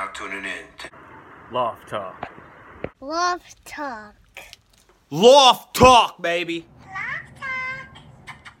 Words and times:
now 0.00 0.06
tuning 0.14 0.44
in 0.44 0.64
to 0.78 0.88
Loft 1.52 1.88
Talk. 1.88 2.28
Love 3.00 3.42
Talk. 3.66 4.14
Loft 5.10 5.76
Talk, 5.76 6.22
baby. 6.22 6.64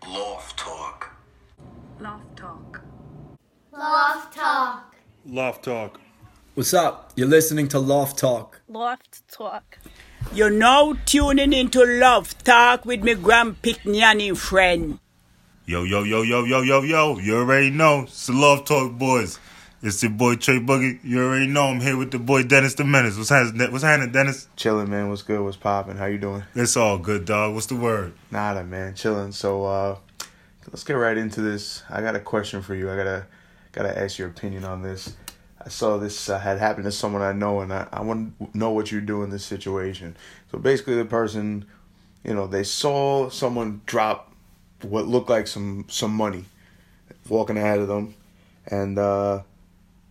Loft 0.06 0.58
Talk. 0.58 1.10
Loft 2.02 2.36
Talk. 2.36 2.82
Love 3.72 4.34
Talk. 4.34 4.94
Loft 5.24 5.64
Talk. 5.64 6.00
What's 6.56 6.74
up? 6.74 7.12
You're 7.16 7.28
listening 7.28 7.68
to 7.68 7.78
Loft 7.78 8.18
Talk. 8.18 8.60
Loft 8.68 9.26
Talk. 9.28 9.78
You're 10.34 10.50
now 10.50 10.92
tuning 11.06 11.54
into 11.54 11.82
Love 11.82 12.36
Talk 12.44 12.84
with 12.84 13.02
me 13.02 13.14
Grand 13.14 13.62
Pitnani 13.62 14.36
friend. 14.36 14.98
Yo, 15.64 15.84
yo, 15.84 16.02
yo, 16.02 16.20
yo, 16.20 16.44
yo, 16.44 16.60
yo, 16.60 16.82
yo. 16.82 17.18
You 17.18 17.38
already 17.38 17.70
know. 17.70 18.02
It's 18.02 18.26
the 18.26 18.34
Love 18.34 18.66
Talk 18.66 18.92
boys. 18.98 19.38
It's 19.82 20.02
your 20.02 20.12
boy 20.12 20.36
Trey 20.36 20.58
Boogie. 20.58 21.00
You 21.02 21.24
already 21.24 21.46
know 21.46 21.68
I'm 21.68 21.80
here 21.80 21.96
with 21.96 22.10
the 22.10 22.18
boy 22.18 22.42
Dennis 22.42 22.74
the 22.74 22.84
Menace. 22.84 23.16
What's 23.16 23.30
happening, 23.30 23.72
what's 23.72 23.82
happening 23.82 24.12
Dennis? 24.12 24.46
Chilling, 24.54 24.90
man. 24.90 25.08
What's 25.08 25.22
good? 25.22 25.42
What's 25.42 25.56
popping? 25.56 25.96
How 25.96 26.04
you 26.04 26.18
doing? 26.18 26.42
It's 26.54 26.76
all 26.76 26.98
good, 26.98 27.24
dog. 27.24 27.54
What's 27.54 27.64
the 27.64 27.76
word? 27.76 28.12
Nada, 28.30 28.62
man. 28.62 28.94
Chilling. 28.94 29.32
So, 29.32 29.64
uh, 29.64 29.96
let's 30.70 30.84
get 30.84 30.92
right 30.92 31.16
into 31.16 31.40
this. 31.40 31.82
I 31.88 32.02
got 32.02 32.14
a 32.14 32.20
question 32.20 32.60
for 32.60 32.74
you. 32.74 32.90
I 32.90 32.96
gotta, 32.96 33.26
gotta 33.72 33.98
ask 33.98 34.18
your 34.18 34.28
opinion 34.28 34.64
on 34.64 34.82
this. 34.82 35.14
I 35.64 35.70
saw 35.70 35.96
this 35.96 36.28
uh, 36.28 36.38
had 36.38 36.58
happened 36.58 36.84
to 36.84 36.92
someone 36.92 37.22
I 37.22 37.32
know, 37.32 37.60
and 37.60 37.72
I, 37.72 37.88
I 37.90 38.02
want 38.02 38.38
to 38.38 38.58
know 38.58 38.72
what 38.72 38.92
you 38.92 39.00
do 39.00 39.22
in 39.22 39.30
this 39.30 39.46
situation. 39.46 40.14
So 40.50 40.58
basically, 40.58 40.96
the 40.96 41.06
person, 41.06 41.64
you 42.22 42.34
know, 42.34 42.46
they 42.46 42.64
saw 42.64 43.30
someone 43.30 43.80
drop 43.86 44.30
what 44.82 45.06
looked 45.06 45.30
like 45.30 45.46
some 45.46 45.86
some 45.88 46.12
money, 46.12 46.44
walking 47.30 47.56
ahead 47.56 47.78
of 47.78 47.88
them, 47.88 48.14
and 48.66 48.98
uh, 48.98 49.40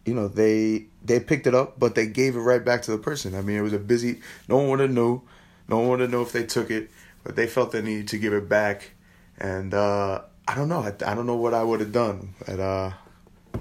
you 0.05 0.13
know 0.13 0.27
they 0.27 0.85
they 1.03 1.19
picked 1.19 1.47
it 1.47 1.55
up, 1.55 1.79
but 1.79 1.95
they 1.95 2.07
gave 2.07 2.35
it 2.35 2.39
right 2.39 2.63
back 2.63 2.81
to 2.83 2.91
the 2.91 2.97
person. 2.97 3.35
I 3.35 3.41
mean, 3.41 3.57
it 3.57 3.61
was 3.61 3.73
a 3.73 3.79
busy. 3.79 4.21
No 4.47 4.57
one 4.57 4.69
would 4.69 4.79
have 4.79 4.91
knew. 4.91 5.21
No 5.67 5.79
one 5.79 5.89
would 5.89 5.99
have 6.01 6.09
know 6.11 6.21
if 6.21 6.31
they 6.31 6.45
took 6.45 6.71
it, 6.71 6.89
but 7.23 7.35
they 7.35 7.47
felt 7.47 7.71
the 7.71 7.81
need 7.81 8.07
to 8.09 8.17
give 8.17 8.33
it 8.33 8.49
back, 8.49 8.91
and 9.37 9.73
uh, 9.73 10.21
I 10.47 10.55
don't 10.55 10.67
know. 10.69 10.79
I, 10.79 10.87
I 11.05 11.13
don't 11.15 11.25
know 11.27 11.35
what 11.35 11.53
I 11.53 11.63
would 11.63 11.79
have 11.79 11.91
done, 11.91 12.33
but 12.45 12.59
uh, 12.59 12.91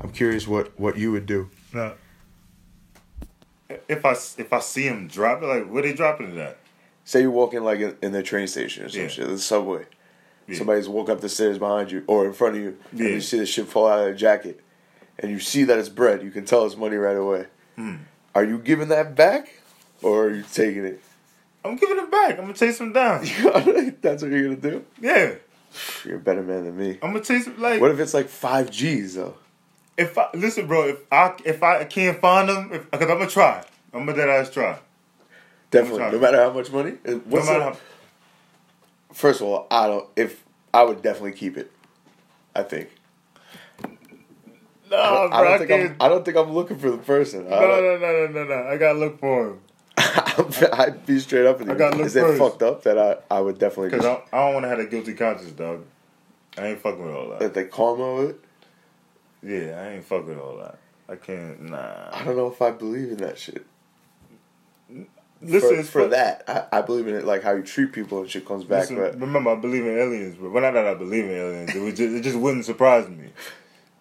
I'm 0.00 0.10
curious 0.12 0.46
what 0.48 0.78
what 0.80 0.96
you 0.96 1.12
would 1.12 1.26
do. 1.26 1.50
Now, 1.72 1.92
if 3.88 4.04
I 4.04 4.12
if 4.12 4.52
I 4.52 4.60
see 4.60 4.84
him 4.84 5.08
drop 5.08 5.42
it, 5.42 5.46
like 5.46 5.66
where 5.70 5.82
they 5.82 5.92
dropping 5.92 6.32
it 6.32 6.38
at? 6.38 6.58
Say 7.04 7.22
you're 7.22 7.30
walking 7.30 7.62
like 7.64 7.80
in, 7.80 7.96
in 8.02 8.12
the 8.12 8.22
train 8.22 8.46
station 8.46 8.84
or 8.84 8.88
some 8.88 9.02
Yeah. 9.02 9.08
shit, 9.08 9.26
the 9.28 9.38
subway. 9.38 9.86
Yeah. 10.46 10.56
Somebody's 10.58 10.88
walk 10.88 11.10
up 11.10 11.20
the 11.20 11.28
stairs 11.28 11.58
behind 11.58 11.90
you 11.90 12.04
or 12.06 12.26
in 12.26 12.32
front 12.32 12.56
of 12.56 12.62
you, 12.62 12.78
and 12.92 13.00
you 13.00 13.20
see 13.20 13.38
the 13.38 13.46
shit 13.46 13.66
fall 13.66 13.86
out 13.86 13.98
of 14.00 14.04
their 14.06 14.14
jacket, 14.14 14.60
and 15.18 15.30
you 15.30 15.40
see 15.40 15.64
that 15.64 15.78
it's 15.78 15.88
bread. 15.88 16.22
You 16.22 16.30
can 16.30 16.44
tell 16.44 16.64
it's 16.66 16.76
money 16.76 16.96
right 16.96 17.16
away. 17.16 17.46
Hmm. 17.76 17.96
Are 18.34 18.44
you 18.44 18.58
giving 18.58 18.88
that 18.88 19.14
back, 19.16 19.48
or 20.02 20.26
are 20.26 20.34
you 20.34 20.44
taking 20.52 20.84
it? 20.84 21.00
I'm 21.64 21.76
giving 21.76 21.98
it 21.98 22.10
back. 22.10 22.32
I'm 22.38 22.44
gonna 22.44 22.54
chase 22.54 22.80
him 22.80 22.92
down. 22.92 23.24
That's 24.00 24.22
what 24.22 24.30
you're 24.30 24.44
gonna 24.44 24.56
do. 24.56 24.84
Yeah, 25.00 25.34
You're 26.04 26.16
a 26.16 26.20
better 26.20 26.42
man 26.42 26.64
than 26.64 26.76
me. 26.76 26.98
I'm 27.02 27.12
gonna 27.12 27.24
chase 27.24 27.46
him. 27.46 27.60
Like, 27.60 27.80
What 27.80 27.90
if 27.90 27.98
it's 27.98 28.14
like 28.14 28.28
five 28.28 28.70
G's 28.70 29.14
though? 29.16 29.36
if 29.96 30.16
I 30.16 30.28
listen, 30.34 30.66
bro, 30.68 30.88
if 30.88 30.98
I 31.12 31.34
if 31.44 31.62
I 31.62 31.84
can't 31.84 32.20
find 32.20 32.48
them, 32.48 32.70
if 32.72 32.90
because 32.90 33.10
I'm 33.10 33.18
gonna 33.18 33.28
try, 33.30 33.64
I'm 33.92 34.06
gonna 34.06 34.16
dead 34.16 34.28
ass 34.28 34.50
try. 34.50 34.78
Definitely, 35.70 35.98
sorry. 35.98 36.12
no 36.12 36.18
matter 36.20 36.38
how 36.38 36.52
much 36.52 36.70
money. 36.72 36.92
Uh, 37.06 37.18
No 37.26 37.44
matter 37.44 37.62
how, 37.62 37.76
First 39.12 39.40
of 39.40 39.48
all, 39.48 39.66
I 39.70 39.86
don't. 39.88 40.08
If 40.16 40.44
I 40.72 40.82
would 40.84 41.02
definitely 41.02 41.32
keep 41.32 41.56
it. 41.56 41.72
I 42.54 42.62
think. 42.62 42.90
No, 44.90 44.96
I 44.96 45.10
don't, 45.10 45.30
bro, 45.30 45.38
I 45.38 45.40
I, 45.40 45.44
don't 45.44 45.58
think 45.66 45.70
I'm. 45.70 45.96
I 46.00 46.08
don't 46.08 46.24
think 46.24 46.36
I'm 46.36 46.52
looking 46.52 46.78
for 46.78 46.90
the 46.90 46.98
person. 46.98 47.48
No, 47.48 47.60
no, 47.60 47.74
uh, 47.74 47.80
no, 47.80 47.98
no, 47.98 48.26
no, 48.26 48.44
no. 48.44 48.68
I 48.68 48.76
gotta 48.76 48.98
look 48.98 49.18
for 49.20 49.48
him 49.48 49.60
I'd 50.72 51.04
be 51.06 51.18
straight 51.18 51.46
up 51.46 51.58
with 51.58 51.68
you. 51.68 51.74
I 51.74 51.76
gotta 51.76 51.96
look 51.96 52.06
Is 52.06 52.16
it 52.16 52.38
fucked 52.38 52.62
up 52.62 52.82
that 52.84 52.98
I, 52.98 53.16
I 53.30 53.40
would 53.40 53.58
definitely 53.58 53.90
because 53.90 54.06
I, 54.06 54.22
I 54.32 54.44
don't 54.44 54.54
want 54.54 54.64
to 54.64 54.68
have 54.68 54.78
a 54.78 54.86
guilty 54.86 55.14
conscience, 55.14 55.52
dog. 55.52 55.84
I 56.56 56.68
ain't 56.68 56.80
fucking 56.80 57.04
with 57.04 57.14
all 57.14 57.30
that. 57.30 57.40
that 57.40 57.54
they 57.54 57.64
karma 57.64 58.14
with 58.14 58.30
it? 58.30 58.44
Yeah, 59.42 59.80
I 59.80 59.88
ain't 59.94 60.04
fucking 60.04 60.28
with 60.28 60.38
all 60.38 60.56
that. 60.58 60.78
I 61.08 61.16
can't. 61.16 61.70
Nah. 61.70 62.10
I 62.12 62.24
don't 62.24 62.36
know 62.36 62.48
if 62.48 62.60
I 62.60 62.70
believe 62.70 63.10
in 63.12 63.16
that 63.18 63.38
shit. 63.38 63.66
Listen, 65.40 65.78
for, 65.78 65.84
for 65.84 66.02
fuck- 66.02 66.10
that, 66.10 66.44
I, 66.72 66.78
I 66.78 66.82
believe 66.82 67.06
in 67.06 67.14
it 67.14 67.24
like 67.24 67.42
how 67.42 67.52
you 67.52 67.62
treat 67.62 67.92
people 67.92 68.20
and 68.20 68.30
shit 68.30 68.46
comes 68.46 68.64
back. 68.64 68.90
Listen, 68.90 68.96
but 68.96 69.20
remember, 69.20 69.50
I 69.50 69.54
believe 69.56 69.84
in 69.84 69.96
aliens, 69.98 70.36
but 70.40 70.50
well, 70.50 70.62
not 70.62 70.74
that 70.74 70.86
I 70.86 70.94
believe 70.94 71.24
in 71.24 71.30
aliens. 71.30 71.70
It, 71.74 71.90
just, 71.96 72.14
it 72.14 72.22
just 72.22 72.36
wouldn't 72.36 72.64
surprise 72.64 73.08
me 73.08 73.30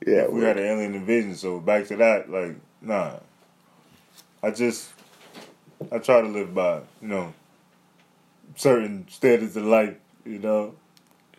yeah, 0.06 0.28
we 0.28 0.42
had 0.44 0.58
an 0.58 0.66
alien 0.66 0.96
invasion. 0.96 1.36
So 1.36 1.60
back 1.60 1.88
to 1.88 1.96
that, 1.98 2.30
like, 2.30 2.56
nah. 2.82 3.20
I 4.44 4.52
just, 4.52 4.92
I 5.92 5.98
try 5.98 6.22
to 6.22 6.28
live 6.28 6.54
by, 6.54 6.82
you 7.02 7.08
know, 7.08 7.34
certain 8.56 9.08
standards 9.10 9.56
of 9.58 9.66
life. 9.66 9.96
You 10.26 10.40
know, 10.40 10.76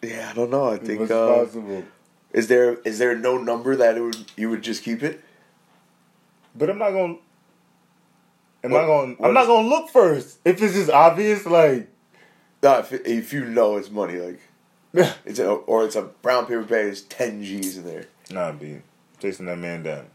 yeah, 0.02 0.28
I 0.30 0.34
don't 0.34 0.50
know. 0.50 0.70
I 0.70 0.78
think 0.78 1.02
uh, 1.10 1.34
possible. 1.44 1.84
is 2.32 2.48
there 2.48 2.74
is 2.84 2.98
there 2.98 3.16
no 3.16 3.36
number 3.38 3.76
that 3.76 3.96
it 3.96 4.00
would 4.00 4.16
you 4.36 4.48
would 4.50 4.62
just 4.62 4.82
keep 4.82 5.02
it? 5.02 5.22
But 6.56 6.70
I'm 6.70 6.78
not 6.78 6.90
gonna. 6.90 7.16
Am 8.64 8.70
What- 8.72 8.84
I 8.84 8.86
gonna? 8.86 9.16
I'm 9.22 9.34
not 9.34 9.42
is- 9.42 9.46
gonna 9.48 9.68
look 9.68 9.90
first. 9.90 10.38
If 10.44 10.60
it's 10.62 10.74
just 10.74 10.90
obvious, 10.90 11.46
like, 11.46 11.88
No, 12.62 12.78
if, 12.80 12.92
if 12.92 13.32
you 13.32 13.44
know 13.44 13.76
it's 13.76 13.90
money, 13.90 14.14
like 14.18 14.40
it's 15.24 15.38
a, 15.38 15.48
or 15.50 15.84
it's 15.84 15.96
a 15.96 16.02
brown 16.02 16.46
paper 16.46 16.62
bag, 16.62 16.86
it's 16.86 17.02
ten 17.02 17.44
G's 17.44 17.76
in 17.78 17.84
there. 17.84 18.06
Nah, 18.30 18.52
B, 18.52 18.78
chasing 19.20 19.46
that 19.46 19.58
man 19.58 19.82
down. 19.82 20.06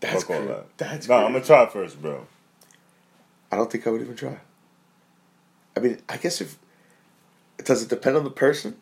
That's 0.00 0.24
Fuck 0.24 0.36
all 0.36 0.46
that. 0.46 0.78
That's 0.78 1.08
nah, 1.08 1.16
crazy. 1.16 1.26
I'm 1.26 1.32
gonna 1.32 1.44
try 1.44 1.66
first, 1.66 2.00
bro. 2.00 2.26
I 3.50 3.56
don't 3.56 3.70
think 3.70 3.86
I 3.86 3.90
would 3.90 4.00
even 4.00 4.16
try. 4.16 4.38
I 5.76 5.80
mean, 5.80 5.98
I 6.08 6.16
guess 6.16 6.40
if 6.40 6.58
does 7.64 7.82
it 7.82 7.88
depend 7.88 8.16
on 8.16 8.24
the 8.24 8.30
person? 8.30 8.76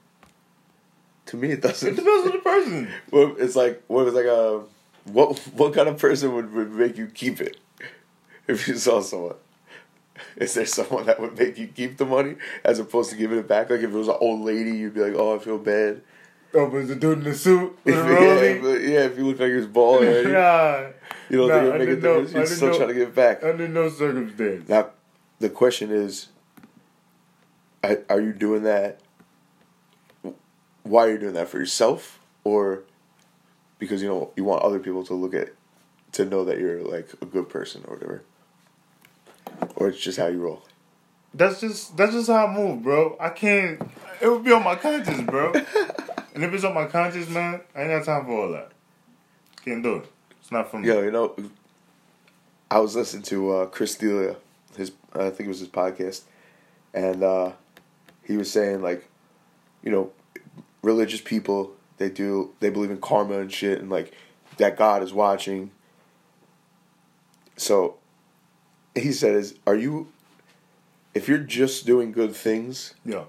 To 1.27 1.37
me, 1.37 1.53
it 1.53 1.62
doesn't. 1.62 1.89
It 1.89 1.97
depends 1.97 2.27
on 2.27 2.33
the 2.33 2.39
person. 2.39 2.89
Well, 3.11 3.34
it's 3.39 3.56
like 3.56 3.83
what 3.87 4.05
was 4.05 4.15
like 4.15 4.27
a 4.27 4.62
what 5.05 5.39
what 5.55 5.75
kind 5.75 5.89
of 5.89 5.99
person 5.99 6.34
would, 6.34 6.53
would 6.53 6.72
make 6.72 6.97
you 6.97 7.06
keep 7.06 7.41
it 7.41 7.59
if 8.47 8.69
you 8.69 8.77
saw 8.77 9.00
someone? 9.00 9.37
Is 10.37 10.55
there 10.55 10.66
someone 10.66 11.06
that 11.06 11.21
would 11.21 11.39
make 11.39 11.59
you 11.59 11.66
keep 11.66 11.97
the 11.99 12.06
money 12.06 12.37
as 12.65 12.78
opposed 12.78 13.11
to 13.11 13.16
giving 13.16 13.39
it 13.39 13.49
back? 13.49 13.71
Like 13.71 13.81
if 13.81 13.91
it 13.91 13.93
was 13.93 14.09
an 14.09 14.16
old 14.21 14.43
lady, 14.43 14.72
you'd 14.77 14.95
be 14.95 15.00
like, 15.00 15.15
"Oh, 15.15 15.37
I 15.37 15.39
feel 15.39 15.59
bad." 15.59 16.03
Oh, 16.55 16.71
but 16.71 16.89
the 16.89 16.95
dude 16.97 17.19
in 17.19 17.25
the 17.25 17.34
suit 17.34 17.77
with 17.84 17.95
the 18.07 18.12
yeah, 18.12 18.62
but, 18.62 18.81
yeah, 18.83 19.01
if 19.05 19.19
you 19.19 19.27
look 19.27 19.39
like 19.41 19.49
you're 19.49 19.67
bald 19.67 20.03
already, 20.05 20.29
Nah, 20.33 20.87
you 21.29 21.37
don't 21.39 21.49
nah, 21.49 21.61
think 21.61 21.73
make 21.75 21.83
a 21.83 21.87
didn't 21.97 22.03
know- 22.03 22.39
You're 22.39 22.47
still 22.47 22.69
know- 22.71 22.77
trying 22.77 22.89
to 22.89 22.95
get 22.95 23.03
it 23.09 23.15
back. 23.15 23.43
under 23.45 23.69
no 23.69 23.89
circumstance. 23.91 24.69
Now, 24.69 24.91
the 25.39 25.51
question 25.51 25.91
is, 25.91 26.29
are 27.84 27.99
are 28.09 28.21
you 28.21 28.33
doing 28.33 28.62
that? 28.62 29.01
Why 30.83 31.07
are 31.07 31.11
you 31.12 31.19
doing 31.19 31.34
that 31.34 31.49
for 31.49 31.59
yourself, 31.59 32.21
or 32.45 32.83
because 33.78 34.01
you 34.03 34.09
know 34.09 34.31
you 34.37 34.45
want 34.45 34.63
other 34.63 34.78
people 34.78 35.05
to 35.07 35.15
look 35.15 35.34
at, 35.34 35.53
to 36.13 36.25
know 36.25 36.45
that 36.45 36.59
you're 36.59 36.83
like 36.83 37.09
a 37.21 37.27
good 37.27 37.49
person 37.49 37.83
or 37.89 37.97
whatever, 37.97 38.23
or 39.75 39.89
it's 39.89 40.01
just 40.01 40.17
how 40.19 40.27
you 40.28 40.39
roll. 40.41 40.63
That's 41.34 41.61
just 41.61 41.97
that's 41.97 42.13
just 42.13 42.28
how 42.28 42.47
I 42.47 42.55
move, 42.55 42.83
bro. 42.83 43.17
I 43.21 43.28
can't. 43.31 43.83
It 44.23 44.28
would 44.28 44.45
be 44.45 44.53
on 44.53 44.63
my 44.65 44.77
conscience, 44.77 45.23
bro. 45.23 45.53
and 46.36 46.44
if 46.44 46.52
it's 46.52 46.64
on 46.64 46.74
my 46.74 46.84
conscience, 46.84 47.28
man, 47.30 47.62
I 47.74 47.80
ain't 47.82 47.91
got 47.91 48.04
time 48.04 48.26
for 48.26 48.32
all 48.32 48.52
that. 48.52 48.70
Can't 49.64 49.82
do 49.82 49.97
it. 49.97 50.06
It's 50.41 50.52
not 50.52 50.70
for 50.70 50.78
me. 50.78 50.86
Yo, 50.86 51.02
you 51.02 51.10
know, 51.10 51.34
I 52.70 52.78
was 52.78 52.94
listening 52.94 53.22
to 53.24 53.50
uh, 53.52 53.66
Chris 53.66 53.94
D'Elia, 53.97 54.36
his 54.76 54.92
I 55.14 55.30
think 55.30 55.41
it 55.41 55.48
was 55.48 55.60
his 55.60 55.69
podcast, 55.69 56.22
and 56.94 57.22
uh, 57.24 57.52
he 58.22 58.36
was 58.36 58.50
saying 58.52 58.82
like, 58.82 59.08
you 59.82 59.91
know, 59.91 60.12
religious 60.82 61.20
people 61.20 61.72
they 61.97 62.10
do 62.10 62.53
they 62.60 62.68
believe 62.70 62.91
in 62.91 63.00
karma 63.00 63.38
and 63.41 63.50
shit, 63.53 63.80
and 63.80 63.88
like 63.91 64.12
that 64.58 64.76
God 64.76 65.03
is 65.03 65.12
watching. 65.14 65.70
So, 67.56 67.97
he 68.94 69.12
says, 69.12 69.54
"Are 69.66 69.74
you, 69.74 70.12
if 71.15 71.27
you're 71.28 71.39
just 71.39 71.86
doing 71.86 72.12
good 72.12 72.36
things 72.36 72.94
Yeah. 73.04 73.24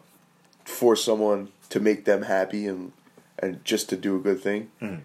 for 0.65 0.95
someone 0.97 1.47
to 1.69 1.79
make 1.79 2.03
them 2.05 2.23
happy 2.23 2.67
and 2.67 2.91
and 3.39 3.63
just 3.65 3.89
to 3.89 3.95
do 3.97 4.15
a 4.15 4.19
good 4.19 4.41
thing, 4.41 4.69
Mhm. 4.81 5.01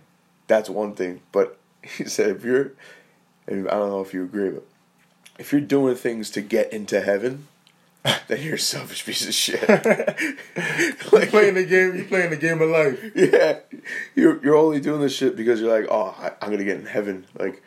that's 0.47 0.69
one 0.71 0.95
thing. 0.95 1.21
But 1.33 1.59
he 1.83 2.05
said 2.05 2.31
if 2.37 2.45
you're, 2.45 2.73
and 3.47 3.69
I 3.69 3.73
don't 3.73 3.91
know 3.91 4.01
if 4.01 4.13
you 4.15 4.25
agree, 4.25 4.51
but 4.51 4.65
if 5.39 5.53
you're 5.53 5.61
doing 5.61 5.95
things 5.97 6.31
to 6.33 6.41
get 6.41 6.73
into 6.73 7.01
heaven, 7.01 7.49
then 8.29 8.41
you're 8.43 8.55
a 8.57 8.59
selfish 8.59 9.05
piece 9.07 9.27
of 9.27 9.35
shit. 9.35 9.61
You 11.13 11.27
playing 11.29 11.55
the 11.55 11.65
game. 11.65 11.95
you're 11.97 12.05
playing 12.07 12.31
the 12.31 12.37
game 12.37 12.61
of 12.61 12.69
life. 12.71 12.99
yeah, 13.15 13.61
you're 14.15 14.43
you're 14.45 14.57
only 14.57 14.81
doing 14.81 15.01
this 15.01 15.15
shit 15.15 15.37
because 15.37 15.61
you're 15.61 15.73
like, 15.81 15.89
oh, 15.91 16.15
I, 16.19 16.33
I'm 16.41 16.51
gonna 16.51 16.65
get 16.65 16.79
in 16.81 16.87
heaven. 16.87 17.27
Like, 17.39 17.63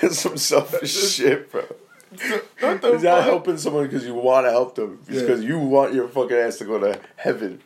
that's 0.00 0.18
some 0.20 0.36
selfish 0.36 0.92
shit, 1.14 1.50
bro. 1.50 1.62
What 2.60 2.82
the 2.82 2.88
You're 2.92 3.00
not 3.02 3.24
helping 3.24 3.56
someone 3.58 3.84
because 3.86 4.04
you 4.06 4.14
want 4.14 4.46
to 4.46 4.50
help 4.50 4.74
them. 4.76 5.00
It's 5.08 5.16
Yeah. 5.16 5.20
because 5.22 5.44
you 5.44 5.58
want 5.58 5.94
your 5.94 6.08
fucking 6.08 6.36
ass 6.36 6.58
to 6.58 6.64
go 6.64 6.78
to 6.78 6.98
heaven. 7.16 7.60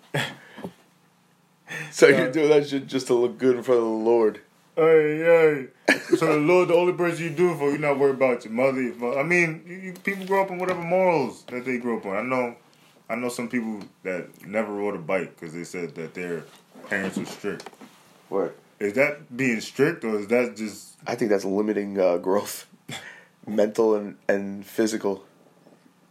So 1.93 2.09
Yeah. 2.09 2.27
you 2.27 2.33
do 2.33 2.49
that 2.49 2.69
shit 2.69 2.87
just 2.87 3.07
to 3.09 3.15
look 3.15 3.39
good 3.39 3.57
in 3.57 3.63
front 3.63 3.79
of 3.81 3.85
the 3.87 3.91
Lord. 3.91 4.41
Hey, 4.77 5.19
hey. 5.19 5.97
So 6.17 6.27
the 6.27 6.37
Lord, 6.37 6.69
the 6.69 6.75
only 6.75 6.93
person 6.93 7.25
you 7.25 7.31
do 7.31 7.53
it 7.53 7.59
for, 7.59 7.71
you're 7.71 7.79
not 7.79 7.99
worried 7.99 8.17
about 8.17 8.45
your 8.45 8.53
mother. 8.53 8.93
fa- 8.93 9.19
I 9.19 9.23
mean, 9.23 9.63
you, 9.67 9.75
you, 9.77 9.93
people 9.93 10.27
grow 10.27 10.43
up 10.43 10.51
on 10.51 10.59
whatever 10.59 10.81
morals 10.83 11.45
that 11.45 11.65
they 11.65 11.79
grew 11.79 11.99
up 11.99 12.07
on. 12.07 12.17
I 12.17 12.23
know, 12.23 12.57
I 13.09 13.15
know 13.15 13.29
some 13.29 13.49
people 13.49 13.81
that 14.03 14.45
never 14.47 14.73
rode 14.73 14.97
a 14.97 14.99
bike 14.99 15.39
because 15.39 15.55
they 15.55 15.65
said 15.65 15.95
that 15.95 16.15
their 16.15 16.45
parents 16.89 17.17
were 17.17 17.25
strict. 17.27 17.69
What? 18.29 18.57
Is 18.81 18.95
that 18.95 19.35
being 19.37 19.61
strict 19.61 20.03
or 20.05 20.19
is 20.19 20.27
that 20.29 20.57
just 20.57 20.97
I 21.07 21.15
think 21.15 21.31
that's 21.31 21.45
limiting 21.45 21.99
uh, 22.01 22.17
growth, 22.19 22.67
mental 23.47 23.95
and, 23.95 24.17
and 24.29 24.67
physical. 24.67 25.25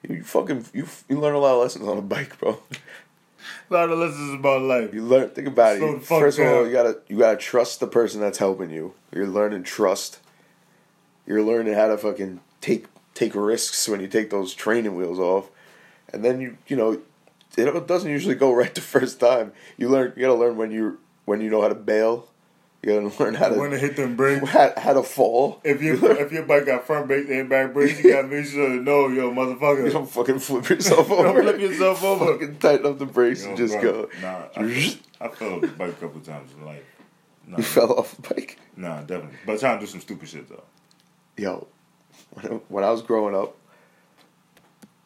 You, 0.08 0.16
you 0.18 0.24
fucking 0.24 0.66
you 0.74 0.88
you 1.10 1.20
learn 1.20 1.36
a 1.36 1.40
lot 1.40 1.56
of 1.56 1.62
lessons 1.62 1.86
on 1.88 1.98
a 1.98 2.02
bike, 2.02 2.40
bro. 2.40 2.60
A 3.70 3.74
lot 3.74 3.90
of 3.90 4.00
lessons 4.00 4.34
about 4.34 4.62
life? 4.62 4.94
You 4.94 5.04
learn. 5.04 5.30
Think 5.30 5.48
about 5.48 5.78
Slow 5.78 5.96
it. 5.96 6.04
First 6.04 6.40
of 6.40 6.48
all, 6.48 6.66
you 6.66 6.72
gotta 6.72 7.00
you 7.08 7.18
gotta 7.18 7.38
trust 7.38 7.80
the 7.80 7.88
person 7.88 8.22
that's 8.22 8.38
helping 8.38 8.70
you. 8.70 8.94
You're 9.14 9.28
learning 9.28 9.64
trust. 9.64 10.20
You're 11.26 11.44
learning 11.44 11.74
how 11.74 11.88
to 11.88 11.98
fucking 11.98 12.42
take 12.62 12.86
take 13.14 13.36
risks 13.36 13.88
when 13.88 14.00
you 14.00 14.08
take 14.08 14.30
those 14.30 14.54
training 14.54 14.96
wheels 14.96 15.20
off, 15.20 15.50
and 16.12 16.24
then 16.24 16.42
you 16.42 16.58
you 16.68 16.76
know 16.76 17.02
it 17.56 17.88
doesn't 17.88 18.10
usually 18.10 18.36
go 18.36 18.54
right 18.56 18.74
the 18.74 18.82
first 18.82 19.20
time. 19.20 19.54
You 19.78 19.90
learn 19.90 20.14
you 20.16 20.22
gotta 20.22 20.34
learn 20.34 20.58
when 20.58 20.72
you 20.72 21.00
when 21.26 21.42
you 21.42 21.50
know 21.50 21.62
how 21.62 21.70
to 21.70 21.76
bail. 21.76 22.30
You 22.84 23.00
gotta 23.02 23.16
learn 23.24 23.34
how 23.34 23.50
to 23.50 23.60
When 23.60 23.72
to 23.72 23.78
hit 23.78 23.96
them 23.96 24.16
brakes. 24.16 24.48
how, 24.50 24.74
how 24.78 24.94
to 24.94 25.04
fall. 25.04 25.62
If 25.64 25.82
you 25.82 25.94
if 26.12 26.32
your 26.32 26.44
bike 26.44 26.66
got 26.66 26.86
front 26.86 27.08
brakes 27.08 27.30
and 27.30 27.48
back 27.50 27.74
brakes, 27.74 28.04
you 28.04 28.12
gotta 28.12 28.28
make 28.28 28.46
sure 28.46 28.68
to 28.68 28.76
know, 28.76 29.08
yo, 29.08 29.32
motherfucker. 29.32 29.86
You 29.86 29.92
don't 29.92 30.10
fucking 30.10 30.40
flip 30.40 30.70
yourself 30.70 31.08
Don't 31.08 31.26
over. 31.26 31.44
flip 31.44 31.60
yourself 31.62 32.04
over. 32.04 32.34
Fucking 32.34 32.58
tighten 32.58 32.86
up 32.86 33.00
the 33.00 33.06
brakes 33.06 33.44
Yo, 33.44 33.50
and 33.50 33.58
just 33.58 33.80
bro, 33.80 33.92
go. 33.92 34.10
Nah, 34.22 34.44
I, 34.58 34.98
I 35.22 35.28
fell 35.30 35.54
off 35.56 35.62
the 35.62 35.68
bike 35.68 35.90
a 35.90 35.94
couple 35.94 36.20
times 36.22 36.52
in 36.54 36.66
life. 36.66 36.84
Nah, 37.48 37.58
You 37.58 37.64
fell 37.64 37.94
off 37.94 38.16
the 38.18 38.34
bike. 38.34 38.60
Nah, 38.76 39.02
definitely. 39.02 39.38
But 39.46 39.60
trying 39.60 39.80
to 39.80 39.86
do 39.86 39.90
some 39.92 40.02
stupid 40.02 40.28
shit 40.28 40.50
though. 40.50 40.64
Yo, 41.38 41.68
when 42.32 42.46
I, 42.46 42.50
when 42.68 42.84
I 42.84 42.92
was 42.92 43.02
growing 43.02 43.34
up, 43.36 43.56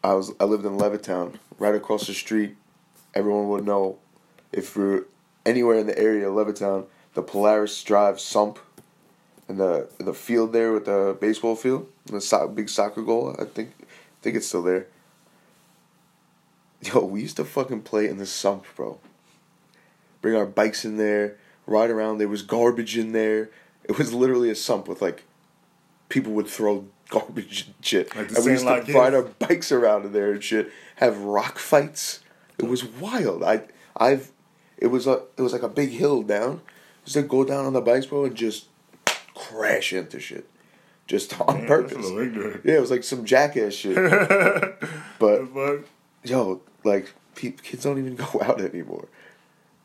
I 0.03 0.13
was 0.13 0.31
I 0.39 0.45
lived 0.45 0.65
in 0.65 0.77
Levittown, 0.77 1.35
right 1.59 1.75
across 1.75 2.07
the 2.07 2.13
street. 2.13 2.55
Everyone 3.13 3.49
would 3.49 3.65
know 3.65 3.97
if 4.51 4.75
you're 4.75 5.05
anywhere 5.45 5.77
in 5.77 5.87
the 5.87 5.97
area 5.97 6.29
of 6.29 6.35
Levittown, 6.35 6.85
the 7.17 7.23
Polaris 7.23 7.81
Drive 7.81 8.19
sump, 8.19 8.59
in 9.49 9.57
the 9.57 9.89
in 9.99 10.05
the 10.05 10.13
field 10.13 10.53
there 10.53 10.71
with 10.71 10.85
the 10.85 11.17
baseball 11.19 11.55
field, 11.55 11.89
the 12.05 12.21
so, 12.21 12.47
big 12.47 12.69
soccer 12.69 13.01
goal. 13.01 13.35
I 13.39 13.45
think 13.45 13.71
I 13.81 13.85
think 14.21 14.35
it's 14.35 14.45
still 14.45 14.61
there. 14.61 14.85
Yo, 16.83 17.03
we 17.03 17.21
used 17.21 17.37
to 17.37 17.43
fucking 17.43 17.81
play 17.81 18.07
in 18.07 18.19
the 18.19 18.27
sump, 18.27 18.65
bro. 18.75 18.99
Bring 20.21 20.35
our 20.35 20.45
bikes 20.45 20.85
in 20.85 20.97
there, 20.97 21.37
ride 21.65 21.89
around. 21.89 22.19
There 22.19 22.27
was 22.27 22.43
garbage 22.43 22.95
in 22.95 23.13
there. 23.13 23.49
It 23.85 23.97
was 23.97 24.13
literally 24.13 24.51
a 24.51 24.55
sump 24.55 24.87
with 24.87 25.01
like 25.01 25.23
people 26.09 26.33
would 26.33 26.47
throw 26.47 26.85
garbage 27.09 27.65
and 27.65 27.73
shit. 27.83 28.15
Like 28.15 28.29
and 28.29 28.45
we 28.45 28.51
used 28.51 28.63
to 28.63 28.93
ride 28.93 29.15
our 29.15 29.23
bikes 29.23 29.71
around 29.71 30.05
in 30.05 30.11
there 30.11 30.33
and 30.33 30.43
shit. 30.43 30.71
Have 30.97 31.17
rock 31.17 31.57
fights. 31.57 32.19
It 32.59 32.65
was 32.65 32.85
wild. 32.85 33.41
I 33.41 33.63
I've 33.95 34.31
it 34.77 34.87
was 34.87 35.07
a 35.07 35.23
it 35.35 35.41
was 35.41 35.51
like 35.51 35.63
a 35.63 35.67
big 35.67 35.89
hill 35.89 36.21
down. 36.21 36.61
Just 37.07 37.15
to 37.15 37.21
go 37.21 37.45
down 37.45 37.63
on 37.63 37.71
the 37.71 37.79
bikes, 37.79 38.05
bro, 38.05 38.25
and 38.25 38.35
just 38.35 38.65
crash 39.33 39.93
into 39.93 40.19
shit. 40.19 40.45
Just 41.07 41.39
on 41.39 41.59
Damn, 41.59 41.65
purpose. 41.65 41.93
That's 41.93 42.05
a 42.05 42.09
little 42.09 42.27
ignorant. 42.27 42.61
Yeah, 42.65 42.73
it 42.73 42.81
was 42.81 42.91
like 42.91 43.05
some 43.05 43.23
jackass 43.23 43.73
shit. 43.73 43.95
But 45.17 45.43
yo, 46.25 46.59
like 46.83 47.13
pe- 47.35 47.51
kids 47.51 47.83
don't 47.83 47.97
even 47.97 48.15
go 48.33 48.41
out 48.43 48.59
anymore. 48.59 49.07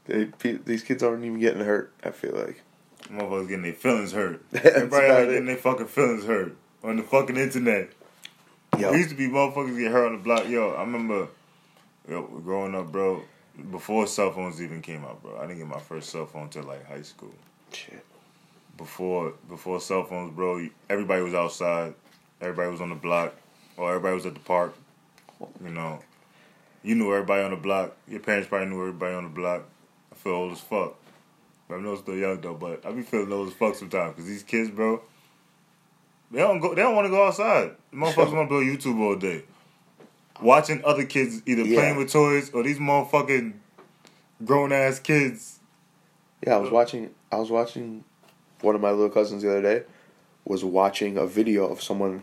They, 0.07 0.25
pe- 0.25 0.59
these 0.65 0.83
kids 0.83 1.05
aren't 1.05 1.25
even 1.25 1.39
getting 1.39 1.65
hurt. 1.65 1.93
I 2.03 2.11
feel 2.11 2.35
like. 2.35 2.61
Motherfuckers 3.09 3.47
getting 3.47 3.63
their 3.63 3.73
feelings 3.75 4.11
hurt. 4.11 4.43
Everybody 4.53 5.07
out 5.07 5.29
getting 5.29 5.47
their 5.47 5.57
fucking 5.57 5.87
feelings 5.87 6.25
hurt 6.25 6.57
on 6.83 6.97
the 6.97 7.05
fucking 7.05 7.37
internet. 7.37 7.91
Yo, 8.77 8.91
There 8.91 8.97
used 8.97 9.11
to 9.11 9.17
be 9.17 9.29
motherfuckers 9.29 9.79
get 9.79 9.93
hurt 9.93 10.07
on 10.07 10.17
the 10.17 10.23
block. 10.25 10.49
Yo, 10.49 10.71
I 10.71 10.81
remember 10.81 11.29
yo, 12.09 12.23
growing 12.23 12.75
up, 12.75 12.91
bro, 12.91 13.23
before 13.71 14.07
cell 14.07 14.33
phones 14.33 14.61
even 14.63 14.83
came 14.83 15.05
out, 15.05 15.23
bro. 15.23 15.37
I 15.39 15.43
didn't 15.43 15.59
get 15.59 15.67
my 15.67 15.81
first 15.81 16.11
cell 16.11 16.27
phone 16.27 16.49
till 16.49 16.65
like 16.65 16.87
high 16.87 17.03
school. 17.03 17.35
shit. 17.73 18.05
Before 18.77 19.35
before 19.49 19.81
cell 19.81 20.05
phones, 20.05 20.35
bro, 20.35 20.67
everybody 20.89 21.23
was 21.23 21.35
outside. 21.35 21.95
Everybody 22.41 22.71
was 22.71 22.81
on 22.81 22.89
the 22.89 22.95
block. 22.95 23.35
Or 23.77 23.89
everybody 23.91 24.15
was 24.15 24.27
at 24.27 24.35
the 24.35 24.41
park. 24.41 24.75
You 25.63 25.71
know. 25.71 26.01
You 26.83 26.95
knew 26.97 27.13
everybody 27.13 27.45
on 27.45 27.51
the 27.53 27.57
block. 27.57 27.97
Your 28.09 28.21
parents 28.21 28.49
probably 28.49 28.69
knew 28.69 28.81
everybody 28.81 29.15
on 29.15 29.25
the 29.25 29.31
block. 29.31 29.63
I 30.11 30.15
feel 30.17 30.33
old 30.33 30.53
as 30.53 30.61
fuck. 30.61 30.97
I 31.71 31.79
know 31.79 31.93
I'm 31.93 31.97
still 31.99 32.17
young 32.17 32.41
though, 32.41 32.55
but 32.55 32.85
I 32.85 32.91
be 32.93 33.03
feeling 33.03 33.33
old 33.33 33.49
as 33.49 33.55
fuck 33.55 33.75
sometimes 33.75 34.15
because 34.15 34.29
these 34.29 34.43
kids, 34.43 34.71
bro, 34.71 35.01
they 36.31 36.41
don't 36.41 36.61
go. 36.61 36.75
They 36.75 36.83
don't 36.83 36.95
want 36.95 37.07
to 37.07 37.11
go 37.11 37.27
outside. 37.27 37.73
The 37.91 37.97
motherfuckers 37.97 38.35
want 38.35 38.49
to 38.51 38.55
play 38.55 38.65
YouTube 38.65 39.01
all 39.01 39.17
day, 39.17 39.45
watching 40.43 40.83
other 40.85 41.05
kids 41.05 41.43
either 41.47 41.63
Yeah. 41.63 41.79
playing 41.81 41.97
with 41.97 42.13
toys 42.13 42.51
or 42.53 42.63
these 42.63 42.79
motherfucking 42.79 43.55
grown 44.45 44.73
ass 44.73 44.99
kids. 44.99 45.61
Yeah, 46.47 46.57
I 46.57 46.59
was 46.59 46.71
watching. 46.71 47.11
I 47.31 47.37
was 47.37 47.51
watching. 47.51 48.05
One 48.61 48.75
of 48.77 48.81
my 48.81 48.91
little 48.91 49.11
cousins 49.11 49.43
the 49.43 49.51
other 49.51 49.63
day 49.63 49.83
was 50.45 50.65
watching 50.65 51.17
a 51.17 51.27
video 51.27 51.67
of 51.67 51.83
someone 51.83 52.23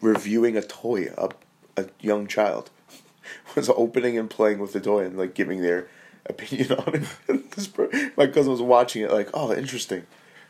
reviewing 0.00 0.56
a 0.56 0.62
toy. 0.62 1.08
A 1.16 1.30
a 1.76 1.86
young 2.00 2.26
child 2.26 2.70
was 3.56 3.70
opening 3.70 4.18
and 4.18 4.28
playing 4.28 4.58
with 4.58 4.74
the 4.74 4.80
toy 4.80 5.04
and 5.06 5.16
like 5.16 5.32
giving 5.34 5.62
their 5.62 5.88
opinion 6.26 6.72
on 6.86 6.94
it. 6.94 7.50
This 7.54 7.66
bro, 7.66 7.88
my 8.16 8.26
cousin 8.26 8.52
was 8.52 8.62
watching 8.62 9.02
it 9.02 9.10
like, 9.10 9.28
oh, 9.34 9.52
interesting. 9.54 10.06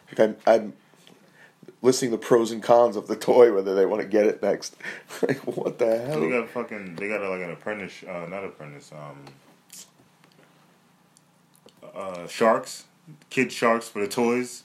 Like 0.08 0.20
I'm, 0.20 0.36
I'm 0.46 0.72
listing 1.82 2.10
the 2.10 2.18
pros 2.18 2.50
and 2.52 2.62
cons 2.62 2.96
of 2.96 3.08
the 3.08 3.16
toy, 3.16 3.52
whether 3.52 3.74
they 3.74 3.84
want 3.84 4.00
to 4.00 4.08
get 4.08 4.24
it 4.26 4.42
next. 4.42 4.76
like, 5.22 5.38
what 5.46 5.78
the 5.78 5.98
hell? 5.98 6.20
They 6.20 6.30
got 6.30 6.48
fucking. 6.48 6.96
They 6.96 7.08
got 7.08 7.20
like 7.28 7.42
an 7.42 7.50
apprentice. 7.50 8.02
Uh, 8.02 8.26
not 8.30 8.44
apprentice. 8.44 8.90
Um. 8.92 9.24
Uh, 11.94 12.26
sharks, 12.26 12.84
kid 13.30 13.52
sharks 13.52 13.88
for 13.88 14.00
the 14.00 14.08
toys. 14.08 14.62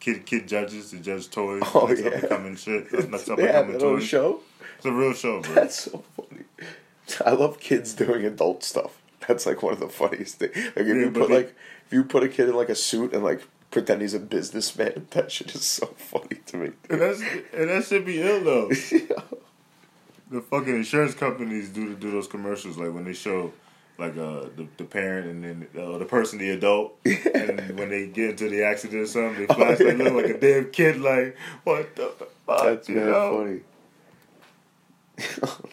Kid 0.00 0.26
kid 0.26 0.46
judges 0.46 0.90
to 0.90 0.98
judge 1.00 1.28
toys. 1.28 1.62
Oh, 1.74 1.86
next 1.86 2.02
yeah. 2.02 2.06
up 2.08 2.14
and 2.14 2.28
coming 2.28 2.56
shit. 2.56 2.92
Next 3.10 3.28
up 3.28 3.38
and 3.38 3.48
coming 3.50 3.78
toys. 3.78 4.04
show. 4.04 4.40
It's 4.76 4.86
a 4.86 4.92
real 4.92 5.12
show, 5.12 5.40
bro. 5.40 5.54
That's 5.54 5.80
so 5.80 6.04
funny. 6.16 6.44
I 7.26 7.32
love 7.32 7.58
kids 7.58 7.94
doing 7.94 8.24
adult 8.24 8.62
stuff. 8.62 9.00
That's 9.26 9.44
like 9.44 9.62
one 9.62 9.72
of 9.72 9.80
the 9.80 9.88
funniest 9.88 10.36
things. 10.36 10.54
Like 10.54 10.76
if 10.76 10.86
Yeah, 10.86 10.94
you 10.94 11.10
put 11.10 11.28
they- 11.28 11.34
like 11.34 11.56
if 11.86 11.92
you 11.92 12.04
put 12.04 12.22
a 12.22 12.28
kid 12.28 12.48
in 12.48 12.54
like 12.54 12.68
a 12.68 12.74
suit 12.76 13.12
and 13.12 13.24
like 13.24 13.42
pretend 13.78 14.02
he's 14.02 14.14
a 14.14 14.20
businessman, 14.20 15.06
that 15.10 15.30
shit 15.30 15.54
is 15.54 15.64
so 15.64 15.86
funny 15.86 16.40
to 16.46 16.56
me. 16.56 16.70
And 16.90 17.00
that's 17.00 17.20
and 17.52 17.68
that 17.70 17.84
should 17.84 18.04
be 18.04 18.20
ill 18.20 18.42
though. 18.44 18.70
Yeah. 18.92 19.22
The 20.30 20.42
fucking 20.42 20.74
insurance 20.74 21.14
companies 21.14 21.70
do 21.70 21.94
do 21.94 22.10
those 22.10 22.26
commercials 22.26 22.76
like 22.76 22.92
when 22.92 23.04
they 23.04 23.14
show 23.14 23.50
like 23.98 24.12
uh 24.12 24.44
the, 24.56 24.68
the 24.76 24.84
parent 24.84 25.26
and 25.26 25.42
then 25.42 25.66
uh, 25.82 25.96
the 25.96 26.04
person 26.04 26.38
the 26.38 26.50
adult 26.50 26.98
and 27.34 27.78
when 27.78 27.88
they 27.88 28.08
get 28.08 28.30
into 28.30 28.50
the 28.50 28.62
accident 28.62 29.00
or 29.02 29.06
something 29.06 29.46
they 29.46 29.54
flash 29.54 29.78
they 29.78 29.94
look 29.96 30.12
like 30.12 30.26
a 30.26 30.38
damn 30.38 30.70
kid 30.70 31.00
like 31.00 31.34
what 31.64 31.96
the 31.96 32.12
fuck 32.46 32.62
That's 32.64 32.88
you 32.90 32.96
know? 32.96 33.38
funny. 33.38 33.60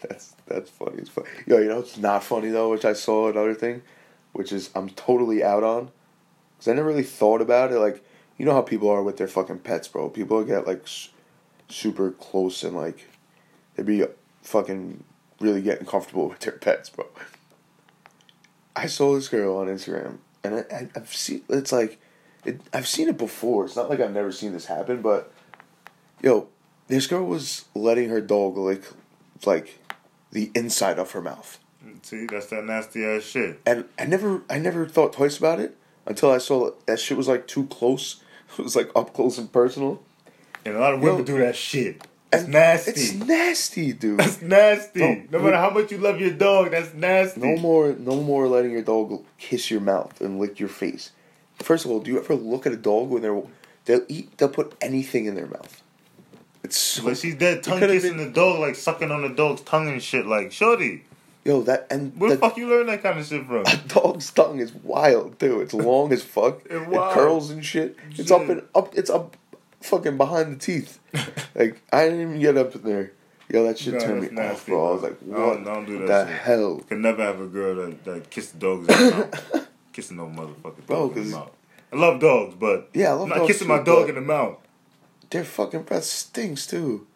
that's 0.02 0.34
that's 0.46 0.70
funny 0.70 1.02
as 1.02 1.08
fuck. 1.08 1.26
Yo, 1.46 1.58
you 1.58 1.68
know 1.68 1.80
it's 1.80 1.98
not 1.98 2.24
funny 2.24 2.48
though, 2.48 2.70
which 2.70 2.84
I 2.84 2.94
saw 2.94 3.28
another 3.28 3.54
thing, 3.54 3.82
which 4.32 4.52
is 4.52 4.70
I'm 4.74 4.88
totally 4.90 5.44
out 5.44 5.62
on, 5.64 5.90
because 6.56 6.68
I 6.68 6.74
never 6.74 6.88
really 6.88 7.02
thought 7.02 7.40
about 7.40 7.72
it. 7.72 7.78
Like, 7.78 8.04
you 8.38 8.44
know 8.44 8.52
how 8.52 8.62
people 8.62 8.88
are 8.90 9.02
with 9.02 9.16
their 9.16 9.28
fucking 9.28 9.60
pets, 9.60 9.88
bro. 9.88 10.08
People 10.10 10.42
get 10.44 10.66
like 10.66 10.82
s- 10.84 11.10
super 11.68 12.10
close 12.12 12.62
and 12.64 12.76
like 12.76 13.08
they 13.74 13.82
be 13.82 14.04
fucking 14.42 15.02
really 15.40 15.62
getting 15.62 15.86
comfortable 15.86 16.28
with 16.30 16.40
their 16.40 16.52
pets, 16.52 16.90
bro. 16.90 17.06
I 18.74 18.86
saw 18.86 19.14
this 19.14 19.28
girl 19.28 19.56
on 19.56 19.68
Instagram, 19.68 20.18
and 20.44 20.66
I, 20.70 20.88
I've 20.94 21.12
seen 21.14 21.42
it's 21.48 21.72
like, 21.72 21.98
it, 22.44 22.60
I've 22.72 22.86
seen 22.86 23.08
it 23.08 23.16
before. 23.16 23.64
It's 23.64 23.76
not 23.76 23.88
like 23.88 24.00
I've 24.00 24.12
never 24.12 24.30
seen 24.32 24.52
this 24.52 24.66
happen, 24.66 25.00
but 25.00 25.32
yo, 26.22 26.48
this 26.88 27.06
girl 27.06 27.24
was 27.24 27.64
letting 27.74 28.10
her 28.10 28.20
dog 28.20 28.56
lick 28.58 28.82
like 29.44 29.78
the 30.30 30.50
inside 30.54 30.98
of 30.98 31.10
her 31.12 31.22
mouth, 31.22 31.58
See, 32.02 32.26
that's 32.26 32.46
that 32.48 32.64
nasty 32.64 33.04
ass 33.04 33.22
shit. 33.22 33.60
and 33.64 33.86
I 33.98 34.04
never, 34.04 34.42
I 34.50 34.58
never 34.58 34.86
thought 34.86 35.12
twice 35.14 35.38
about 35.38 35.60
it 35.60 35.76
until 36.06 36.30
I 36.30 36.38
saw 36.38 36.70
that, 36.86 36.98
shit 36.98 37.16
was 37.16 37.28
like 37.28 37.46
too 37.46 37.66
close. 37.66 38.22
It 38.58 38.62
was 38.62 38.76
like 38.76 38.90
up 38.94 39.12
close 39.12 39.38
and 39.38 39.52
personal. 39.52 40.00
And 40.64 40.76
a 40.76 40.78
lot 40.80 40.94
of 40.94 41.00
women 41.00 41.18
Yo. 41.18 41.24
do 41.24 41.38
that 41.40 41.56
shit. 41.56 42.06
It's 42.32 42.46
nasty. 42.46 42.90
It's 42.92 43.12
nasty, 43.14 43.92
dude. 43.92 44.18
that's 44.20 44.40
nasty. 44.40 45.00
Don't- 45.00 45.30
no 45.32 45.38
matter 45.40 45.56
how 45.56 45.70
much 45.70 45.90
you 45.90 45.98
love 45.98 46.20
your 46.20 46.30
dog, 46.30 46.70
that's 46.70 46.94
nasty. 46.94 47.40
No 47.40 47.60
more, 47.60 47.92
no 47.98 48.22
more 48.22 48.46
letting 48.48 48.70
your 48.70 48.82
dog 48.82 49.24
kiss 49.36 49.70
your 49.70 49.80
mouth 49.80 50.20
and 50.20 50.38
lick 50.38 50.58
your 50.60 50.68
face. 50.68 51.10
First 51.60 51.84
of 51.84 51.90
all, 51.90 52.00
do 52.00 52.10
you 52.10 52.18
ever 52.18 52.34
look 52.34 52.66
at 52.66 52.72
a 52.72 52.76
dog 52.76 53.08
when 53.10 53.22
they're 53.22 53.42
they'll 53.84 54.04
eat 54.08 54.36
they'll 54.38 54.48
put 54.48 54.74
anything 54.80 55.26
in 55.26 55.34
their 55.34 55.46
mouth? 55.46 55.82
It's 56.62 56.76
so 56.76 57.04
Like 57.04 57.16
she's 57.16 57.34
dead 57.36 57.62
tongue 57.62 57.80
kissing 57.80 58.16
the 58.16 58.30
dog, 58.30 58.60
like 58.60 58.74
sucking 58.74 59.10
on 59.10 59.22
the 59.22 59.28
dog's 59.30 59.62
tongue 59.62 59.88
and 59.88 60.02
shit. 60.02 60.26
Like, 60.26 60.50
shorty, 60.52 61.04
Yo, 61.46 61.62
that 61.62 61.86
and 61.90 62.12
Where 62.18 62.30
the 62.30 62.38
fuck 62.38 62.56
you 62.56 62.68
learn 62.68 62.86
that 62.86 63.02
kind 63.02 63.18
of 63.20 63.26
shit 63.26 63.46
from? 63.46 63.60
a 63.66 63.76
dog's 63.88 64.30
tongue 64.32 64.58
is 64.58 64.74
wild 64.74 65.38
too. 65.38 65.60
It's 65.60 65.72
long 65.72 66.12
as 66.12 66.22
fuck. 66.24 66.60
It's 66.64 66.74
it 66.74 67.12
curls 67.12 67.50
and 67.50 67.64
shit. 67.64 67.96
It's 68.16 68.30
up 68.32 68.42
Shit. 68.42 68.50
and 68.50 68.62
up. 68.74 68.92
It's 68.98 69.10
up, 69.10 69.36
fucking 69.80 70.16
behind 70.16 70.52
the 70.52 70.58
teeth. 70.58 70.98
like 71.54 71.80
I 71.92 72.04
didn't 72.06 72.20
even 72.22 72.40
get 72.40 72.56
up 72.56 72.74
in 72.74 72.82
there. 72.82 73.12
Yo, 73.48 73.62
that 73.62 73.78
shit 73.78 73.94
Nah, 73.94 74.00
turned 74.00 74.22
me 74.22 74.26
that's 74.26 74.38
off, 74.40 74.46
nasty, 74.58 74.72
bro. 74.72 74.88
I 74.88 74.92
was 74.94 75.02
like, 75.04 75.18
what 75.20 75.86
do 75.86 75.98
that 76.06 76.06
the 76.26 76.32
shit. 76.32 76.42
hell, 76.42 76.78
Could 76.88 76.98
never 76.98 77.22
have 77.22 77.40
a 77.40 77.46
girl 77.46 77.76
that, 77.76 78.04
that 78.04 78.28
kiss 78.28 78.50
the 78.50 78.58
dogs 78.58 78.88
in 78.88 79.10
the 79.10 79.16
mouth. 79.16 79.68
Kissing 79.92 80.16
no 80.16 80.26
motherfucking 80.26 80.86
Bro, 80.86 81.08
dog 81.08 81.16
in 81.16 81.30
the 81.30 81.36
mouth. 81.36 81.50
I 81.92 81.96
love 81.96 82.20
dogs, 82.20 82.56
but 82.58 82.90
Yeah, 82.92 83.10
I 83.10 83.12
love 83.12 83.22
I'm 83.22 83.28
not 83.28 83.38
dogs 83.38 83.46
kissing 83.52 83.68
too, 83.68 83.72
my 83.76 83.82
dog 83.84 84.08
in 84.08 84.16
the 84.16 84.20
mouth. 84.20 84.58
their 85.30 85.44
fucking 85.44 85.82
breath 85.82 86.02
stinks 86.04 86.66
too. 86.66 87.06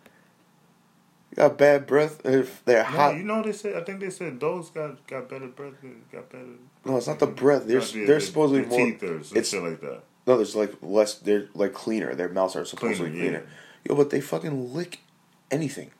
You 1.40 1.48
got 1.48 1.56
bad 1.58 1.86
breath 1.86 2.24
if 2.26 2.62
they're 2.66 2.82
No, 2.82 2.88
hot. 2.88 3.16
you 3.16 3.22
know 3.22 3.42
they 3.42 3.52
said. 3.52 3.74
I 3.76 3.82
think 3.82 4.00
they 4.00 4.10
said 4.10 4.38
dogs 4.38 4.68
got 4.70 5.06
got 5.06 5.28
better 5.28 5.46
breath. 5.48 5.72
Got 6.12 6.30
better. 6.30 6.44
No, 6.84 6.98
it's 6.98 7.06
not 7.06 7.18
the 7.18 7.26
breath. 7.26 7.66
They're 7.66 7.80
they're 7.80 8.06
the- 8.16 8.20
supposedly 8.20 8.66
more. 8.66 8.78
teeth 8.78 9.02
or 9.02 9.22
some 9.24 9.38
it's- 9.38 9.48
shit 9.50 9.62
like 9.62 9.80
that. 9.80 10.02
No, 10.26 10.36
there's 10.36 10.54
like 10.54 10.74
less. 10.82 11.14
They're 11.14 11.48
like 11.54 11.72
cleaner. 11.72 12.14
Their 12.14 12.28
mouths 12.28 12.56
are 12.56 12.64
supposedly 12.66 13.10
Cleaner, 13.10 13.24
yeah. 13.24 13.30
cleaner. 13.38 13.46
Yo, 13.88 13.94
but 13.96 14.10
they 14.10 14.20
fucking 14.20 14.74
lick 14.74 15.00
anything. 15.50 15.90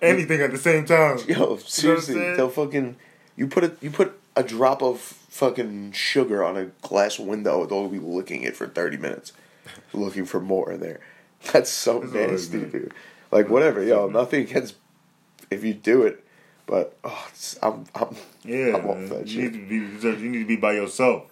Anything 0.00 0.40
at 0.42 0.52
the 0.52 0.58
same 0.58 0.84
time. 0.84 1.18
Yo, 1.26 1.56
seriously, 1.56 2.14
saying? 2.14 2.36
they'll 2.36 2.48
fucking. 2.50 2.94
You 3.36 3.48
put 3.48 3.64
it. 3.64 3.78
You 3.80 3.90
put 3.90 4.18
a 4.36 4.44
drop 4.44 4.80
of 4.80 5.00
fucking 5.00 5.90
sugar 5.92 6.44
on 6.44 6.56
a 6.56 6.66
glass 6.82 7.18
window. 7.18 7.66
They'll 7.66 7.88
be 7.88 7.98
licking 7.98 8.42
it 8.42 8.54
for 8.56 8.68
thirty 8.68 8.96
minutes, 8.96 9.32
looking 9.92 10.24
for 10.24 10.38
more 10.40 10.70
in 10.70 10.78
there. 10.80 11.00
That's 11.52 11.70
so 11.70 11.98
That's 12.00 12.12
nasty, 12.48 12.60
dude. 12.60 12.94
Like 13.30 13.48
whatever, 13.48 13.82
yo. 13.82 14.08
Nothing 14.08 14.42
against 14.42 14.74
if 15.50 15.64
you 15.64 15.74
do 15.74 16.02
it, 16.02 16.24
but 16.66 16.96
oh, 17.04 17.26
it's, 17.30 17.58
I'm 17.62 17.84
I'm 17.94 18.14
Yeah, 18.44 18.76
I'm 18.76 18.86
off 18.86 19.08
that 19.10 19.26
you 19.26 19.42
shit. 19.42 19.52
need 19.54 19.60
to 19.60 19.68
be. 19.68 20.22
You 20.24 20.30
need 20.30 20.38
to 20.40 20.46
be 20.46 20.56
by 20.56 20.72
yourself. 20.72 21.24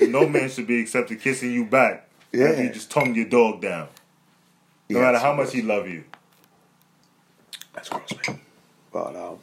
no 0.00 0.28
man 0.28 0.48
should 0.48 0.66
be 0.66 0.80
accepted 0.80 1.20
kissing 1.20 1.52
you 1.52 1.64
back. 1.64 2.08
Yeah. 2.32 2.46
After 2.48 2.64
you 2.64 2.70
just 2.72 2.90
tongue 2.90 3.14
your 3.14 3.26
dog 3.28 3.60
down. 3.60 3.88
No 4.90 4.98
Yeah, 4.98 5.04
matter 5.06 5.18
how 5.18 5.34
gross. 5.34 5.48
much 5.48 5.54
he 5.54 5.62
love 5.62 5.86
you. 5.88 6.04
That's 7.74 7.88
gross, 7.88 8.08
man. 8.26 8.40
But 8.92 9.14
um, 9.16 9.38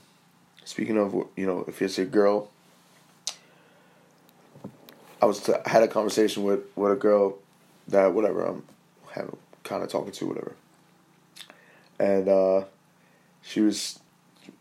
speaking 0.66 0.98
of 0.98 1.14
you 1.38 1.46
know, 1.46 1.64
if 1.68 1.82
it's 1.82 1.98
a 2.00 2.06
girl, 2.06 2.50
I 5.22 5.26
was 5.26 5.40
t- 5.42 5.54
I 5.66 5.70
had 5.70 5.84
a 5.84 5.88
conversation 5.88 6.44
with 6.44 6.62
with 6.76 6.92
a 6.92 6.96
girl 6.96 7.38
that 7.88 8.14
whatever 8.14 8.44
I'm 8.46 8.64
having 9.12 9.38
kind 9.64 9.84
of 9.84 9.90
talking 9.90 10.12
to 10.14 10.26
whatever, 10.28 10.56
and 12.02 12.28
uh, 12.28 12.64
she 13.44 13.62
was 13.62 14.00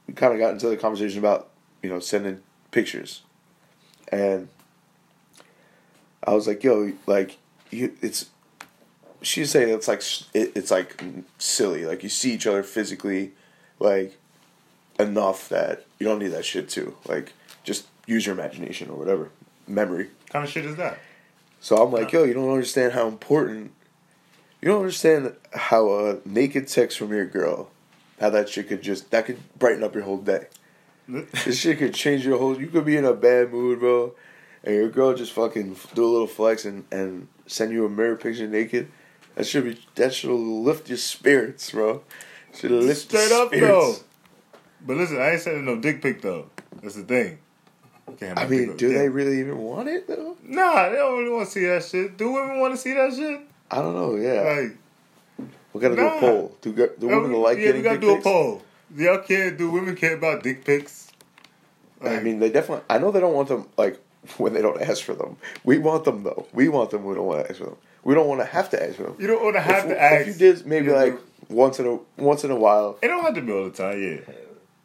we 0.07 0.13
kind 0.13 0.35
of 0.35 0.39
got 0.39 0.53
into 0.53 0.69
the 0.69 0.77
conversation 0.77 1.19
about 1.19 1.49
you 1.83 1.89
know 1.89 1.99
sending 1.99 2.43
pictures, 2.71 3.23
and 4.09 4.49
I 6.23 6.35
was 6.35 6.47
like, 6.47 6.63
yo, 6.63 6.93
like 7.07 7.39
you, 7.71 7.97
it's. 8.03 8.27
She's 9.23 9.51
saying 9.51 9.69
it's 9.69 9.87
like 9.87 10.03
it, 10.33 10.53
it's 10.55 10.71
like 10.71 11.03
silly. 11.39 11.85
Like 11.85 12.03
you 12.03 12.09
see 12.09 12.33
each 12.33 12.47
other 12.47 12.63
physically, 12.63 13.33
like 13.79 14.19
enough 14.99 15.49
that 15.51 15.87
you 15.99 16.07
don't 16.07 16.19
need 16.19 16.29
that 16.29 16.45
shit 16.45 16.71
too. 16.71 16.97
Like 17.07 17.35
just 17.63 17.87
use 18.07 18.25
your 18.25 18.35
imagination 18.35 18.89
or 18.89 18.97
whatever 18.97 19.31
memory. 19.67 20.05
What 20.05 20.31
kind 20.31 20.45
of 20.45 20.51
shit 20.51 20.65
is 20.65 20.77
that? 20.77 20.99
So 21.61 21.77
I'm 21.77 21.93
like, 21.93 22.13
yo, 22.13 22.25
you 22.25 22.33
don't 22.33 22.51
understand 22.51 22.95
how 22.95 23.09
important. 23.09 23.73
You 24.61 24.69
don't 24.69 24.81
understand 24.81 25.35
how 25.55 25.91
a 25.91 26.19
naked 26.25 26.69
text 26.69 26.99
from 26.99 27.13
your 27.13 27.27
girl, 27.27 27.71
how 28.21 28.31
that 28.31 28.49
shit 28.49 28.69
could 28.69 28.83
just 28.83 29.11
that 29.11 29.27
could 29.27 29.39
brighten 29.59 29.83
up 29.83 29.95
your 29.95 30.05
whole 30.05 30.19
day. 30.19 30.47
This 31.45 31.59
shit 31.59 31.79
could 31.79 31.95
change 31.95 32.25
your 32.25 32.39
whole. 32.39 32.61
You 32.61 32.69
could 32.69 32.85
be 32.85 32.97
in 32.97 33.05
a 33.05 33.15
bad 33.15 33.51
mood, 33.51 33.81
bro, 33.81 34.15
and 34.63 34.75
your 34.77 34.89
girl 34.89 35.15
just 35.15 35.33
fucking 35.33 35.77
do 35.95 36.05
a 36.05 36.07
little 36.07 36.27
flex 36.29 36.65
and 36.65 36.85
and 36.93 37.27
send 37.47 37.73
you 37.73 37.85
a 37.85 37.89
mirror 37.89 38.17
picture 38.17 38.47
naked. 38.47 38.91
That 39.35 39.47
should 39.47 39.65
be 39.65 39.81
that 39.97 40.15
should 40.15 40.31
lift 40.31 40.89
your 40.89 40.99
spirits, 40.99 41.71
bro. 41.71 42.03
Should 42.55 42.71
lift 42.71 43.09
Straight 43.09 43.33
up 43.33 43.51
though. 43.51 43.97
But 44.87 44.97
listen, 44.99 45.21
I 45.21 45.33
ain't 45.33 45.41
sending 45.41 45.65
no 45.65 45.81
dick 45.81 46.01
pic 46.03 46.23
though. 46.23 46.47
That's 46.83 46.95
the 46.97 47.03
thing. 47.03 47.39
Can't 48.19 48.39
I 48.39 48.47
mean, 48.47 48.77
do 48.77 48.93
go- 48.93 48.99
they 48.99 49.09
really 49.09 49.41
even 49.41 49.59
want 49.59 49.89
it 49.89 50.07
though? 50.07 50.37
Nah, 50.43 50.89
they 50.89 50.97
don't 50.97 51.19
really 51.19 51.31
want 51.31 51.47
to 51.47 51.53
see 51.53 51.65
that 51.67 51.85
shit. 51.85 52.17
Do 52.17 52.33
women 52.33 52.61
want 52.61 52.75
to 52.75 52.79
see 52.79 52.93
that 52.95 53.15
shit? 53.15 53.41
I 53.71 53.77
don't 53.77 53.95
know. 53.95 54.17
Yeah, 54.17 54.43
Like, 54.43 55.49
we 55.73 55.81
gotta 55.81 55.97
do 55.97 56.07
a 56.07 56.21
poll. 56.21 56.57
Do, 56.61 56.73
do 56.99 57.07
women 57.07 57.33
like 57.35 57.59
yeah, 57.59 57.67
getting 57.67 57.83
we 57.83 57.85
gotta 57.85 58.01
do 58.01 58.15
pics? 58.15 58.27
a 58.27 58.29
poll. 58.29 58.63
Y'all 58.97 59.19
care? 59.19 59.51
Do 59.53 59.71
women 59.71 59.95
care 59.95 60.17
about 60.17 60.43
dick 60.43 60.65
pics? 60.65 61.11
I 62.03 62.21
mean, 62.21 62.39
they 62.41 62.51
definitely. 62.51 62.85
I 62.91 62.99
know 62.99 63.11
they 63.11 63.21
don't 63.21 63.35
want 63.35 63.49
them 63.49 63.69
like 63.77 64.01
when 64.39 64.53
they 64.55 64.63
don't 64.63 64.81
ask 64.81 65.05
for 65.05 65.15
them. 65.15 65.37
We 65.65 65.79
want 65.79 66.05
them 66.05 66.25
though. 66.25 66.47
We 66.53 66.69
want 66.69 66.91
them. 66.91 67.05
We 67.05 67.15
don't 67.15 67.27
want 67.27 67.45
to 67.45 67.51
ask 67.51 67.59
for 67.61 67.67
them. 67.67 67.77
We 68.03 68.15
don't 68.15 68.27
want 68.29 68.41
to 68.41 68.47
have 68.47 68.71
to 68.71 68.83
ask 68.83 68.97
for 68.97 69.03
them. 69.05 69.17
you 69.19 69.27
don't 69.27 69.43
want 69.43 69.55
to 69.57 69.61
have 69.61 69.85
if, 69.85 69.91
to 69.91 70.03
ask. 70.03 70.27
If 70.27 70.41
you 70.41 70.53
did, 70.55 70.67
maybe 70.67 70.87
Yeah, 70.87 70.95
like 70.95 71.19
once 71.49 71.79
in 71.79 71.87
a 71.87 71.99
once 72.21 72.43
in 72.45 72.51
a 72.51 72.57
while. 72.57 72.99
It 73.03 73.09
don't 73.09 73.23
have 73.23 73.35
to 73.35 73.43
be 73.43 73.53
all 73.53 73.65
the 73.65 73.71
time. 73.71 74.03
Yeah. 74.03 74.35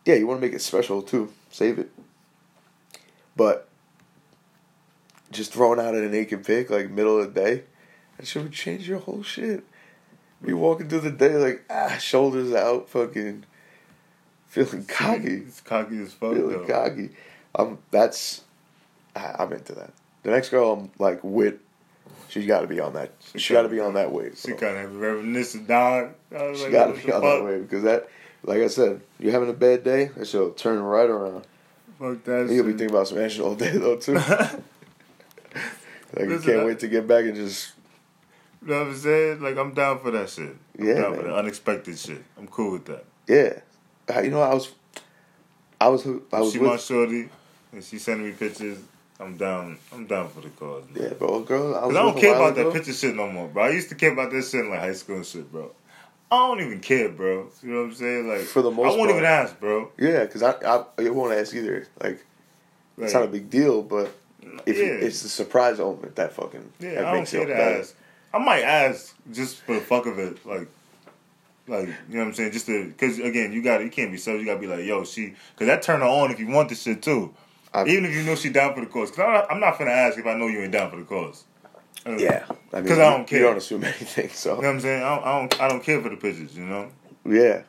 Yeah, 0.06 0.16
you 0.16 0.28
want 0.28 0.40
to 0.42 0.46
make 0.46 0.54
it 0.54 0.62
special 0.62 1.02
too. 1.02 1.32
Save 1.50 1.80
it. 1.80 1.90
But 3.36 3.68
just 5.32 5.52
throwing 5.54 5.80
out 5.80 5.96
a 5.96 6.08
naked 6.08 6.46
pic 6.46 6.70
like 6.70 6.90
middle 6.92 7.20
of 7.20 7.34
the 7.34 7.42
day, 7.42 7.64
that 8.18 8.26
shit 8.28 8.44
would 8.44 8.52
change 8.52 8.88
your 8.88 9.00
whole 9.00 9.24
shit. 9.24 9.64
Be 10.44 10.54
walking 10.54 10.88
through 10.90 11.00
the 11.02 11.12
day 11.12 11.36
like 11.36 11.64
ah, 11.70 11.98
shoulders 12.00 12.54
out, 12.54 12.90
fucking 12.90 13.46
feeling 14.48 14.86
cocky, 14.86 15.44
It's 15.48 15.62
cocky 15.62 16.02
as 16.02 16.14
fuck 16.14 16.34
feeling 16.34 16.66
though. 16.66 16.74
cocky. 16.74 17.10
Um, 17.56 17.80
that's 17.92 18.42
I, 19.16 19.36
I'm 19.40 19.52
into 19.54 19.74
that. 19.76 19.92
The 20.24 20.32
next 20.32 20.50
girl 20.50 20.74
I'm 20.74 20.92
like 21.00 21.20
with, 21.24 21.56
she's 22.30 22.46
got 22.48 22.62
to 22.62 22.68
be 22.68 22.80
on 22.80 22.94
that. 22.94 23.12
She 23.36 23.54
got 23.54 23.62
to 23.64 23.70
be 23.70 23.80
on 23.80 23.94
that 23.94 24.12
wave. 24.12 24.38
She 24.38 24.52
kind 24.54 24.76
of 24.78 24.84
have 24.84 24.96
a 24.96 24.98
reminiscent, 24.98 25.68
dog. 25.68 26.12
I 26.36 26.54
She 26.54 26.64
like, 26.64 26.72
got 26.72 26.88
to 26.88 26.94
be 26.94 27.12
on 27.12 27.22
fuck? 27.22 27.24
that 27.24 27.44
wave 27.46 27.62
because 27.64 27.84
that, 27.84 28.10
like 28.44 28.62
I 28.62 28.68
said, 28.68 29.02
you're 29.20 29.32
having 29.32 29.50
a 29.50 29.54
bad 29.54 29.84
day. 29.84 30.06
That 30.18 30.28
shit'll 30.28 30.52
turn 30.52 30.82
right 30.82 31.10
around. 31.10 31.46
Fuck 32.00 32.24
that 32.26 32.50
You'll 32.52 32.66
be 32.66 32.72
thinking 32.72 32.90
about 32.90 33.08
smashing 33.08 33.42
all 33.44 33.56
day 33.56 33.78
though 33.78 33.96
too. 33.98 34.14
like 34.16 34.60
you 36.20 36.40
can't 36.40 36.60
I- 36.60 36.66
wait 36.66 36.80
to 36.80 36.88
get 36.88 37.08
back 37.08 37.26
and 37.26 37.36
just 37.36 37.72
You 38.66 38.72
know 38.72 38.80
what 38.80 38.88
I'm 38.88 38.96
saying? 38.98 39.42
Like, 39.42 39.58
I'm 39.58 39.74
down 39.74 40.00
for 40.00 40.12
that 40.12 40.30
shit. 40.30 40.56
I'm 40.80 40.86
Yeah, 40.88 40.94
down 41.02 41.16
for 41.16 41.24
that 41.24 41.36
unexpected 41.36 41.98
shit. 42.00 42.24
I'm 42.38 42.48
cool 42.48 42.74
with 42.74 42.86
that. 42.86 43.06
yeah. 43.28 43.60
Uh, 44.14 44.22
You 44.22 44.32
know, 44.32 44.42
I 44.42 44.54
was, 44.54 44.72
I 45.80 45.88
was, 45.90 46.06
I 46.34 46.40
was 46.42 46.52
she 46.52 46.60
with, 46.60 46.70
my 46.72 46.78
shorty, 46.78 47.30
and 47.72 47.84
she 47.84 48.00
sending 48.00 48.28
me 48.28 48.34
pictures. 48.34 48.80
I'm 49.20 49.38
down. 49.38 49.78
I'm 49.94 50.08
down 50.08 50.30
for 50.30 50.42
the 50.42 50.50
cause, 50.50 50.84
man. 50.94 51.04
yeah, 51.04 51.14
bro, 51.14 51.42
girl. 51.42 51.74
I 51.76 51.88
I 51.88 51.92
don't 51.94 52.18
care 52.20 52.36
about 52.36 52.56
that 52.56 52.74
picture 52.74 52.92
shit 52.92 53.16
no 53.16 53.30
more, 53.32 53.48
bro. 53.48 53.64
I 53.64 53.70
used 53.70 53.90
to 53.90 53.96
care 53.96 54.12
about 54.12 54.32
that 54.32 54.44
shit 54.44 54.62
in 54.62 54.70
like 54.70 54.80
high 54.80 54.94
school 54.94 55.16
and 55.18 55.26
shit, 55.26 55.50
bro. 55.52 55.72
I 56.32 56.36
don't 56.48 56.60
even 56.60 56.80
care, 56.82 57.08
bro. 57.10 57.48
You 57.64 57.70
know 57.70 57.78
what 57.82 57.86
I'm 57.90 57.94
saying? 57.96 58.28
Like 58.28 58.42
For 58.42 58.62
the 58.62 58.72
most 58.72 58.86
I 58.94 58.98
won't 58.98 59.10
part. 59.10 59.12
even 59.12 59.24
ask, 59.26 59.60
bro. 59.60 59.92
Yeah, 59.98 60.26
because 60.26 60.44
I, 60.44 60.52
I, 60.66 60.84
I 61.00 61.10
won't 61.10 61.34
ask 61.34 61.54
either. 61.56 61.88
Like, 62.02 62.26
Like, 62.98 63.06
it's 63.06 63.14
not 63.14 63.24
a 63.24 63.28
big 63.28 63.50
deal, 63.50 63.84
but 63.84 64.12
if 64.66 64.76
you, 64.78 64.84
yeah. 64.84 64.92
it's 65.06 65.22
the 65.24 65.30
surprise 65.30 65.80
element 65.80 66.16
that 66.18 66.34
fucking 66.34 66.72
Yeah, 66.80 66.96
that 66.96 67.06
I 67.06 67.12
don't 67.14 67.26
care 67.28 67.46
to 67.46 67.54
better. 67.54 67.80
ask. 67.80 67.96
I 68.36 68.44
might 68.44 68.64
ask 68.64 69.16
just 69.32 69.62
for 69.62 69.76
the 69.76 69.82
fuck 69.82 70.06
of 70.06 70.20
it, 70.20 70.46
like, 70.46 70.68
like 71.68 71.88
you 71.88 72.16
know 72.16 72.20
what 72.20 72.28
I'm 72.28 72.34
saying, 72.34 72.52
just 72.52 72.66
to 72.68 72.88
because 72.90 73.18
again, 73.20 73.54
you 73.54 73.62
got 73.64 73.82
you 73.82 73.90
can't 73.90 74.12
be 74.12 74.18
so 74.18 74.34
you 74.36 74.46
got 74.46 74.56
to 74.56 74.60
be 74.60 74.68
like, 74.68 74.84
yo, 74.86 75.04
she, 75.06 75.34
because 75.54 75.68
that 75.68 75.82
turn 75.82 76.02
her 76.02 76.06
on 76.06 76.32
if 76.32 76.40
you 76.40 76.48
want 76.48 76.70
the 76.70 76.76
shit 76.76 77.02
too. 77.02 77.34
I- 77.74 77.86
Even 77.88 78.06
if 78.06 78.14
you 78.14 78.24
know 78.24 78.36
she 78.36 78.50
down 78.50 78.74
for 78.76 78.82
the 78.82 78.88
cause, 78.88 79.10
because 79.12 79.26
I'm 79.26 79.34
not, 79.34 79.52
I'm 79.52 79.60
not 79.60 79.76
finna 79.78 79.92
ask 79.92 80.18
if 80.18 80.26
I 80.26 80.34
know 80.36 80.48
you 80.48 80.60
ain't 80.62 80.72
down 80.72 80.90
for 80.92 80.98
the 80.98 81.04
cause. 81.04 81.44
Uh, 82.06 82.18
Yeah, 82.18 82.46
I 82.74 82.78
mean, 82.82 82.88
'Cause 82.88 83.00
I 83.00 83.10
don't 83.10 83.26
care. 83.28 83.40
You 83.40 83.46
don't 83.48 83.58
assume 83.58 83.84
anything, 83.86 84.30
so 84.30 84.56
You 84.58 84.62
know 84.62 84.68
what 84.68 84.74
I'm 84.76 84.82
saying? 84.82 85.04
I 85.04 85.16
don't, 85.16 85.26
I 85.26 85.40
don't, 85.40 85.62
I 85.62 85.68
don't 85.70 85.84
care 85.84 86.02
for 86.02 86.10
the 86.10 86.18
pictures, 86.18 86.56
you 86.58 86.66
know. 86.66 86.90
yeah. 87.26 87.64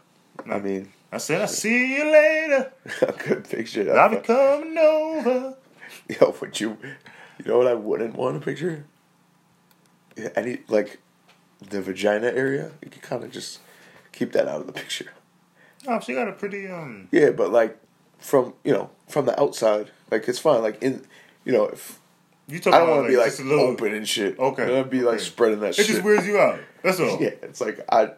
I 0.50 0.58
mean, 0.58 0.92
I 1.11 1.18
said, 1.18 1.40
I 1.42 1.46
see 1.46 1.96
you 1.96 2.04
later. 2.12 2.73
a 3.02 3.12
good 3.12 3.49
picture. 3.49 3.99
I'll 3.99 4.11
be 4.11 4.16
coming 4.16 4.76
over. 4.76 5.56
Yo, 6.20 6.35
would 6.40 6.61
you? 6.61 6.76
You 7.38 7.44
know 7.46 7.58
what 7.58 7.66
I 7.68 7.75
wouldn't 7.75 8.14
want 8.14 8.37
a 8.37 8.40
picture? 8.40 8.85
Any 10.35 10.58
like 10.68 10.99
the 11.70 11.80
vagina 11.82 12.28
area. 12.28 12.73
You 12.82 12.90
can 12.90 13.02
kind 13.02 13.25
of 13.25 13.30
just 13.30 13.61
keep 14.12 14.32
that 14.32 14.49
out 14.49 14.61
of 14.61 14.66
the 14.66 14.73
picture. 14.73 15.12
Oh, 15.87 16.00
she 16.00 16.14
got 16.14 16.28
a 16.28 16.32
pretty 16.32 16.68
um. 16.68 17.08
Yeah, 17.12 17.30
but 17.30 17.50
like 17.52 17.78
from 18.18 18.54
you 18.64 18.73
know 18.73 18.90
from 19.08 19.26
the 19.26 19.38
outside, 19.40 19.90
like 20.11 20.26
it's 20.28 20.38
fine. 20.38 20.62
Like 20.62 20.82
in 20.82 21.04
you 21.44 21.52
know 21.52 21.66
if 21.66 21.99
You 22.49 22.58
talking 22.58 22.75
I 22.75 22.78
don't 22.80 22.90
want 22.90 23.02
to 23.04 23.08
be 23.08 23.16
like 23.16 23.38
little 23.38 23.61
open 23.61 23.94
and 23.94 24.08
shit. 24.08 24.38
Okay, 24.38 24.64
I 24.64 24.70
want 24.73 24.87
to 24.87 24.90
be 24.90 25.02
like 25.02 25.16
okay. 25.16 25.25
spreading 25.25 25.61
that 25.61 25.70
It 25.70 25.75
shit. 25.75 25.87
just 25.87 26.02
weirds 26.02 26.26
you 26.26 26.38
out. 26.38 26.58
That's 26.82 26.99
all. 27.00 27.18
Yeah, 27.20 27.30
it's 27.42 27.61
like 27.61 27.85
I. 27.90 28.12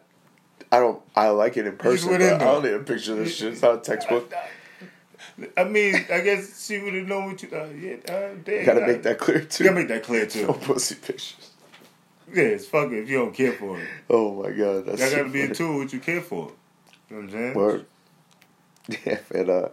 I 0.71 0.79
don't. 0.79 1.01
I 1.15 1.29
like 1.29 1.57
it 1.57 1.65
in 1.65 1.77
person, 1.77 2.09
but 2.11 2.21
in 2.21 2.33
I 2.35 2.37
don't 2.37 2.63
need 2.63 2.73
a 2.73 2.79
picture 2.79 3.13
of 3.13 3.19
this 3.19 3.35
shit. 3.35 3.53
It's 3.53 3.61
not 3.63 3.75
a 3.75 3.79
textbook. 3.79 4.31
I 5.57 5.63
mean, 5.63 5.95
I 6.11 6.19
guess 6.21 6.65
she 6.67 6.77
would 6.79 6.93
have 6.93 7.07
known 7.07 7.31
what 7.31 7.41
you. 7.41 7.49
Uh, 7.51 7.65
yeah, 7.75 7.95
uh, 8.13 8.35
damn, 8.43 8.59
You 8.59 8.65
gotta 8.65 8.85
make 8.87 9.03
that 9.03 9.17
clear 9.17 9.41
too. 9.41 9.63
You 9.63 9.69
gotta 9.69 9.79
make 9.81 9.87
that 9.89 10.03
clear 10.03 10.25
too. 10.27 10.45
no 10.47 10.53
pussy 10.53 10.95
pictures. 10.95 11.48
Yeah, 12.33 12.43
it's 12.43 12.65
fucking 12.67 12.97
if 12.97 13.09
you 13.09 13.17
don't 13.19 13.33
care 13.33 13.51
for 13.53 13.79
it. 13.79 13.87
Oh 14.09 14.41
my 14.43 14.51
god, 14.51 14.85
that's 14.85 14.99
That 15.01 15.11
so 15.11 15.17
gotta 15.17 15.29
be 15.29 15.41
a 15.41 15.45
funny. 15.45 15.55
tool 15.55 15.77
what 15.79 15.93
you 15.93 15.99
care 15.99 16.21
for. 16.21 16.51
You 17.09 17.15
know 17.15 17.21
what 17.23 17.23
I'm 17.25 17.31
saying? 17.31 17.53
Word. 17.55 17.85
Yeah, 19.05 19.19
and 19.35 19.49
uh, 19.51 19.69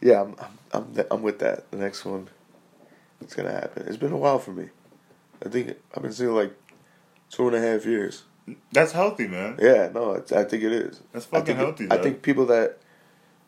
yeah, 0.00 0.22
I'm, 0.22 0.34
I'm, 0.38 0.58
I'm, 0.72 0.94
th- 0.94 1.06
I'm 1.10 1.20
with 1.22 1.38
that. 1.40 1.70
The 1.70 1.76
next 1.76 2.04
one, 2.06 2.28
it's 3.20 3.34
gonna 3.34 3.52
happen. 3.52 3.84
It's 3.86 3.98
been 3.98 4.12
a 4.12 4.16
while 4.16 4.38
for 4.38 4.52
me. 4.52 4.68
I 5.44 5.50
think 5.50 5.76
I've 5.94 6.02
been 6.02 6.12
single 6.12 6.34
like 6.36 6.54
two 7.30 7.46
and 7.46 7.54
a 7.56 7.60
half 7.60 7.84
years. 7.84 8.22
That's 8.72 8.92
healthy, 8.92 9.28
man. 9.28 9.58
Yeah, 9.60 9.90
no, 9.92 10.12
it's, 10.12 10.32
I 10.32 10.44
think 10.44 10.62
it 10.62 10.72
is. 10.72 11.00
That's 11.12 11.26
I 11.26 11.28
fucking 11.28 11.44
think 11.44 11.58
healthy, 11.58 11.88
I 11.90 11.98
think 11.98 12.22
people 12.22 12.46
that, 12.46 12.78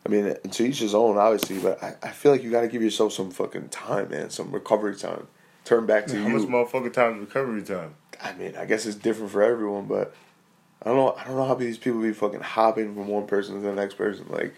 I 0.05 0.09
mean, 0.09 0.35
to 0.51 0.63
each 0.63 0.77
his 0.79 0.93
own, 0.93 1.17
obviously, 1.17 1.57
but 1.57 1.81
I, 1.81 1.95
I 2.03 2.09
feel 2.11 2.31
like 2.31 2.43
you 2.43 2.51
got 2.51 2.61
to 2.61 2.67
give 2.67 2.83
yourself 2.83 3.11
some 3.13 3.31
fucking 3.31 3.69
time, 3.69 4.09
man, 4.11 4.29
some 4.29 4.51
recovery 4.51 4.95
time. 4.95 5.25
Turn 5.65 5.87
back 5.87 6.05
to 6.07 6.21
How 6.21 6.27
you. 6.27 6.37
much 6.37 6.47
motherfucking 6.47 6.93
time 6.93 7.15
is 7.15 7.21
recovery 7.21 7.63
time? 7.63 7.95
I 8.23 8.33
mean, 8.33 8.55
I 8.55 8.65
guess 8.65 8.85
it's 8.85 8.95
different 8.95 9.31
for 9.31 9.41
everyone, 9.41 9.85
but 9.85 10.13
I 10.83 10.89
don't 10.89 10.97
know. 10.97 11.15
I 11.17 11.25
don't 11.25 11.35
know 11.35 11.45
how 11.45 11.55
these 11.55 11.77
people 11.77 12.01
be 12.01 12.13
fucking 12.13 12.41
hopping 12.41 12.95
from 12.95 13.07
one 13.07 13.27
person 13.27 13.55
to 13.55 13.61
the 13.61 13.73
next 13.73 13.95
person. 13.95 14.25
Like, 14.29 14.53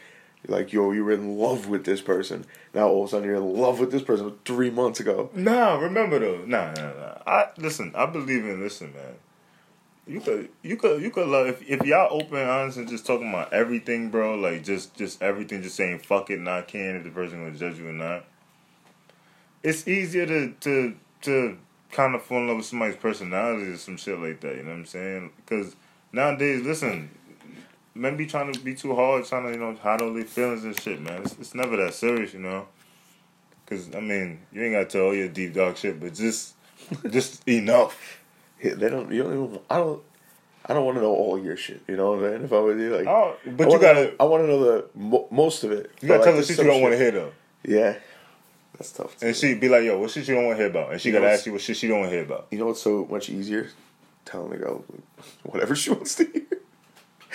like 0.47 0.73
yo, 0.73 0.91
you 0.91 1.03
were 1.03 1.11
in 1.11 1.37
love 1.37 1.67
with 1.67 1.85
this 1.85 2.01
person. 2.01 2.45
Now 2.73 2.87
all 2.87 3.03
of 3.03 3.09
a 3.09 3.11
sudden 3.11 3.27
you're 3.27 3.37
in 3.37 3.53
love 3.53 3.79
with 3.79 3.91
this 3.91 4.01
person 4.01 4.33
three 4.45 4.69
months 4.69 4.99
ago. 4.99 5.29
Nah, 5.33 5.75
remember 5.75 6.19
though. 6.19 6.43
Nah, 6.45 6.73
nah, 6.73 6.93
nah. 6.93 7.17
I 7.25 7.49
listen. 7.57 7.93
I 7.95 8.05
believe 8.05 8.45
in 8.45 8.61
listen, 8.61 8.93
man. 8.93 9.15
You 10.05 10.19
could, 10.19 10.49
you 10.61 10.75
could, 10.75 11.01
you 11.01 11.11
could 11.11 11.27
love 11.27 11.47
if 11.47 11.61
if 11.63 11.85
y'all 11.85 12.09
open, 12.11 12.45
honest, 12.45 12.77
and 12.77 12.89
just 12.89 13.05
talking 13.05 13.29
about 13.29 13.53
everything, 13.53 14.09
bro. 14.09 14.35
Like 14.35 14.63
just, 14.63 14.95
just 14.95 15.21
everything. 15.21 15.61
Just 15.61 15.75
saying 15.75 15.99
fuck 15.99 16.29
it, 16.29 16.39
not 16.39 16.67
caring 16.67 16.97
if 16.97 17.03
the 17.03 17.09
person 17.09 17.43
gonna 17.43 17.57
judge 17.57 17.77
you 17.77 17.87
or 17.87 17.93
not. 17.93 18.25
It's 19.61 19.87
easier 19.87 20.25
to 20.25 20.51
to 20.59 20.95
to 21.21 21.57
kind 21.93 22.15
of 22.15 22.21
fall 22.23 22.39
in 22.39 22.47
love 22.47 22.57
with 22.57 22.65
somebody's 22.65 22.95
personality 22.97 23.71
or 23.71 23.77
some 23.77 23.97
shit 23.97 24.19
like 24.19 24.41
that. 24.41 24.55
You 24.57 24.63
know 24.63 24.69
what 24.71 24.77
I'm 24.79 24.85
saying? 24.85 25.31
Because 25.37 25.75
nowadays, 26.11 26.63
listen, 26.63 27.09
men 27.95 28.17
be 28.17 28.25
trying 28.25 28.51
to 28.51 28.59
be 28.59 28.75
too 28.75 28.95
hard, 28.95 29.25
trying 29.25 29.45
to 29.45 29.51
you 29.51 29.57
know 29.59 29.73
hide 29.75 30.01
all 30.01 30.13
their 30.13 30.25
feelings 30.25 30.63
and 30.63 30.79
shit, 30.79 31.01
man. 31.01 31.21
It's, 31.23 31.33
it's 31.39 31.55
never 31.55 31.77
that 31.77 31.93
serious, 31.93 32.33
you 32.33 32.39
know. 32.39 32.67
Cause 33.67 33.89
I 33.95 34.01
mean, 34.01 34.39
you 34.51 34.63
ain't 34.63 34.73
gotta 34.73 34.85
tell 34.85 35.03
all 35.03 35.15
your 35.15 35.29
deep 35.29 35.53
dark 35.53 35.77
shit, 35.77 35.99
but 35.99 36.13
just, 36.13 36.55
just 37.09 37.47
enough. 37.47 38.19
Yeah, 38.61 38.73
they 38.75 38.89
don't. 38.89 39.11
You 39.11 39.23
don't 39.23 39.33
even. 39.33 39.59
I 39.69 39.77
don't. 39.77 40.01
I 40.65 40.73
don't 40.73 40.85
want 40.85 40.95
to 40.97 41.01
know 41.01 41.13
all 41.13 41.37
your 41.37 41.57
shit. 41.57 41.81
You 41.87 41.97
know 41.97 42.11
what 42.11 42.23
I'm 42.23 42.31
saying? 42.31 42.43
If 42.45 42.53
I 42.53 42.59
were 42.59 42.77
you, 42.77 42.95
like, 42.95 43.05
Oh, 43.07 43.35
but 43.45 43.63
I 43.63 43.65
you 43.65 43.69
wanna 43.69 43.81
gotta- 43.81 44.03
know- 44.03 44.11
I 44.19 44.23
want 44.23 44.43
to 44.43 44.47
know 44.47 44.63
the 44.63 44.85
mo- 44.95 45.27
most 45.31 45.63
of 45.65 45.71
it. 45.73 45.91
You 46.01 46.07
gotta 46.07 46.19
But, 46.19 46.25
tell 46.25 46.35
the 46.37 46.43
shit 46.43 46.57
you 46.57 46.63
don't 46.63 46.81
want 46.81 46.93
to 46.93 46.97
hear 46.97 47.11
though, 47.11 47.31
Yeah, 47.65 47.95
that's 48.77 48.91
tough. 48.91 49.21
And 49.21 49.35
she'd 49.35 49.59
be 49.59 49.69
like, 49.69 49.83
"Yo, 49.83 49.97
what 49.99 50.09
shit 50.09 50.27
you 50.27 50.35
don't 50.35 50.45
want 50.45 50.57
to 50.57 50.63
hear 50.63 50.69
about?" 50.71 50.91
And 50.91 51.01
she 51.01 51.09
You 51.09 51.15
gotta 51.15 51.31
ask 51.31 51.45
you 51.45 51.51
what 51.51 51.61
shit 51.61 51.77
she 51.77 51.87
don't 51.87 51.99
want 51.99 52.11
to 52.11 52.15
hear 52.15 52.25
about. 52.25 52.47
You 52.51 52.59
know 52.59 52.67
what's 52.67 52.81
so 52.81 53.07
much 53.09 53.29
easier? 53.29 53.69
Telling 54.25 54.51
the 54.51 54.57
girl 54.57 54.83
whatever 55.43 55.75
she 55.75 55.91
wants 55.91 56.15
to 56.15 56.25
hear. 56.25 56.43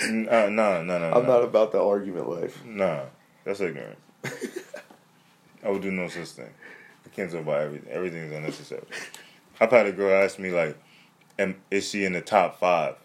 N- 0.02 0.28
uh, 0.30 0.49
nah, 0.49 0.83
nah, 0.83 0.99
nah. 0.99 1.16
I'm 1.16 1.26
nah. 1.26 1.35
not 1.35 1.45
about 1.45 1.73
the 1.73 1.83
argument 1.83 2.28
life. 2.28 2.64
Nah, 2.64 3.02
that's 3.45 3.61
ignorant. 3.61 3.99
I 5.64 5.71
would 5.71 5.83
do 5.83 5.90
no 5.90 6.09
such 6.09 6.28
thing. 6.28 6.50
I 7.04 7.09
can't 7.11 7.30
talk 7.30 7.42
about 7.42 7.61
everything. 7.61 7.90
Everything's 7.90 8.33
unnecessary. 8.33 8.85
I've 9.61 9.71
had 9.71 9.87
a 9.87 9.92
girl 9.92 10.23
ask 10.23 10.38
me 10.38 10.50
like, 10.50 10.76
am, 11.38 11.57
"Is 11.71 11.88
she 11.88 12.04
in 12.04 12.12
the 12.12 12.21
top 12.21 12.59
five 12.59 12.97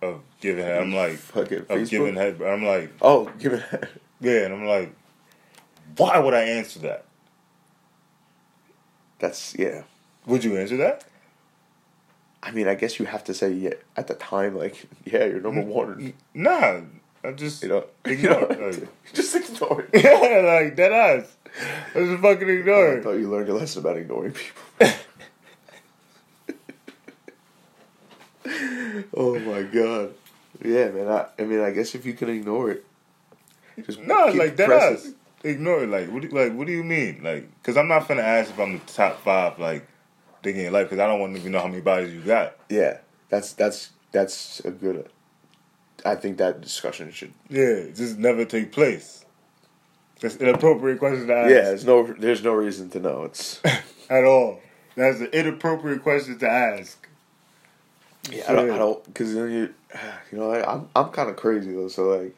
of 0.00 0.20
giving 0.40 0.64
head?" 0.64 0.82
I'm 0.82 0.94
like, 0.94 1.16
Fuck 1.16 1.52
it, 1.52 1.70
"Of 1.70 1.88
giving 1.88 2.16
head." 2.16 2.40
I'm 2.42 2.64
like, 2.64 2.92
Oh, 3.00 3.30
give 3.38 3.54
it. 3.54 3.90
"Yeah," 4.20 4.44
and 4.44 4.54
I'm 4.54 4.66
like, 4.66 4.94
"Why 5.96 6.18
would 6.18 6.34
I 6.34 6.42
answer 6.42 6.80
that? 6.80 7.06
That's 9.22 9.54
yeah. 9.56 9.84
Would 10.26 10.42
you 10.44 10.56
answer 10.58 10.76
that?" 10.78 11.04
I 12.42 12.50
mean, 12.50 12.66
I 12.66 12.74
guess 12.74 12.98
you 12.98 13.06
have 13.06 13.22
to 13.24 13.34
say 13.34 13.52
yeah 13.52 13.74
at 13.96 14.08
the 14.08 14.14
time. 14.14 14.56
Like, 14.58 14.86
yeah, 15.04 15.24
you're 15.26 15.40
number 15.40 15.62
one. 15.62 16.12
Nah, 16.34 16.80
I 17.24 17.30
just 17.32 17.62
You 17.62 17.68
know, 17.70 17.84
ignore 18.04 18.40
you 18.40 18.46
it. 18.50 18.60
know, 18.60 18.66
Like, 18.80 19.12
just 19.14 19.34
ignore 19.36 19.86
it. 19.92 20.02
yeah, 20.04 20.42
like 20.44 20.74
dead 20.76 20.92
ass. 20.92 21.36
I 21.94 21.98
just 22.00 22.20
fucking 22.22 22.48
ignore 22.48 22.98
I 22.98 23.00
thought 23.00 23.12
you 23.20 23.30
learned 23.30 23.46
your 23.48 23.58
lesson 23.58 23.80
about 23.82 23.96
ignoring 23.96 24.32
people. 24.32 24.62
oh 29.14 29.38
my 29.38 29.62
god. 29.62 30.14
Yeah, 30.64 30.90
man. 30.90 31.08
I, 31.08 31.26
I 31.38 31.44
mean, 31.44 31.60
I 31.60 31.70
guess 31.70 31.94
if 31.94 32.04
you 32.06 32.14
can 32.14 32.28
ignore 32.28 32.70
it, 32.70 32.84
just 33.86 34.00
No, 34.00 34.30
keep 34.30 34.38
like 34.40 34.56
dead 34.56 34.66
pressing. 34.68 35.10
ass. 35.12 35.14
Ignore 35.44 35.84
it. 35.84 35.88
Like 35.88 36.10
what? 36.10 36.22
Do, 36.22 36.28
like 36.28 36.54
what 36.54 36.66
do 36.66 36.72
you 36.72 36.84
mean? 36.84 37.22
Like, 37.22 37.62
cause 37.62 37.76
I'm 37.76 37.88
not 37.88 38.06
gonna 38.08 38.22
ask 38.22 38.50
if 38.50 38.58
I'm 38.58 38.74
the 38.74 38.84
top 38.92 39.22
five. 39.22 39.58
Like, 39.58 39.86
thinking 40.42 40.66
in 40.66 40.72
life, 40.72 40.88
cause 40.90 40.98
I 40.98 41.06
don't 41.06 41.20
want 41.20 41.34
to 41.34 41.40
even 41.40 41.52
know 41.52 41.60
how 41.60 41.68
many 41.68 41.80
bodies 41.80 42.12
you 42.12 42.20
got. 42.20 42.56
Yeah, 42.68 42.98
that's 43.28 43.52
that's 43.52 43.90
that's 44.12 44.60
a 44.60 44.70
good. 44.70 45.08
I 46.04 46.16
think 46.16 46.38
that 46.38 46.60
discussion 46.60 47.10
should. 47.12 47.32
Yeah, 47.48 47.86
just 47.94 48.18
never 48.18 48.44
take 48.44 48.72
place. 48.72 49.24
That's 50.20 50.36
inappropriate 50.36 51.00
question 51.00 51.26
to 51.26 51.34
ask. 51.34 51.50
Yeah, 51.50 51.62
there's 51.62 51.84
no 51.84 52.06
there's 52.06 52.44
no 52.44 52.52
reason 52.52 52.90
to 52.90 53.00
know. 53.00 53.24
It's 53.24 53.60
at 54.10 54.24
all. 54.24 54.60
That's 54.94 55.20
an 55.20 55.26
inappropriate 55.32 56.02
question 56.02 56.38
to 56.38 56.48
ask. 56.48 57.08
yeah, 58.30 58.44
I 58.48 58.52
don't 58.52 58.70
I 58.70 58.78
don't 58.78 59.04
because 59.04 59.34
then 59.34 59.50
you 59.50 59.74
you 60.32 60.38
know 60.38 60.52
I, 60.52 60.74
I'm 60.74 60.88
I'm 60.94 61.10
kind 61.10 61.28
of 61.28 61.36
crazy 61.36 61.72
though. 61.72 61.88
So 61.88 62.04
like 62.04 62.36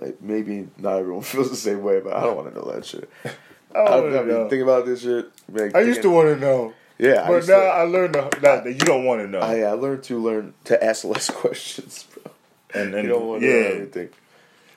like 0.00 0.20
maybe 0.20 0.68
not 0.78 0.98
everyone 0.98 1.22
feels 1.32 1.50
the 1.50 1.56
same 1.56 1.82
way, 1.82 2.00
but 2.00 2.12
I 2.14 2.20
don't 2.22 2.36
want 2.36 2.52
to 2.52 2.54
know 2.58 2.70
that 2.72 2.84
shit. 2.84 3.08
I 3.74 3.78
I, 3.80 3.84
don't 4.00 4.16
I 4.16 4.18
mean, 4.20 4.28
know. 4.28 4.48
think 4.48 4.62
about 4.62 4.86
this 4.86 5.02
shit. 5.02 5.30
like, 5.50 5.74
I 5.74 5.80
used 5.80 6.02
to 6.02 6.10
want 6.10 6.28
to 6.28 6.36
know, 6.36 6.72
Yeah, 6.98 7.26
but 7.26 7.34
used 7.36 7.48
now 7.48 7.60
to- 7.60 7.66
I 7.66 7.82
learned 7.82 8.12
to, 8.14 8.28
that, 8.42 8.64
that 8.64 8.72
you 8.72 8.78
don't 8.78 9.04
want 9.04 9.20
to 9.22 9.26
know. 9.26 9.40
I, 9.40 9.60
I 9.62 9.72
learned 9.72 10.04
to 10.04 10.18
learn 10.22 10.54
to 10.64 10.82
ask 10.82 11.02
less 11.14 11.28
questions, 11.30 12.04
bro. 12.14 12.32
and 12.72 12.94
and 12.94 13.04
you 13.04 13.12
don't 13.14 13.26
want 13.26 13.42
to 13.42 13.48
know 13.48 13.52
yeah, 13.54 13.64
everything. 13.74 14.08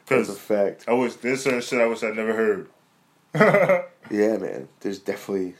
That's 0.08 0.30
a 0.30 0.34
fact. 0.34 0.86
I 0.88 0.94
wish 0.94 1.14
there's 1.16 1.44
certain 1.44 1.62
shit 1.62 1.80
I 1.82 1.86
wish 1.86 2.02
I 2.02 2.10
never 2.12 2.34
heard. 2.34 2.70
Yeah, 4.10 4.38
man. 4.38 4.70
There's 4.80 5.00
definitely 5.00 5.56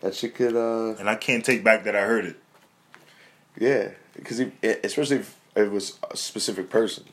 that 0.00 0.14
shit 0.14 0.34
could. 0.36 0.54
uh 0.56 0.94
and 0.98 1.10
I 1.10 1.16
can't 1.16 1.44
take 1.44 1.64
back 1.64 1.84
that 1.84 1.96
I 1.96 2.02
heard 2.02 2.24
it. 2.24 2.36
Yeah, 3.58 3.90
because 4.14 4.40
especially 4.62 5.16
if 5.18 5.36
it 5.56 5.70
was 5.70 5.98
a 6.10 6.16
specific 6.16 6.70
person. 6.70 7.04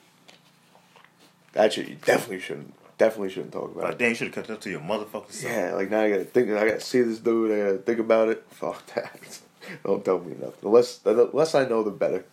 That 1.53 1.73
shit 1.73 1.87
you 1.87 1.95
definitely 1.95 2.39
shouldn't. 2.39 2.73
Definitely 2.97 3.29
shouldn't 3.31 3.53
talk 3.53 3.71
about. 3.71 3.83
Like, 3.85 3.97
damn, 3.97 4.09
you 4.09 4.15
should 4.15 4.27
have 4.27 4.35
kept 4.35 4.47
that 4.47 4.61
to 4.61 4.69
your 4.69 4.79
motherfucking 4.79 5.31
self. 5.31 5.51
Yeah, 5.53 5.73
like 5.73 5.89
now 5.89 6.01
I 6.01 6.09
gotta 6.11 6.25
think. 6.25 6.49
I 6.51 6.67
gotta 6.67 6.79
see 6.79 7.01
this 7.01 7.19
dude. 7.19 7.51
I 7.51 7.57
gotta 7.65 7.77
think 7.79 7.99
about 7.99 8.29
it. 8.29 8.45
Fuck 8.51 8.85
that. 8.95 9.39
Don't 9.83 10.03
tell 10.05 10.19
me 10.19 10.35
nothing. 10.39 10.53
The 10.61 10.69
less, 10.69 10.97
the 10.97 11.13
less 11.33 11.55
I 11.55 11.65
know, 11.65 11.83
the 11.83 11.91
better. 11.91 12.25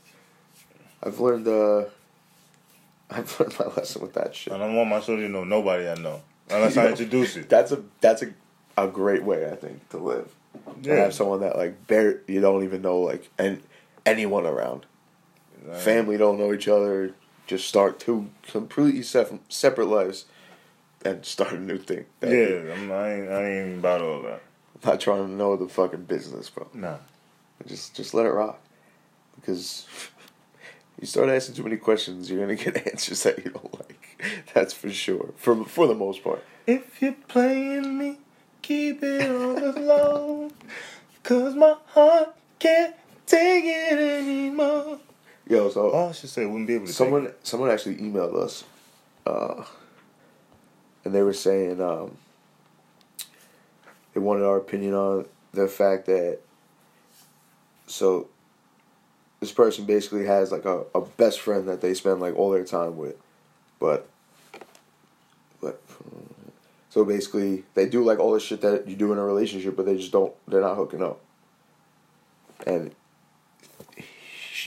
I've 1.02 1.18
learned. 1.20 1.48
uh 1.48 1.84
I've 3.10 3.40
learned 3.40 3.58
my 3.58 3.66
lesson 3.66 4.02
with 4.02 4.12
that 4.14 4.34
shit. 4.34 4.52
I 4.52 4.58
don't 4.58 4.74
want 4.76 4.88
my 4.90 5.00
shorty 5.00 5.22
to 5.22 5.28
know 5.28 5.42
nobody 5.44 5.88
I 5.88 5.94
know 5.94 6.20
unless 6.48 6.76
I 6.76 6.88
introduce 6.90 7.36
it. 7.36 7.48
That's 7.48 7.72
a 7.72 7.82
that's 8.00 8.22
a 8.22 8.28
a 8.76 8.86
great 8.86 9.24
way 9.24 9.50
I 9.50 9.56
think 9.56 9.88
to 9.90 9.98
live. 9.98 10.30
To 10.82 10.88
Yeah. 10.88 10.96
have 11.04 11.14
someone 11.14 11.40
that 11.40 11.56
like 11.56 11.86
bare 11.86 12.20
you 12.28 12.40
don't 12.40 12.64
even 12.64 12.82
know 12.82 12.98
like 13.00 13.28
and 13.38 13.62
anyone 14.06 14.46
around. 14.46 14.86
Family 15.80 16.16
don't 16.16 16.38
know 16.38 16.52
each 16.52 16.68
other. 16.68 17.14
Just 17.50 17.66
start 17.66 17.98
two 17.98 18.30
completely 18.46 19.02
sef- 19.02 19.32
separate 19.48 19.86
lives 19.86 20.26
and 21.04 21.26
start 21.34 21.54
a 21.54 21.58
new 21.58 21.78
thing. 21.78 22.04
That'd 22.20 22.38
Yeah, 22.38 22.74
I'm, 22.74 22.92
I 22.92 23.12
ain't, 23.12 23.28
I 23.28 23.44
ain't 23.44 23.66
even 23.66 23.78
about 23.80 24.02
all 24.02 24.22
that. 24.22 24.40
I'm 24.76 24.88
not 24.88 25.00
trying 25.00 25.26
to 25.26 25.32
know 25.32 25.56
the 25.56 25.66
fucking 25.66 26.04
business, 26.04 26.48
bro. 26.48 26.68
Nah. 26.72 26.98
Just 27.66 27.96
just 27.96 28.14
let 28.14 28.26
it 28.26 28.30
rock. 28.30 28.60
Because 29.34 29.84
you 31.00 31.08
start 31.08 31.28
asking 31.28 31.56
too 31.56 31.64
many 31.64 31.76
questions, 31.76 32.30
you're 32.30 32.38
gonna 32.38 32.54
get 32.54 32.86
answers 32.86 33.24
that 33.24 33.44
you 33.44 33.50
don't 33.50 33.74
like. 33.74 34.22
That's 34.54 34.72
for 34.72 34.88
sure. 34.88 35.34
For 35.36 35.64
for 35.64 35.88
the 35.88 35.94
most 35.96 36.22
part. 36.22 36.44
If 36.68 37.02
you're 37.02 37.16
playing 37.26 37.98
me, 37.98 38.18
keep 38.62 39.02
it 39.02 39.28
on 39.28 39.56
the 39.56 39.72
low. 39.80 40.52
Cause 41.24 41.56
my 41.56 41.74
heart 41.86 42.36
can't 42.60 42.94
take 43.26 43.64
it 43.64 43.98
anymore. 43.98 45.00
Yo, 45.50 45.68
so 45.68 45.90
Oh, 45.90 46.10
I 46.10 46.12
should 46.12 46.30
say, 46.30 46.46
wouldn't 46.46 46.68
be 46.68 46.76
able 46.76 46.86
to 46.86 46.92
someone 46.92 47.32
someone 47.42 47.70
actually 47.70 47.96
emailed 47.96 48.40
us, 48.40 48.62
uh, 49.26 49.64
and 51.04 51.12
they 51.12 51.22
were 51.22 51.32
saying 51.32 51.82
um, 51.82 52.16
they 54.14 54.20
wanted 54.20 54.44
our 54.44 54.58
opinion 54.58 54.94
on 54.94 55.26
the 55.50 55.66
fact 55.66 56.06
that 56.06 56.38
so 57.88 58.28
this 59.40 59.50
person 59.50 59.86
basically 59.86 60.24
has 60.24 60.52
like 60.52 60.66
a, 60.66 60.84
a 60.94 61.00
best 61.00 61.40
friend 61.40 61.66
that 61.66 61.80
they 61.80 61.94
spend 61.94 62.20
like 62.20 62.36
all 62.36 62.50
their 62.52 62.64
time 62.64 62.96
with, 62.96 63.16
but 63.80 64.08
but 65.60 65.82
so 66.90 67.04
basically 67.04 67.64
they 67.74 67.88
do 67.88 68.04
like 68.04 68.20
all 68.20 68.34
the 68.34 68.38
shit 68.38 68.60
that 68.60 68.86
you 68.86 68.94
do 68.94 69.10
in 69.12 69.18
a 69.18 69.24
relationship, 69.24 69.74
but 69.74 69.84
they 69.84 69.96
just 69.96 70.12
don't 70.12 70.32
they're 70.46 70.60
not 70.60 70.76
hooking 70.76 71.02
up, 71.02 71.18
and 72.68 72.94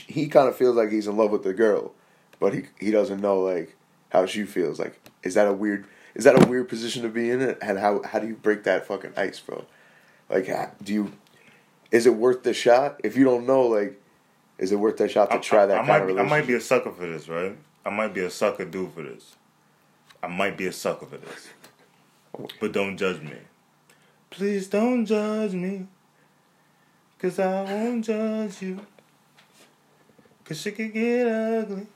he 0.06 0.26
kind 0.28 0.48
of 0.48 0.56
feels 0.56 0.76
like 0.76 0.90
he's 0.90 1.06
in 1.06 1.16
love 1.16 1.30
with 1.30 1.42
the 1.42 1.54
girl, 1.54 1.92
but 2.40 2.54
he 2.54 2.64
he 2.78 2.90
doesn't 2.90 3.20
know 3.20 3.40
like 3.40 3.76
how 4.10 4.26
she 4.26 4.44
feels. 4.44 4.78
Like, 4.78 5.00
is 5.22 5.34
that 5.34 5.48
a 5.48 5.52
weird 5.52 5.86
is 6.14 6.24
that 6.24 6.42
a 6.42 6.48
weird 6.48 6.68
position 6.68 7.02
to 7.02 7.08
be 7.08 7.30
in? 7.30 7.40
It 7.40 7.58
and 7.60 7.78
how 7.78 8.02
how 8.02 8.18
do 8.18 8.26
you 8.26 8.34
break 8.34 8.64
that 8.64 8.86
fucking 8.86 9.12
ice, 9.16 9.40
bro? 9.40 9.64
Like, 10.28 10.46
do 10.82 10.92
you 10.92 11.12
is 11.90 12.06
it 12.06 12.14
worth 12.14 12.42
the 12.42 12.54
shot? 12.54 13.00
If 13.04 13.16
you 13.16 13.24
don't 13.24 13.46
know, 13.46 13.62
like, 13.62 14.00
is 14.58 14.72
it 14.72 14.76
worth 14.76 14.96
that 14.98 15.10
shot 15.10 15.30
to 15.30 15.38
try 15.40 15.66
that 15.66 15.74
I, 15.74 15.76
kind 15.78 15.88
might 15.88 16.02
of 16.02 16.16
be, 16.16 16.22
I 16.22 16.22
might 16.24 16.46
be 16.46 16.54
a 16.54 16.60
sucker 16.60 16.90
for 16.90 17.06
this, 17.06 17.28
right? 17.28 17.56
I 17.84 17.90
might 17.90 18.14
be 18.14 18.22
a 18.22 18.30
sucker 18.30 18.64
dude 18.64 18.92
for 18.92 19.02
this. 19.02 19.36
I 20.22 20.26
might 20.26 20.56
be 20.56 20.66
a 20.66 20.72
sucker 20.72 21.06
for 21.06 21.18
this. 21.18 21.48
But 22.60 22.72
don't 22.72 22.96
judge 22.96 23.20
me. 23.20 23.36
Please 24.30 24.66
don't 24.66 25.06
judge 25.06 25.52
me. 25.52 25.86
Cause 27.20 27.38
I 27.38 27.62
won't 27.62 28.04
judge 28.04 28.60
you. 28.60 28.80
Cause 30.44 30.60
shit 30.60 30.76
can 30.76 30.90
get 30.90 31.26
ugly. 31.26 31.86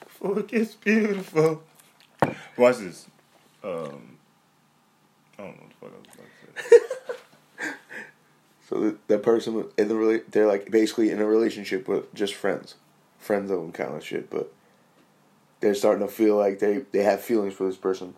Before 0.00 0.38
it 0.40 0.48
gets 0.48 0.74
beautiful. 0.74 1.62
Watch 2.56 2.78
this. 2.78 3.06
Um, 3.62 4.18
I 5.38 5.42
don't 5.42 5.56
know 5.56 5.62
what 5.62 5.68
the 5.70 5.74
fuck 5.80 5.92
I 5.92 5.98
was 5.98 6.06
about 6.14 6.56
to 6.56 6.70
say. 6.70 6.84
So 8.68 8.80
that, 8.80 9.08
that 9.08 9.22
person 9.22 9.64
in 9.78 9.88
the 9.88 10.22
they're 10.30 10.46
like 10.46 10.70
basically 10.70 11.10
in 11.10 11.20
a 11.20 11.26
relationship 11.26 11.88
with 11.88 12.12
just 12.12 12.34
friends, 12.34 12.74
friend 13.18 13.48
zone 13.48 13.72
kind 13.72 13.94
of 13.94 14.04
shit. 14.04 14.28
But 14.28 14.52
they're 15.60 15.74
starting 15.74 16.06
to 16.06 16.12
feel 16.12 16.36
like 16.36 16.58
they 16.58 16.84
they 16.92 17.02
have 17.02 17.22
feelings 17.22 17.54
for 17.54 17.64
this 17.64 17.78
person, 17.78 18.14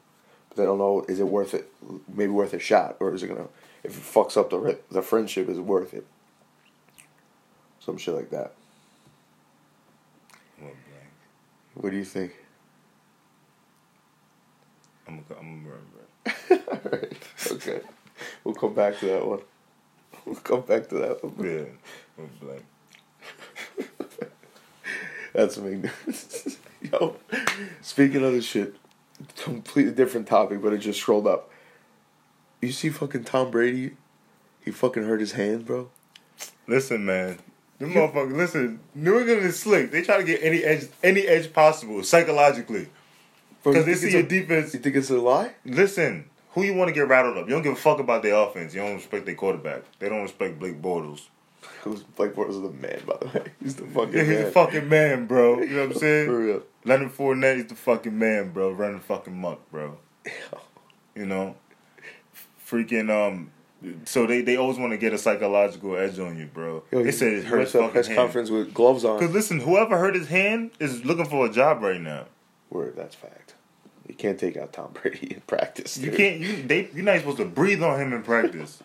but 0.49 0.57
they 0.57 0.65
don't 0.65 0.79
know 0.79 1.05
is 1.09 1.21
it 1.21 1.29
worth 1.29 1.55
it? 1.55 1.73
Maybe 2.13 2.33
worth 2.33 2.53
a 2.53 2.59
shot, 2.59 2.97
or 2.99 3.15
is 3.15 3.23
it 3.23 3.29
gonna 3.29 3.47
if 3.85 3.97
it 3.97 4.03
fucks 4.03 4.37
up 4.37 4.51
the 4.51 4.77
the 4.91 5.03
friendship 5.03 5.49
is 5.49 5.59
it 5.59 5.65
worth 5.65 5.95
it? 5.95 6.05
Some 7.79 7.97
shit 7.97 8.15
like 8.15 8.31
that. 8.31 8.53
I'm 10.59 10.65
gonna 10.65 10.75
blank. 10.89 11.07
What 11.81 11.93
do 11.93 11.97
you 11.97 12.05
think? 12.05 12.33
I'm 15.09 15.25
gonna, 15.27 15.41
I'm 15.41 15.65
gonna 15.65 15.77
remember. 15.77 16.01
it. 16.51 16.69
Alright, 16.85 17.53
okay, 17.53 17.81
we'll 18.45 18.55
come 18.55 18.75
back 18.75 18.99
to 18.99 19.07
that 19.07 19.27
one. 19.27 19.41
We'll 20.27 20.35
come 20.37 20.61
back 20.61 20.87
to 20.91 20.97
that 20.97 21.25
one. 21.25 21.35
Yeah, 21.43 21.65
I'm 22.19 22.31
blank. 22.43 22.65
That's 25.33 25.57
amazing. 25.57 25.91
Yo, 26.83 27.17
speaking 27.81 28.23
of 28.23 28.33
this 28.35 28.45
shit, 28.45 28.77
completely 29.39 29.93
different 29.93 30.29
topic, 30.29 30.61
but 30.61 30.75
it 30.75 30.79
just 30.79 31.01
scrolled 31.01 31.27
up. 31.27 31.51
You 32.61 32.71
see 32.71 32.91
fucking 32.91 33.25
Tom 33.25 33.51
Brady? 33.51 33.97
He 34.63 34.71
fucking 34.71 35.05
hurt 35.05 35.21
his 35.21 35.33
hand, 35.33 35.65
bro. 35.65 35.89
Listen, 36.67 37.07
man. 37.07 37.39
Them 37.81 37.93
motherfuckers, 37.93 38.37
listen, 38.37 38.79
New 38.95 39.19
England 39.19 39.41
is 39.43 39.59
slick. 39.59 39.91
They 39.91 40.03
try 40.03 40.19
to 40.19 40.25
get 40.25 40.41
any 40.43 40.63
edge 40.63 40.87
any 41.03 41.23
edge 41.27 41.53
possible 41.53 42.03
psychologically. 42.05 42.89
Because 43.65 43.85
they 43.87 43.95
see 43.95 44.11
your 44.13 44.21
a- 44.21 44.29
defense. 44.29 44.73
You 44.75 44.81
think 44.81 44.95
it's 44.97 45.11
a 45.11 45.19
lie? 45.19 45.53
Listen, 45.65 46.27
who 46.51 46.63
you 46.63 46.75
want 46.75 46.89
to 46.89 46.95
get 46.95 47.09
rattled 47.09 47.37
up? 47.39 47.47
You 47.49 47.55
don't 47.55 47.63
give 47.63 47.73
a 47.73 47.77
fuck 47.77 47.99
about 47.99 48.23
their 48.23 48.35
offense. 48.35 48.75
You 48.75 48.81
don't 48.83 48.95
respect 48.95 49.27
their 49.27 49.35
quarterback. 49.35 49.83
They 49.99 50.09
don't 50.09 50.23
respect 50.23 50.59
Blake 50.59 50.81
Bortles. 50.81 51.29
Who's 51.83 52.03
Blake 52.03 52.35
Bortles 52.35 52.51
is 52.51 52.63
the 52.63 52.71
man, 52.71 53.01
by 53.07 53.17
the 53.21 53.27
way. 53.39 53.53
He's 53.63 53.77
the 53.77 53.87
fucking 53.87 54.15
Yeah, 54.15 54.25
he's 54.25 54.39
man. 54.39 54.47
a 54.47 54.51
fucking 54.51 54.89
man, 54.89 55.27
bro. 55.27 55.61
You 55.61 55.67
know 55.69 55.87
what 55.89 55.93
I'm 55.97 55.99
saying? 56.01 56.27
For 56.27 56.39
real. 56.39 56.63
Leonard 56.85 57.13
Fournette 57.13 57.57
is 57.59 57.67
the 57.67 57.75
fucking 57.75 58.19
man, 58.19 58.51
bro. 58.51 58.71
Running 58.73 59.01
fucking 59.01 59.37
muck, 59.39 59.61
bro. 59.71 59.99
You 61.15 61.27
know? 61.27 61.57
Freaking, 62.67 63.11
um, 63.11 63.51
so 64.05 64.27
they, 64.27 64.43
they 64.43 64.57
always 64.57 64.79
want 64.79 64.93
to 64.93 64.99
get 64.99 65.13
a 65.13 65.19
psychological 65.19 65.97
edge 65.97 66.19
on 66.19 66.39
you, 66.39 66.47
bro. 66.47 66.83
Yo, 66.93 66.99
they 67.01 67.07
he 67.07 67.13
said 67.13 67.33
it 67.33 67.45
hurt 67.45 67.61
his 67.61 67.73
fucking 67.73 67.91
press 67.91 68.07
hand. 68.07 68.19
conference 68.19 68.51
with 68.51 68.75
gloves 68.75 69.05
on. 69.05 69.19
Because 69.19 69.35
listen, 69.35 69.61
whoever 69.61 69.97
hurt 69.99 70.15
his 70.15 70.29
hand 70.29 70.71
is 70.81 71.05
looking 71.05 71.25
for 71.27 71.47
a 71.47 71.51
job 71.51 71.83
right 71.83 72.01
now. 72.01 72.27
Word, 72.71 72.95
that's 72.97 73.15
fact. 73.15 73.55
You 74.07 74.15
can't 74.15 74.39
take 74.39 74.57
out 74.57 74.73
Tom 74.73 74.91
Brady 74.93 75.35
in 75.35 75.41
practice. 75.43 75.97
You 75.99 76.11
can't. 76.13 76.41
You 76.41 76.63
they. 76.63 76.91
You're 76.95 77.05
not 77.05 77.19
supposed 77.19 77.39
to 77.39 77.45
breathe 77.45 77.83
on 77.83 78.01
him 78.01 78.13
in 78.13 78.23
practice. 78.23 78.83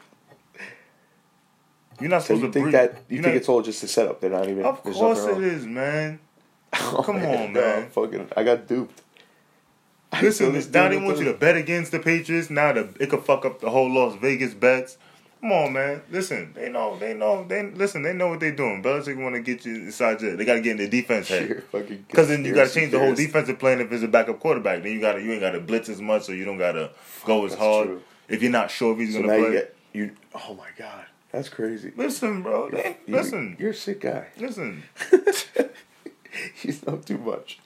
You're 1.99 2.09
not 2.09 2.23
So 2.23 2.35
supposed 2.35 2.41
you 2.41 2.47
to 2.47 2.53
think 2.53 2.63
breathe. 2.65 2.73
that 2.73 2.91
you 3.09 3.15
you're 3.15 3.23
think 3.23 3.35
not- 3.35 3.39
it's 3.39 3.49
all 3.49 3.61
just 3.61 3.81
a 3.83 3.87
setup? 3.87 4.19
They're 4.21 4.29
not 4.29 4.47
even. 4.49 4.65
Of 4.65 4.83
course 4.83 5.23
it 5.25 5.31
wrong. 5.31 5.43
is, 5.43 5.65
man. 5.65 6.19
Oh, 6.77 7.01
Come 7.05 7.15
on, 7.17 7.53
no, 7.53 7.61
man. 7.61 7.89
fucking, 7.89 8.29
I 8.35 8.43
got 8.43 8.67
duped. 8.67 9.01
Listen, 10.21 10.53
this 10.53 10.71
now 10.71 10.87
they 10.87 10.97
want 10.97 11.17
you 11.19 11.25
to 11.25 11.33
bet 11.33 11.57
against 11.57 11.91
the 11.91 11.99
Patriots. 11.99 12.49
Now 12.49 12.71
the, 12.73 12.87
it 12.99 13.09
could 13.09 13.23
fuck 13.23 13.43
up 13.45 13.59
the 13.59 13.69
whole 13.69 13.91
Las 13.93 14.15
Vegas 14.15 14.53
bets. 14.53 14.97
Come 15.41 15.51
on, 15.51 15.73
man. 15.73 16.01
Listen, 16.09 16.53
they 16.55 16.69
know, 16.69 16.97
they 16.97 17.13
know, 17.13 17.45
they 17.47 17.61
listen. 17.71 18.01
They 18.01 18.13
know 18.13 18.29
what 18.29 18.39
they're 18.39 18.55
doing. 18.55 18.81
Belichick 18.81 19.21
want 19.21 19.35
to 19.35 19.41
get 19.41 19.63
you 19.65 19.75
inside 19.75 20.21
your. 20.21 20.35
They 20.37 20.45
got 20.45 20.55
to 20.55 20.61
get 20.61 20.71
in 20.71 20.77
the 20.77 20.87
defense 20.87 21.27
head. 21.27 21.63
Because 21.71 22.29
then 22.29 22.43
you 22.45 22.55
got 22.55 22.69
to 22.69 22.73
change 22.73 22.91
the 22.91 22.99
whole 22.99 23.13
defensive 23.13 23.59
plan 23.59 23.79
if 23.81 23.91
it's 23.91 24.03
a 24.03 24.07
backup 24.07 24.39
quarterback. 24.39 24.81
Then 24.83 24.93
you 24.93 25.01
got 25.01 25.13
to 25.13 25.21
you 25.21 25.33
ain't 25.33 25.41
got 25.41 25.51
to 25.51 25.59
blitz 25.59 25.89
as 25.89 26.01
much, 26.01 26.23
so 26.23 26.31
you 26.31 26.45
don't 26.45 26.57
got 26.57 26.71
to 26.73 26.91
go 27.25 27.45
as 27.45 27.51
That's 27.51 27.61
hard. 27.61 27.87
true. 27.87 28.01
If 28.27 28.41
you're 28.41 28.51
not 28.51 28.71
sure 28.71 28.93
if 28.93 28.99
he's 28.99 29.13
So 29.13 29.21
gonna 29.21 29.37
play. 29.37 29.51
you 29.93 30.05
you. 30.05 30.11
Oh 30.33 30.55
my 30.55 30.67
god, 30.77 31.05
that's 31.31 31.49
crazy. 31.49 31.91
listen, 31.95 32.41
bro. 32.41 32.69
They, 32.71 32.97
You- 33.05 33.15
listen, 33.15 33.55
you're 33.59 33.71
a 33.71 33.73
sick 33.75 34.01
guy. 34.01 34.27
listen. 34.37 34.83
he's 36.55 36.85
not 36.87 37.05
too 37.05 37.17
much. 37.19 37.59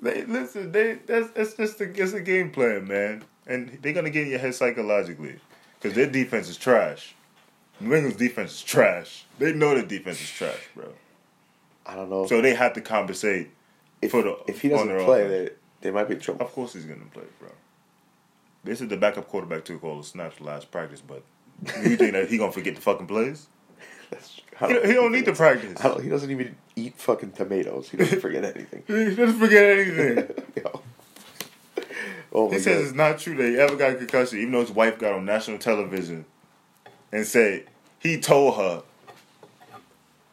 They 0.00 0.24
listen. 0.24 0.72
They 0.72 0.94
that's 1.06 1.30
that's 1.32 1.54
just 1.54 1.80
a 1.80 1.84
it's 1.90 2.12
a 2.12 2.20
game 2.20 2.50
plan, 2.50 2.86
man. 2.86 3.24
And 3.46 3.78
they're 3.82 3.92
gonna 3.92 4.10
get 4.10 4.24
in 4.24 4.30
your 4.30 4.38
head 4.38 4.54
psychologically 4.54 5.36
because 5.78 5.94
their 5.94 6.06
defense 6.10 6.48
is 6.48 6.56
trash. 6.56 7.14
New 7.80 7.94
England's 7.94 8.18
defense 8.18 8.52
is 8.52 8.62
trash. 8.62 9.24
They 9.38 9.52
know 9.52 9.74
their 9.74 9.84
defense 9.86 10.20
is 10.20 10.30
trash, 10.30 10.68
bro. 10.74 10.92
I 11.86 11.94
don't 11.94 12.10
know. 12.10 12.26
So 12.26 12.40
they 12.40 12.54
have 12.54 12.74
to 12.74 12.80
compensate. 12.80 13.50
if, 14.02 14.10
for 14.10 14.22
the 14.22 14.36
if 14.46 14.60
he 14.60 14.68
doesn't 14.68 15.04
play, 15.04 15.26
they 15.26 15.50
they 15.80 15.90
might 15.90 16.08
be 16.08 16.14
in 16.14 16.20
trouble. 16.20 16.44
Of 16.44 16.52
course, 16.52 16.74
he's 16.74 16.84
gonna 16.84 17.04
play, 17.12 17.24
bro. 17.38 17.50
This 18.64 18.80
is 18.80 18.88
the 18.88 18.96
backup 18.96 19.28
quarterback 19.28 19.64
took 19.64 19.82
all 19.84 19.96
the 19.96 20.04
snaps 20.04 20.40
last 20.40 20.70
practice, 20.70 21.00
but 21.00 21.22
you 21.82 21.96
think 21.96 22.12
that 22.12 22.28
he 22.28 22.38
gonna 22.38 22.52
forget 22.52 22.74
the 22.74 22.80
fucking 22.80 23.06
plays? 23.06 23.46
That's, 24.10 24.40
I 24.60 24.68
He, 24.68 24.86
he 24.88 24.92
don't 24.94 25.12
need 25.12 25.24
to 25.26 25.32
practice. 25.34 25.80
Don't, 25.80 26.02
he 26.02 26.08
doesn't 26.08 26.30
even 26.30 26.56
eat 26.76 26.94
fucking 26.96 27.32
tomatoes. 27.32 27.88
He 27.90 27.96
doesn't 27.96 28.20
forget 28.20 28.44
anything. 28.44 28.82
He 28.86 29.14
doesn't 29.14 29.38
forget 29.38 29.78
anything. 29.78 30.16
Yo. 30.56 30.82
Oh 32.32 32.50
He 32.50 32.58
says 32.58 32.76
god. 32.78 32.84
it's 32.86 32.94
not 32.94 33.18
true 33.18 33.36
that 33.36 33.48
he 33.48 33.56
ever 33.58 33.76
got 33.76 33.92
a 33.92 33.94
concussion, 33.96 34.38
even 34.38 34.52
though 34.52 34.60
his 34.60 34.70
wife 34.70 34.98
got 34.98 35.12
on 35.14 35.24
national 35.24 35.58
television 35.58 36.24
and 37.12 37.26
said 37.26 37.66
he 37.98 38.20
told 38.20 38.56
her 38.56 38.82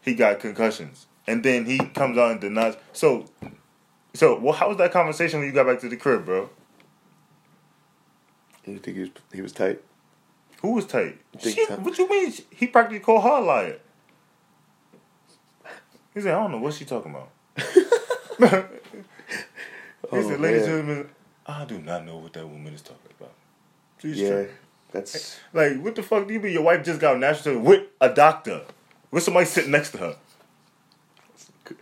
he 0.02 0.14
got 0.14 0.40
concussions. 0.40 1.08
And 1.28 1.44
then 1.44 1.66
he 1.66 1.80
comes 1.80 2.18
out 2.18 2.32
and 2.32 2.42
denies. 2.42 2.76
So, 2.94 3.26
so 4.14 4.38
well, 4.40 4.54
how 4.54 4.70
was 4.70 4.78
that 4.78 4.92
conversation 4.92 5.40
when 5.40 5.48
you 5.48 5.54
got 5.54 5.66
back 5.66 5.80
to 5.80 5.90
the 5.90 5.98
crib, 5.98 6.26
bro? 6.26 6.50
You 8.66 8.78
think 8.80 8.98
he 8.98 9.02
was 9.04 9.10
he 9.34 9.42
was 9.42 9.52
tight? 9.52 9.82
Who 10.62 10.72
was 10.74 10.86
tight? 10.86 11.20
She, 11.40 11.66
what 11.66 11.98
you 11.98 12.10
mean? 12.10 12.34
He 12.52 12.68
practically 12.68 13.00
called 13.00 13.24
her 13.24 13.30
a 13.30 13.42
liar. 13.42 13.78
He 16.14 16.22
said, 16.22 16.34
I 16.34 16.42
don't 16.42 16.52
know 16.52 16.60
what 16.60 16.74
she 16.74 16.86
talking 16.86 17.12
about. 17.12 17.30
he 18.40 18.46
Oh, 20.12 20.30
said, 20.30 20.40
ladies 20.40 20.66
and 20.68 20.86
gentlemen, 20.86 21.10
I 21.46 21.66
do 21.66 21.80
not 21.80 22.06
know 22.06 22.18
what 22.18 22.34
that 22.34 22.48
woman 22.48 22.74
is 22.74 22.82
talking 22.82 23.12
about. 23.20 23.34
She's 24.02 24.18
Yeah, 24.20 24.28
tripping. 24.30 24.56
that's 24.92 25.40
Like, 25.54 25.82
what 25.82 25.96
the 25.96 26.04
fuck 26.04 26.28
do 26.28 26.34
you 26.34 26.40
mean 26.40 26.54
your 26.54 26.64
wife 26.64 26.84
just 26.86 27.00
got 27.02 27.16
on 27.16 27.20
national 27.20 27.60
with 27.60 27.84
a 28.00 28.10
doctor? 28.14 28.62
With 29.12 29.24
somebody 29.24 29.46
sitting 29.46 29.72
next 29.72 29.92
to 29.92 29.98
her. 30.00 30.16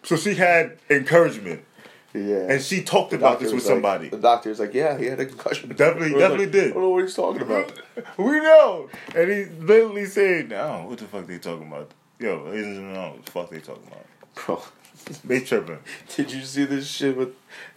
So 0.04 0.16
she 0.16 0.36
had 0.36 0.78
encouragement. 0.90 1.64
Yeah. 2.13 2.52
And 2.52 2.62
she 2.62 2.84
talked 2.84 3.12
The 3.12 3.17
about 3.17 3.39
this 3.39 3.52
with 3.52 3.63
like- 3.63 3.69
somebody. 3.73 4.10
the 4.10 4.17
doctor's 4.17 4.60
like, 4.60 4.73
yeah, 4.73 4.97
he 4.97 5.06
had 5.06 5.19
a 5.19 5.26
concussion. 5.26 5.69
Definitely- 5.76 6.19
definitely 6.19 6.45
like, 6.45 6.52
did. 6.52 6.71
I 6.71 6.73
don't 6.73 6.82
know 6.84 6.89
what 6.89 7.04
he's 7.04 7.15
talking 7.15 7.41
about. 7.41 7.73
we 8.17 8.39
know. 8.39 8.89
And 9.15 9.32
he 9.32 9.45
literally 9.45 10.06
said, 10.06 10.49
no, 10.49 10.86
what 10.88 10.99
the 10.99 11.06
fuck 11.06 11.26
they 11.28 11.39
talking 11.39 11.67
about? 11.67 11.91
Yo, 12.19 12.43
ladies 12.45 12.65
and 12.67 12.76
gentlemen, 12.76 12.91
I 12.91 12.93
don't 12.95 13.04
know 13.04 13.15
what 13.15 13.26
the 13.26 13.32
fuck 13.32 13.49
they 13.49 13.60
talking 13.60 13.88
about. 13.88 14.06
Bro, 14.36 14.62
They 15.26 15.39
tripping. 15.41 15.80
did 16.15 16.32
you 16.32 16.41
see 16.43 16.65
this 16.65 16.88
shit 16.88 17.17
with 17.17 17.34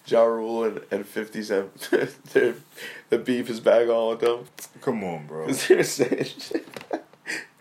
Ja 0.07 0.23
Rule 0.23 0.65
and, 0.65 0.81
and 0.91 1.05
50 1.07 1.43
Cent? 1.43 1.79
the, 1.91 2.55
the 3.11 3.19
beef 3.19 3.51
is 3.51 3.59
back 3.61 3.89
on 3.89 4.11
with 4.11 4.21
them. 4.21 4.45
Come 4.83 5.03
on, 5.03 5.27
bro. 5.27 5.47
They're 5.51 5.83
saying 5.83 6.25
shit. 6.25 6.67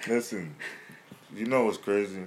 Listen, 0.07 0.55
you 1.35 1.45
know 1.47 1.65
what's 1.65 1.77
crazy? 1.77 2.25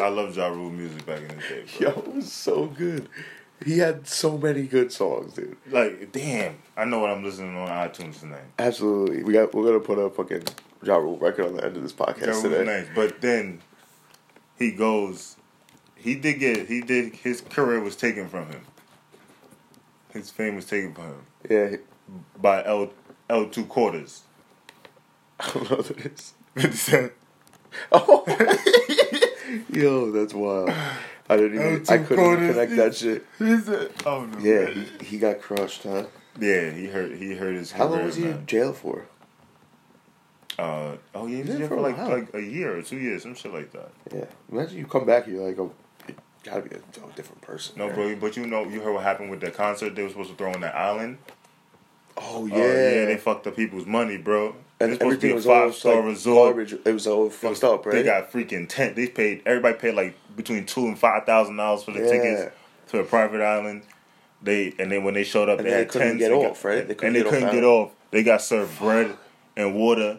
I 0.00 0.08
love 0.08 0.36
Ja 0.36 0.48
Rule 0.48 0.70
music 0.70 1.04
back 1.06 1.20
in 1.20 1.28
the 1.28 1.34
day, 1.34 1.64
bro. 1.78 1.88
Yo, 1.92 1.98
it 2.00 2.14
was 2.14 2.32
so 2.32 2.66
good. 2.66 3.08
He 3.64 3.78
had 3.78 4.06
so 4.06 4.38
many 4.38 4.66
good 4.68 4.92
songs, 4.92 5.34
dude. 5.34 5.56
Like, 5.68 6.12
damn, 6.12 6.58
I 6.76 6.84
know 6.84 7.00
what 7.00 7.10
I'm 7.10 7.24
listening 7.24 7.56
on 7.56 7.68
iTunes 7.68 8.20
tonight. 8.20 8.44
Absolutely. 8.58 9.24
We 9.24 9.32
got 9.32 9.52
we're 9.52 9.64
gonna 9.66 9.80
put 9.80 9.98
a 9.98 10.10
fucking 10.10 10.44
Ja 10.84 10.96
Rule 10.96 11.18
record 11.18 11.46
on 11.46 11.56
the 11.56 11.64
end 11.64 11.76
of 11.76 11.82
this 11.82 11.92
podcast 11.92 12.42
today. 12.42 12.64
nice, 12.64 12.86
but 12.94 13.20
then 13.20 13.60
he 14.58 14.70
goes. 14.72 15.36
He 15.96 16.14
did 16.14 16.34
get. 16.38 16.68
He 16.68 16.80
did. 16.80 17.14
His 17.16 17.40
career 17.40 17.80
was 17.80 17.96
taken 17.96 18.28
from 18.28 18.48
him. 18.50 18.64
His 20.12 20.30
fame 20.30 20.54
was 20.54 20.64
taken 20.64 20.94
from 20.94 21.04
him 21.04 21.26
Yeah, 21.50 21.76
by 22.40 22.64
L 22.64 22.90
L 23.28 23.46
two 23.48 23.64
quarters. 23.64 24.22
I 25.40 25.50
don't 25.52 25.70
know 25.70 25.76
what 25.78 25.90
it 25.90 26.06
is. 26.06 26.32
Fifty 26.54 26.76
Cent. 26.76 27.12
Oh, 27.92 28.24
yo, 29.70 30.10
that's 30.12 30.34
wild. 30.34 30.70
I 31.30 31.36
didn't 31.36 31.54
even. 31.56 31.84
I 31.88 31.98
L2 31.98 32.06
couldn't 32.06 32.24
even 32.32 32.48
connect 32.52 32.76
that 32.76 32.94
shit. 32.94 33.26
He 33.38 33.58
said, 33.58 33.90
"Oh 34.06 34.24
no." 34.24 34.38
Yeah, 34.38 34.70
he, 34.70 35.04
he 35.04 35.18
got 35.18 35.40
crushed, 35.40 35.82
huh? 35.82 36.04
yeah. 36.40 36.70
He 36.70 36.86
hurt. 36.86 37.16
He 37.16 37.34
hurt 37.34 37.54
his. 37.54 37.72
How 37.72 37.86
long 37.86 38.04
was 38.04 38.16
he 38.16 38.24
in 38.24 38.46
jail 38.46 38.72
for? 38.72 39.06
Uh, 40.58 40.96
oh 41.14 41.26
yeah, 41.26 41.36
he 41.36 41.42
was 41.42 41.50
Yeah, 41.50 41.58
there 41.58 41.68
for 41.68 41.74
for 41.76 41.80
a 41.80 41.82
like 41.82 41.98
like 42.08 42.34
a 42.34 42.42
year 42.42 42.76
or 42.76 42.82
two 42.82 42.96
years, 42.98 43.22
some 43.22 43.34
shit 43.34 43.52
like 43.52 43.70
that. 43.72 43.90
Yeah, 44.12 44.24
imagine 44.50 44.78
you 44.78 44.86
come 44.86 45.04
back, 45.06 45.28
you're 45.28 45.46
like, 45.46 45.56
oh, 45.58 45.72
gotta 46.42 46.62
be 46.62 46.74
a, 46.74 46.78
a 46.78 47.12
different 47.14 47.42
person. 47.42 47.78
No, 47.78 47.88
bro, 47.92 48.16
but 48.16 48.36
you 48.36 48.44
know, 48.44 48.64
you 48.64 48.80
heard 48.80 48.92
what 48.92 49.04
happened 49.04 49.30
with 49.30 49.40
the 49.40 49.52
concert 49.52 49.94
they 49.94 50.02
were 50.02 50.08
supposed 50.08 50.30
to 50.30 50.36
throw 50.36 50.52
on 50.52 50.60
that 50.62 50.74
island. 50.74 51.18
Oh 52.16 52.46
yeah, 52.46 52.56
Oh, 52.56 52.60
yeah, 52.60 53.04
they 53.06 53.16
fucked 53.18 53.46
up 53.46 53.54
people's 53.54 53.86
money, 53.86 54.16
bro. 54.16 54.56
And 54.80 54.92
it's 54.92 54.98
supposed 54.98 55.20
to 55.20 55.26
everything 55.28 55.34
was 55.34 55.44
five 55.46 55.74
star 55.74 55.96
like, 55.96 56.04
resort. 56.04 56.54
Garbage. 56.56 56.72
It 56.84 56.92
was 56.92 57.06
all 57.06 57.30
fucked 57.30 57.64
up, 57.64 57.86
right? 57.86 57.96
They 57.96 58.02
got 58.02 58.30
freaking 58.32 58.68
tent. 58.68 58.96
They 58.96 59.08
paid 59.08 59.42
everybody 59.46 59.76
paid 59.78 59.94
like 59.94 60.16
between 60.36 60.66
two 60.66 60.86
and 60.86 60.98
five 60.98 61.24
thousand 61.24 61.56
dollars 61.56 61.82
for 61.82 61.92
the 61.92 62.00
Yeah. 62.00 62.10
tickets 62.10 62.56
to 62.88 63.00
a 63.00 63.04
private 63.04 63.40
island. 63.40 63.82
They 64.42 64.74
and 64.78 64.90
then 64.92 65.02
when 65.04 65.14
they 65.14 65.24
showed 65.24 65.48
up, 65.48 65.58
And 65.58 65.66
they 65.66 65.70
they 65.72 65.78
had 65.78 65.88
couldn't 65.88 66.08
tents 66.08 66.18
get 66.20 66.32
and 66.32 66.46
off, 66.46 66.64
right? 66.64 66.86
They 66.86 66.94
couldn't 66.94 67.06
and 67.08 67.16
they 67.16 67.20
get 67.20 67.26
off 67.26 67.32
couldn't 67.34 67.54
get 67.54 67.64
off. 67.64 67.90
They 68.10 68.22
got 68.22 68.40
served 68.42 68.78
bread 68.78 69.16
and 69.56 69.74
water. 69.74 70.18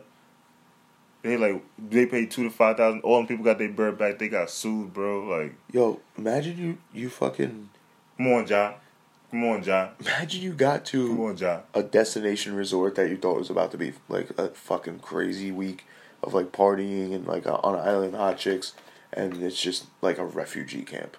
They 1.22 1.38
like 1.38 1.62
they 1.90 2.06
paid 2.06 2.32
two 2.32 2.44
to 2.44 2.50
five 2.50 2.78
thousand. 2.78 3.02
All 3.02 3.18
them 3.18 3.28
people 3.28 3.44
got 3.46 3.58
their 3.58 3.70
bread 3.70 3.98
back. 3.98 4.20
They 4.20 4.30
got 4.30 4.50
sued, 4.50 4.94
bro. 4.94 5.24
Like, 5.26 5.54
Yo, 5.72 6.00
imagine 6.18 6.58
you 6.58 6.78
you 7.02 7.10
fucking 7.10 7.70
come 8.18 8.28
on, 8.28 8.46
John. 8.46 8.74
Come 9.32 9.44
on, 9.44 9.64
John. 9.64 9.90
imagine 10.00 10.42
you 10.42 10.54
got 10.54 10.86
Come 10.86 11.16
to 11.18 11.26
on, 11.28 11.38
John. 11.38 11.62
a 11.74 11.84
destination 11.84 12.56
resort 12.56 12.96
that 12.96 13.10
you 13.10 13.18
thought 13.18 13.38
was 13.38 13.50
about 13.50 13.72
to 13.72 13.78
be 13.78 13.94
like 14.08 14.32
a 14.40 14.50
fucking 14.50 15.00
crazy 15.00 15.52
week 15.52 15.86
of 16.24 16.34
like 16.34 16.52
partying 16.52 17.14
and 17.14 17.28
like 17.28 17.46
on 17.46 17.76
an 17.76 17.82
island 17.88 18.16
hot 18.16 18.38
chicks, 18.38 18.74
and 19.14 19.42
it's 19.44 19.62
just 19.62 19.86
like 20.02 20.18
a 20.18 20.26
refugee 20.26 20.82
camp. 20.84 21.16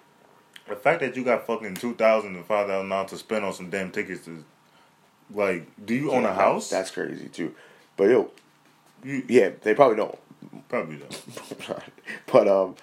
The 0.67 0.75
fact 0.75 0.99
that 1.01 1.15
you 1.15 1.23
got 1.23 1.47
fucking 1.47 1.75
two 1.75 1.93
thousand 1.95 2.35
and 2.35 2.45
five 2.45 2.67
thousand 2.67 2.89
dollars 2.89 3.11
to 3.11 3.17
spend 3.17 3.45
on 3.45 3.53
some 3.53 3.69
damn 3.69 3.91
tickets 3.91 4.27
is 4.27 4.43
like, 5.33 5.65
do 5.85 5.93
you 5.95 6.11
own 6.11 6.25
a 6.25 6.33
house? 6.33 6.69
That's 6.69 6.91
crazy 6.91 7.29
too. 7.29 7.55
But 7.95 8.09
yo, 8.09 8.31
you, 9.03 9.23
yeah, 9.29 9.51
they 9.61 9.73
probably 9.73 9.95
don't. 9.97 10.17
probably 10.67 10.97
don't. 10.97 11.21
but 12.31 12.47
um, 12.47 12.75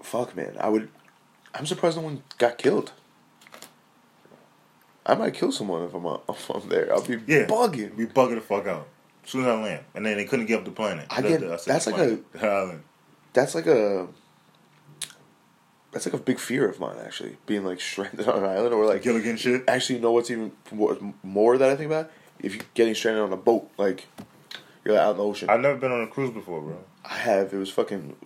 fuck, 0.00 0.36
man, 0.36 0.56
I 0.60 0.68
would. 0.68 0.88
I'm 1.54 1.66
surprised 1.66 1.96
no 1.96 2.02
one 2.04 2.22
got 2.38 2.58
killed. 2.58 2.92
I 5.04 5.14
might 5.14 5.34
kill 5.34 5.50
someone 5.52 5.82
if 5.84 5.94
I'm 5.94 6.06
uh, 6.06 6.18
if 6.28 6.50
I'm 6.50 6.68
there. 6.68 6.92
I'll 6.92 7.02
be 7.02 7.18
Yeah, 7.26 7.46
bugging. 7.46 7.94
We 7.96 8.06
bugging 8.06 8.36
the 8.36 8.40
fuck 8.40 8.66
out. 8.66 8.88
As 9.24 9.30
soon 9.30 9.42
as 9.42 9.48
I 9.48 9.54
land, 9.62 9.84
and 9.94 10.04
then 10.04 10.16
they 10.16 10.24
couldn't 10.24 10.46
get 10.46 10.58
up 10.58 10.64
the 10.64 10.70
planet. 10.72 11.06
I 11.10 11.22
get- 11.22 11.40
the- 11.40 11.56
said 11.58 11.74
that's 11.74 11.86
like 11.86 11.94
planet. 11.96 12.32
The 12.32 12.46
island. 12.48 12.82
That's 13.32 13.54
like 13.54 13.66
a. 13.66 14.08
That's 15.92 16.06
like 16.06 16.14
a 16.14 16.18
big 16.18 16.38
fear 16.38 16.66
of 16.68 16.80
mine, 16.80 16.96
actually, 17.04 17.36
being 17.44 17.64
like 17.64 17.78
stranded 17.80 18.26
on 18.28 18.42
an 18.44 18.48
island 18.50 18.72
or 18.74 18.86
like 18.86 19.02
Gilligan 19.02 19.36
shit. 19.36 19.64
Actually, 19.68 19.96
you 19.96 20.00
know 20.02 20.12
what's 20.12 20.30
even 20.30 20.52
more, 20.72 20.96
more 21.22 21.58
that 21.58 21.68
I 21.68 21.76
think 21.76 21.86
about? 21.90 22.10
If 22.40 22.54
you're 22.54 22.64
getting 22.74 22.94
stranded 22.94 23.22
on 23.22 23.32
a 23.32 23.36
boat, 23.36 23.70
like 23.76 24.06
you're 24.84 24.98
out 24.98 25.12
in 25.12 25.16
the 25.18 25.22
ocean. 25.24 25.50
I've 25.50 25.60
never 25.60 25.76
been 25.78 25.92
on 25.92 26.00
a 26.00 26.06
cruise 26.06 26.30
before, 26.30 26.60
bro. 26.62 26.78
I 27.04 27.14
have. 27.18 27.52
It 27.52 27.58
was 27.58 27.70
fucking. 27.70 28.16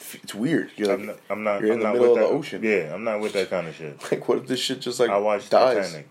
It, 0.00 0.20
it's 0.22 0.34
weird. 0.34 0.70
You're 0.76 0.88
like, 0.88 0.98
I'm 1.00 1.06
not. 1.06 1.18
I'm 1.30 1.42
not. 1.44 1.60
you're 1.62 1.72
I'm 1.72 1.78
in 1.78 1.80
the 1.80 1.92
middle 1.92 2.00
with 2.02 2.10
of 2.10 2.14
the 2.16 2.20
that, 2.28 2.34
ocean. 2.34 2.62
Yeah, 2.62 2.94
I'm 2.94 3.04
not 3.04 3.20
with 3.20 3.32
that 3.34 3.50
kind 3.50 3.66
of 3.68 3.74
shit. 3.74 4.00
Like, 4.12 4.28
what 4.28 4.38
if 4.38 4.46
this 4.46 4.60
shit 4.60 4.80
just 4.80 5.00
like 5.00 5.10
I 5.10 5.18
watched 5.18 5.50
dies? 5.50 5.76
Titanic 5.86 6.08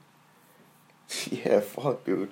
Yeah, 1.31 1.59
fuck, 1.61 2.03
dude. 2.05 2.31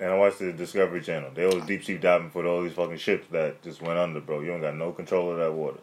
and 0.00 0.10
I 0.10 0.16
watched 0.18 0.40
the 0.40 0.52
Discovery 0.52 1.00
Channel. 1.00 1.30
They 1.34 1.46
was 1.46 1.64
deep 1.66 1.84
sea 1.84 1.96
diving 1.96 2.30
for 2.30 2.44
all 2.46 2.62
these 2.62 2.72
fucking 2.72 2.98
ships 2.98 3.26
that 3.30 3.62
just 3.62 3.80
went 3.80 3.98
under, 3.98 4.20
bro. 4.20 4.40
You 4.40 4.48
don't 4.48 4.60
got 4.60 4.74
no 4.74 4.92
control 4.92 5.30
of 5.30 5.38
that 5.38 5.52
water. 5.52 5.78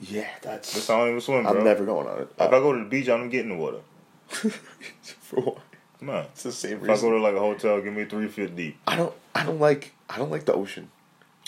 Yeah, 0.00 0.28
that's. 0.40 0.72
This 0.74 0.88
I 0.88 0.98
don't 0.98 1.08
even 1.10 1.20
swim, 1.20 1.42
bro. 1.42 1.52
I'm 1.58 1.64
never 1.64 1.84
going 1.84 2.08
on 2.08 2.22
it. 2.22 2.28
If 2.38 2.40
I 2.40 2.50
go 2.50 2.72
to 2.72 2.78
the 2.78 2.88
beach, 2.88 3.08
I 3.08 3.16
don't 3.18 3.28
get 3.28 3.42
in 3.44 3.50
the 3.50 3.56
water. 3.56 3.80
For 4.28 5.40
what? 5.40 5.58
Nah. 6.00 6.20
It's 6.22 6.42
the 6.44 6.52
same 6.52 6.78
If 6.78 6.84
I 6.84 6.92
reason. 6.92 7.10
go 7.10 7.16
to 7.18 7.22
like 7.22 7.34
a 7.34 7.38
hotel, 7.38 7.80
give 7.82 7.92
me 7.92 8.06
three 8.06 8.26
feet 8.28 8.56
deep. 8.56 8.78
I 8.86 8.96
don't. 8.96 9.14
I 9.34 9.44
don't 9.44 9.60
like. 9.60 9.92
I 10.08 10.16
don't 10.16 10.30
like 10.30 10.46
the 10.46 10.54
ocean. 10.54 10.90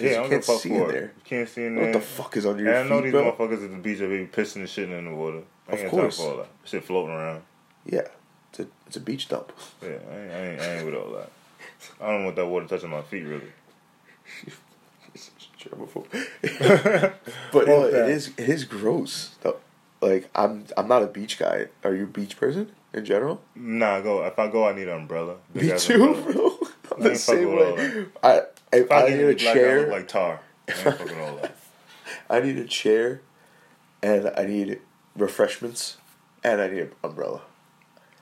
Yeah, 0.00 0.10
I 0.10 0.12
don't 0.14 0.20
can't 0.22 0.30
give 0.30 0.38
a 0.40 0.42
fuck 0.42 0.60
see 0.60 0.68
for 0.70 0.74
in 0.74 0.82
it. 0.82 0.92
there. 0.92 1.02
You 1.02 1.10
can't 1.24 1.48
see 1.48 1.64
in 1.64 1.74
there. 1.76 1.84
What 1.84 1.92
the 1.92 2.00
fuck 2.00 2.36
is 2.36 2.46
under 2.46 2.62
your 2.62 2.72
And 2.72 2.86
I 2.86 2.88
know 2.88 2.96
feet, 2.98 3.04
these 3.04 3.12
bro? 3.12 3.32
motherfuckers 3.32 3.64
at 3.64 3.70
the 3.70 3.76
beach 3.78 4.00
are 4.00 4.08
be 4.08 4.26
pissing 4.26 4.56
and 4.56 4.66
shitting 4.68 4.98
in 4.98 5.04
the 5.04 5.14
water. 5.14 5.42
I 5.68 5.72
Of 5.72 5.78
ain't 5.78 5.90
got 5.90 6.00
course. 6.00 6.16
time 6.16 6.26
for 6.26 6.30
all 6.32 6.38
that. 6.38 6.48
Shit 6.64 6.84
floating 6.84 7.14
around. 7.14 7.42
Yeah, 7.86 8.08
it's 8.50 8.60
a 8.60 8.66
it's 8.86 8.96
a 8.96 9.00
beach 9.00 9.28
dump. 9.28 9.52
Yeah, 9.82 9.88
I 9.88 9.92
ain't, 9.92 10.30
I 10.32 10.46
ain't, 10.46 10.60
I 10.60 10.74
ain't 10.76 10.86
with 10.86 10.94
all 10.94 11.12
that. 11.12 11.30
I 12.00 12.10
don't 12.10 12.24
want 12.24 12.36
that 12.36 12.46
water 12.46 12.66
touching 12.66 12.90
my 12.90 13.02
feet, 13.02 13.22
really. 13.24 13.52
germaphobe. 15.60 16.06
but 17.52 17.66
no, 17.66 17.84
it 17.84 18.08
is 18.10 18.28
it 18.36 18.48
is 18.48 18.64
gross. 18.64 19.34
though. 19.42 19.56
Like 20.00 20.28
I'm 20.34 20.66
I'm 20.76 20.88
not 20.88 21.02
a 21.02 21.06
beach 21.06 21.38
guy. 21.38 21.68
Are 21.82 21.94
you 21.94 22.04
a 22.04 22.06
beach 22.06 22.36
person 22.36 22.70
in 22.92 23.04
general? 23.04 23.40
Nah, 23.54 24.00
go. 24.00 24.24
If 24.24 24.38
I 24.38 24.48
go, 24.48 24.66
I 24.68 24.74
need 24.74 24.88
an 24.88 24.96
umbrella. 24.96 25.36
Me 25.54 25.72
too, 25.78 26.02
umbrella. 26.04 26.32
bro. 26.32 26.58
I'm 26.96 27.02
the 27.02 27.14
same 27.16 27.36
fucking 27.48 27.56
with 27.56 27.68
all 27.68 27.76
way. 27.76 28.06
I 28.22 28.42
if 28.76 28.90
I, 28.90 29.06
I, 29.06 29.08
need 29.10 29.20
a 29.20 29.28
in 29.30 29.36
black, 29.36 29.48
I 29.48 29.54
chair, 29.54 29.90
like 29.90 30.08
tar. 30.08 30.40
I 30.68 30.90
all 31.20 31.36
that. 31.36 31.56
I 32.30 32.40
need 32.40 32.56
a 32.58 32.64
chair, 32.64 33.20
and 34.02 34.32
I 34.36 34.44
need 34.44 34.80
refreshments, 35.16 35.98
and 36.42 36.60
I 36.60 36.68
need 36.68 36.80
an 36.80 36.92
umbrella. 37.02 37.42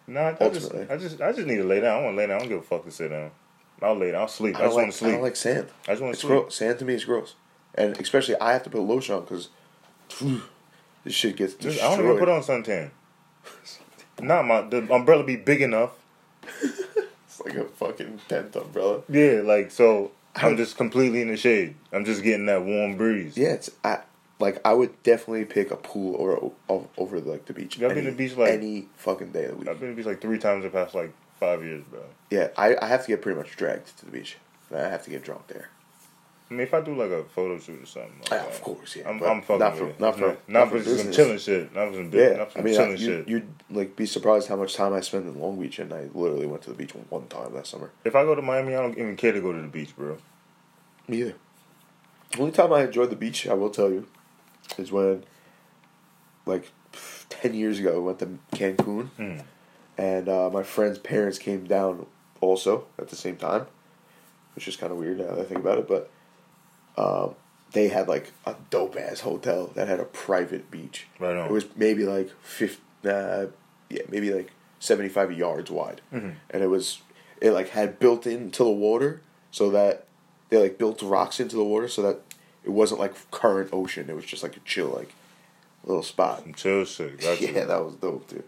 Nah, 0.07 0.35
I 0.41 0.49
just, 0.49 0.75
I 0.75 0.97
just, 0.97 1.21
I 1.21 1.33
just 1.33 1.47
need 1.47 1.57
to 1.57 1.65
lay 1.65 1.81
down. 1.81 2.01
I 2.01 2.03
want 2.05 2.15
to 2.15 2.19
lay 2.19 2.27
down. 2.27 2.37
I 2.37 2.39
don't 2.41 2.49
give 2.49 2.59
a 2.59 2.63
fuck 2.63 2.85
to 2.85 2.91
sit 2.91 3.11
down. 3.11 3.31
I'll 3.81 3.97
lay 3.97 4.11
down. 4.11 4.23
I'll 4.23 4.29
sleep. 4.29 4.57
I, 4.57 4.61
I 4.61 4.63
just 4.65 4.77
like 4.77 4.83
want 4.83 4.93
to 4.93 4.99
sleep. 4.99 5.09
I 5.09 5.13
don't 5.13 5.23
like 5.23 5.37
sand. 5.37 5.69
I 5.87 5.93
just 5.93 6.03
want 6.03 6.15
to 6.15 6.17
It's 6.17 6.21
sleep. 6.21 6.31
gross. 6.31 6.55
Sand 6.55 6.79
to 6.81 6.85
me 6.85 6.95
is 6.95 7.05
gross, 7.05 7.35
and 7.75 7.97
especially 7.99 8.37
I 8.41 8.53
have 8.53 8.63
to 8.65 8.71
put 8.71 8.81
lotion 8.81 9.15
on 9.15 9.23
because 9.23 9.49
this 11.05 11.15
shit 11.15 11.37
gets 11.37 11.55
destroyed. 11.55 11.85
I 11.85 11.97
don't 11.97 12.07
even 12.07 12.19
put 12.19 12.29
on 12.29 12.43
suntan. 12.43 12.91
Nah, 14.21 14.43
my 14.43 14.63
the 14.63 14.93
umbrella 14.93 15.25
be 15.25 15.37
big 15.37 15.63
enough. 15.63 15.93
It's 17.33 17.41
like 17.41 17.55
a 17.55 17.65
fucking 17.65 18.21
tent 18.29 18.55
umbrella. 18.57 19.01
Yeah, 19.09 19.41
like 19.43 19.71
so. 19.71 20.11
I'm 20.35 20.57
just 20.57 20.77
completely 20.77 21.21
in 21.23 21.29
the 21.29 21.37
shade. 21.37 21.75
I'm 21.93 22.05
just 22.05 22.23
getting 22.23 22.47
that 22.47 22.63
warm 22.65 22.97
breeze. 22.97 23.37
Yeah, 23.37 23.49
it's 23.53 23.71
I 23.85 24.01
like 24.39 24.61
I 24.65 24.73
would 24.73 25.03
definitely 25.03 25.45
pick 25.45 25.71
a 25.71 25.77
pool 25.77 26.15
or 26.15 26.53
over 26.97 27.21
like 27.21 27.47
the 27.47 27.53
beach. 27.53 27.81
Ever 27.81 27.95
been 27.95 28.05
to 28.05 28.11
the 28.11 28.17
beach, 28.17 28.37
like- 28.37 28.53
any 28.53 28.89
fucking 28.97 29.33
day 29.33 29.45
of 29.45 29.51
the 29.53 29.57
week? 29.59 29.69
I've 29.69 29.79
been 29.79 29.91
to 29.91 29.95
the 29.95 29.97
beach 29.97 30.07
like 30.07 30.21
three 30.21 30.39
times 30.39 30.65
in 30.65 30.71
the 30.71 30.77
past 30.77 30.95
like 30.95 31.13
five 31.39 31.63
years, 31.63 31.83
bro. 31.91 32.01
Yeah, 32.31 32.49
I, 32.57 32.77
I 32.81 32.87
have 32.87 33.03
to 33.03 33.09
get 33.09 33.21
pretty 33.23 33.39
much 33.39 33.57
dragged 33.57 33.97
to 33.99 34.05
the 34.07 34.11
beach. 34.11 34.37
I 34.75 34.79
have 34.79 35.03
to 35.05 35.11
get 35.11 35.23
drunk 35.23 35.49
there. 35.49 35.69
I 36.53 36.55
mean, 36.55 36.67
if 36.67 36.75
I 36.75 36.83
do 36.83 36.95
like 36.95 37.11
a 37.11 37.25
photo 37.25 37.59
shoot 37.59 37.83
or 37.83 37.87
something, 37.87 38.13
like 38.31 38.41
of 38.43 38.61
course, 38.61 38.97
yeah, 38.97 39.09
I'm, 39.09 39.23
I'm 39.23 39.41
fucking 39.41 39.59
not 39.61 39.73
with 39.73 39.81
for- 39.81 39.89
it. 39.89 40.01
not 40.01 40.15
for- 40.19 40.21
not, 40.27 40.49
not 40.49 40.69
for, 40.71 40.81
for 40.81 40.97
some 40.99 41.11
chilling 41.11 41.39
shit. 41.39 41.75
Not 41.75 41.89
for 41.89 41.95
some, 41.95 42.11
Yeah, 42.13 42.37
not 42.37 42.53
for 42.53 42.59
I 42.59 42.63
some 42.63 42.65
mean, 42.65 42.81
I, 42.81 42.91
you, 42.91 42.97
shit. 42.99 43.29
you'd 43.29 43.49
like 43.71 43.97
be 43.97 44.05
surprised 44.05 44.49
how 44.49 44.57
much 44.57 44.75
time 44.75 44.93
I 44.93 45.01
spend 45.01 45.27
in 45.27 45.41
Long 45.41 45.59
Beach, 45.59 45.79
and 45.79 45.93
I 45.95 46.09
literally 46.13 46.47
went 46.47 46.63
to 46.65 46.71
the 46.71 46.77
beach 46.77 46.93
one 47.09 47.27
time 47.29 47.55
last 47.55 47.71
summer. 47.71 47.91
If 48.05 48.15
I 48.15 48.25
go 48.25 48.35
to 48.35 48.43
Miami, 48.43 48.75
I 48.75 48.83
don't 48.83 48.99
even 48.99 49.17
care 49.17 49.33
to 49.33 49.41
go 49.41 49.53
to 49.53 49.61
the 49.63 49.67
beach, 49.69 49.97
bro. 49.97 50.19
Me 51.09 51.21
either. 51.23 51.35
The 52.33 52.39
only 52.41 52.53
time 52.53 52.71
I 52.75 52.83
enjoyed 52.85 53.09
the 53.11 53.17
beach, 53.17 53.47
I 53.47 53.55
will 53.55 53.71
tell 53.71 53.91
you, 53.91 54.07
is 54.77 54.93
when, 54.93 55.25
like, 56.45 56.71
ten 57.31 57.55
years 57.55 57.79
ago, 57.79 57.97
I 57.97 57.99
went 57.99 58.19
to 58.19 58.39
Cancun, 58.53 59.09
Mm. 59.19 59.43
and 59.97 60.29
uh, 60.29 60.51
my 60.51 60.63
friend's 60.63 60.99
parents 60.99 61.39
came 61.39 61.65
down 61.65 62.05
also 62.43 62.87
at 62.99 63.09
the 63.09 63.17
same 63.17 63.37
time, 63.37 63.67
which 64.55 64.69
is 64.69 64.77
kind 64.77 64.93
of 64.93 64.99
weird 64.99 65.19
now 65.19 65.35
that 65.35 65.39
I 65.39 65.45
think 65.45 65.61
about 65.61 65.79
it. 65.79 65.89
But 65.89 66.11
um, 66.97 67.35
they 67.73 67.89
had 67.89 68.09
like 68.09 68.33
a 68.47 68.55
dope 68.71 68.97
ass 68.97 69.21
hotel 69.21 69.69
that 69.75 69.89
had 69.89 70.01
a 70.01 70.05
private 70.05 70.71
beach. 70.71 71.07
Right 71.19 71.37
on. 71.37 71.47
It 71.47 71.53
was 71.53 71.65
maybe 71.77 72.05
like 72.05 72.31
fifty, 72.43 72.83
uh, 73.09 73.47
yeah, 73.89 74.03
maybe 74.09 74.33
like 74.33 74.51
seventy 74.79 75.09
five 75.09 75.33
yards 75.33 75.71
wide, 75.71 76.01
Mhm. 76.13 76.35
and 76.51 76.63
it 76.63 76.69
was 76.69 77.01
it 77.41 77.51
like 77.53 77.71
had 77.71 77.99
built 77.99 78.27
into 78.27 78.63
the 78.65 78.71
water 78.71 79.21
so 79.51 79.71
that 79.71 80.05
they 80.51 80.59
like 80.59 80.79
built 80.79 81.01
rocks 81.03 81.41
into 81.41 81.57
the 81.57 81.65
water 81.65 81.89
so 81.89 82.03
that 82.03 82.21
it 82.65 82.71
wasn't 82.71 83.01
like 83.01 83.15
current 83.31 83.71
ocean. 83.73 84.09
It 84.11 84.15
was 84.17 84.25
just 84.25 84.43
like 84.43 84.57
a 84.57 84.61
chill 84.61 84.89
like 84.89 85.13
little 85.85 86.03
spot. 86.03 86.45
Chill 86.57 86.85
shit. 86.85 87.21
Got 87.21 87.41
you. 87.41 87.49
Yeah, 87.55 87.65
that 87.65 87.85
was 87.85 87.95
dope, 87.97 88.29
dude. 88.29 88.45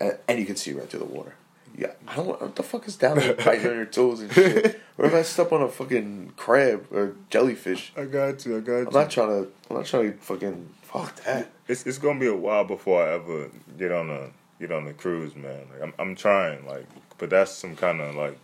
And, 0.00 0.18
and 0.26 0.38
you 0.40 0.46
could 0.46 0.58
see 0.58 0.72
right 0.72 0.88
through 0.88 1.00
the 1.00 1.04
water. 1.06 1.34
Yeah, 1.76 1.92
I 2.06 2.16
don't. 2.16 2.28
What 2.40 2.54
the 2.56 2.62
fuck 2.62 2.86
is 2.86 2.96
down 2.96 3.18
there 3.18 3.34
biting 3.44 3.66
on 3.68 3.76
your 3.76 3.86
toes 3.86 4.20
and 4.20 4.32
shit? 4.32 4.80
What 4.96 5.08
if 5.08 5.14
I 5.14 5.22
step 5.22 5.52
on 5.52 5.62
a 5.62 5.68
fucking 5.68 6.34
crab 6.36 6.86
or 6.92 7.16
jellyfish? 7.30 7.92
I 7.96 8.04
got 8.04 8.44
you. 8.44 8.58
I 8.58 8.60
got 8.60 8.72
you. 8.78 8.86
I'm 8.88 8.92
not 8.92 9.10
trying 9.10 9.28
to. 9.28 9.50
I'm 9.70 9.76
not 9.76 9.86
trying 9.86 10.12
to 10.12 10.18
fucking 10.18 10.68
fuck 10.82 11.16
that. 11.24 11.50
It's 11.68 11.86
it's 11.86 11.98
gonna 11.98 12.20
be 12.20 12.26
a 12.26 12.36
while 12.36 12.64
before 12.64 13.02
I 13.02 13.14
ever 13.14 13.50
get 13.78 13.90
on 13.92 14.10
a 14.10 14.28
get 14.60 14.70
on 14.70 14.84
the 14.84 14.92
cruise, 14.92 15.34
man. 15.34 15.66
Like 15.72 15.82
I'm 15.82 15.94
I'm 15.98 16.14
trying, 16.14 16.66
like, 16.66 16.86
but 17.18 17.30
that's 17.30 17.52
some 17.52 17.74
kind 17.74 18.00
of 18.00 18.14
like 18.14 18.38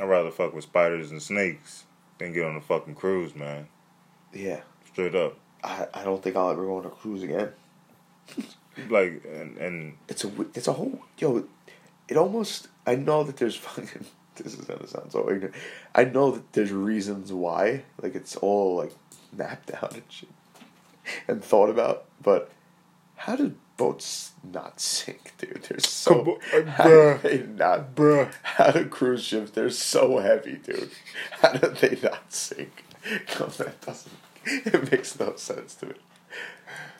I'd 0.00 0.04
rather 0.08 0.30
fuck 0.30 0.52
with 0.54 0.64
spiders 0.64 1.10
and 1.12 1.22
snakes 1.22 1.84
than 2.18 2.32
get 2.32 2.44
on 2.44 2.56
a 2.56 2.60
fucking 2.60 2.96
cruise, 2.96 3.36
man. 3.36 3.68
Yeah, 4.32 4.60
Straight 4.86 5.14
up, 5.14 5.36
I, 5.62 5.86
I 5.94 6.04
don't 6.04 6.22
think 6.22 6.34
I'll 6.36 6.50
ever 6.50 6.64
go 6.64 6.78
on 6.78 6.86
a 6.86 6.90
cruise 6.90 7.22
again. 7.22 7.50
like 8.88 9.22
and 9.30 9.56
and 9.58 9.96
It's 10.08 10.24
a 10.24 10.30
it's 10.54 10.68
a 10.68 10.72
whole 10.72 11.00
yo. 11.18 11.44
It 12.12 12.18
almost 12.18 12.68
I 12.86 12.96
know 12.96 13.24
that 13.24 13.38
there's 13.38 13.56
fucking. 13.66 14.04
This 14.36 14.52
is 14.52 14.66
gonna 14.66 14.86
sound 14.86 15.12
so 15.12 15.30
ignorant. 15.30 15.54
I 15.94 16.04
know 16.04 16.32
that 16.32 16.52
there's 16.52 16.70
reasons 16.70 17.32
why, 17.32 17.84
like 18.02 18.14
it's 18.14 18.36
all 18.36 18.76
like 18.76 18.92
mapped 19.32 19.72
out 19.82 19.94
and 19.94 20.02
shit, 20.10 20.28
and 21.26 21.42
thought 21.42 21.70
about. 21.70 22.04
But 22.22 22.50
how 23.16 23.36
do 23.36 23.54
boats 23.78 24.32
not 24.44 24.78
sink, 24.78 25.32
dude? 25.38 25.64
They're 25.66 25.78
so. 25.78 26.38
On, 26.52 26.68
uh, 26.68 26.70
how 26.72 26.84
do 26.84 26.90
bruh. 26.90 27.22
they 27.22 27.42
not, 27.46 27.94
Bruh. 27.94 28.30
How 28.42 28.72
do 28.72 28.84
cruise 28.88 29.24
ships? 29.24 29.52
They're 29.52 29.70
so 29.70 30.18
heavy, 30.18 30.56
dude. 30.56 30.90
How 31.40 31.52
do 31.52 31.68
they 31.68 31.98
not 32.02 32.30
sink? 32.30 32.84
No, 33.40 33.46
that 33.46 33.80
doesn't. 33.80 34.16
It 34.44 34.92
makes 34.92 35.18
no 35.18 35.34
sense 35.36 35.74
to 35.76 35.86
me. 35.86 35.94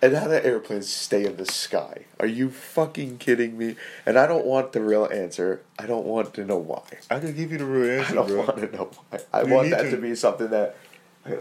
And 0.00 0.16
how 0.16 0.24
do 0.26 0.32
airplanes 0.32 0.88
stay 0.88 1.24
in 1.24 1.36
the 1.36 1.46
sky? 1.46 2.06
Are 2.18 2.26
you 2.26 2.50
fucking 2.50 3.18
kidding 3.18 3.56
me? 3.56 3.76
And 4.04 4.18
I 4.18 4.26
don't 4.26 4.44
want 4.44 4.72
the 4.72 4.80
real 4.80 5.06
answer. 5.06 5.62
I 5.78 5.86
don't 5.86 6.04
want 6.06 6.34
to 6.34 6.44
know 6.44 6.56
why. 6.56 6.82
I 7.10 7.20
could 7.20 7.36
give 7.36 7.52
you 7.52 7.58
the 7.58 7.64
real 7.64 8.00
answer. 8.00 8.12
I 8.12 8.14
don't 8.16 8.26
bro. 8.26 8.36
want 8.38 8.56
to 8.58 8.76
know 8.76 8.90
why. 9.10 9.20
I 9.32 9.42
You 9.42 9.54
want 9.54 9.70
that 9.70 9.82
to- 9.82 9.90
to 9.92 9.96
be 9.96 10.14
something 10.14 10.48
that. 10.50 10.76
I. 11.24 11.38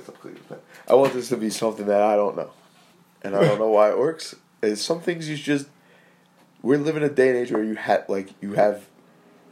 I 0.87 0.93
want 0.93 1.13
this 1.13 1.29
to 1.29 1.37
be 1.37 1.49
something 1.49 1.87
that 1.87 2.01
I 2.01 2.15
don't 2.15 2.35
know, 2.35 2.51
and 3.23 3.35
I 3.35 3.41
don't 3.43 3.57
know 3.57 3.69
why 3.69 3.89
it 3.89 3.97
works. 3.97 4.35
Is 4.61 4.79
some 4.79 5.01
things 5.01 5.27
you 5.27 5.35
just. 5.37 5.67
We're 6.61 6.77
living 6.77 7.01
a 7.01 7.09
day 7.09 7.29
and 7.29 7.37
age 7.39 7.51
where 7.51 7.63
you 7.63 7.73
have 7.73 8.07
like 8.07 8.29
you 8.41 8.53
have 8.53 8.85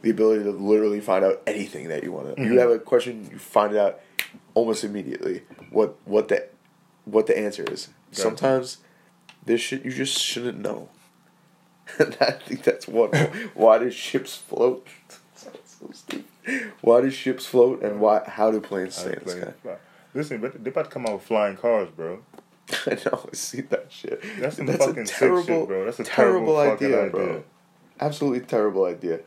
the 0.02 0.10
ability 0.10 0.44
to 0.44 0.50
literally 0.52 1.00
find 1.00 1.24
out 1.24 1.42
anything 1.48 1.88
that 1.88 2.04
you 2.04 2.12
want 2.12 2.28
to. 2.28 2.40
Mm-hmm. 2.40 2.52
You 2.52 2.60
have 2.60 2.70
a 2.70 2.78
question, 2.78 3.28
you 3.30 3.38
find 3.38 3.74
it 3.74 3.78
out 3.78 3.98
almost 4.54 4.84
immediately. 4.84 5.42
What 5.70 5.96
what 6.04 6.28
the 6.28 6.46
what 7.10 7.26
the 7.26 7.38
answer 7.38 7.64
is. 7.70 7.88
Sometimes 8.12 8.78
this 9.44 9.60
shit 9.60 9.84
you 9.84 9.92
just 9.92 10.18
shouldn't 10.18 10.58
know. 10.58 10.88
And 11.98 12.16
I 12.20 12.30
think 12.30 12.62
that's 12.62 12.86
one. 12.86 13.10
why 13.54 13.78
do 13.78 13.90
ships 13.90 14.36
float? 14.36 14.86
So 15.34 15.50
stupid. 15.92 16.24
Why 16.82 17.00
do 17.00 17.10
ships 17.10 17.46
float 17.46 17.82
and 17.82 18.00
why? 18.00 18.22
How 18.24 18.52
do 18.52 18.60
planes 18.60 18.94
stay 18.94 19.14
in 19.14 19.24
the 19.24 19.30
sky? 19.30 19.52
fly. 19.60 19.76
Listen, 20.14 20.40
but 20.40 20.62
they 20.62 20.70
about 20.70 20.84
to 20.84 20.90
come 20.90 21.06
out 21.06 21.14
with 21.14 21.22
flying 21.22 21.56
cars, 21.56 21.88
bro. 21.90 22.20
I 22.86 22.96
know. 23.04 23.28
I 23.32 23.34
see 23.34 23.62
that 23.62 23.86
shit. 23.90 24.22
That's 24.38 24.56
some 24.56 24.66
That's 24.66 24.84
fucking 24.84 25.06
terrible, 25.06 25.42
shit, 25.44 25.68
bro. 25.68 25.84
That's 25.84 26.00
a 26.00 26.04
terrible, 26.04 26.54
terrible 26.54 26.58
idea, 26.58 26.98
idea. 27.00 27.10
bro. 27.10 27.44
Absolutely 28.00 28.40
terrible 28.40 28.84
idea. 28.84 29.20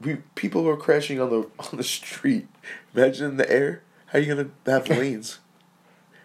We 0.00 0.16
people 0.34 0.66
are 0.68 0.76
crashing 0.76 1.20
on 1.20 1.30
the 1.30 1.48
on 1.58 1.76
the 1.76 1.84
street. 1.84 2.48
Imagine 2.94 3.32
in 3.32 3.36
the 3.36 3.50
air. 3.50 3.82
How 4.06 4.18
you 4.18 4.34
gonna 4.34 4.50
have 4.66 4.88
lanes? 4.88 5.38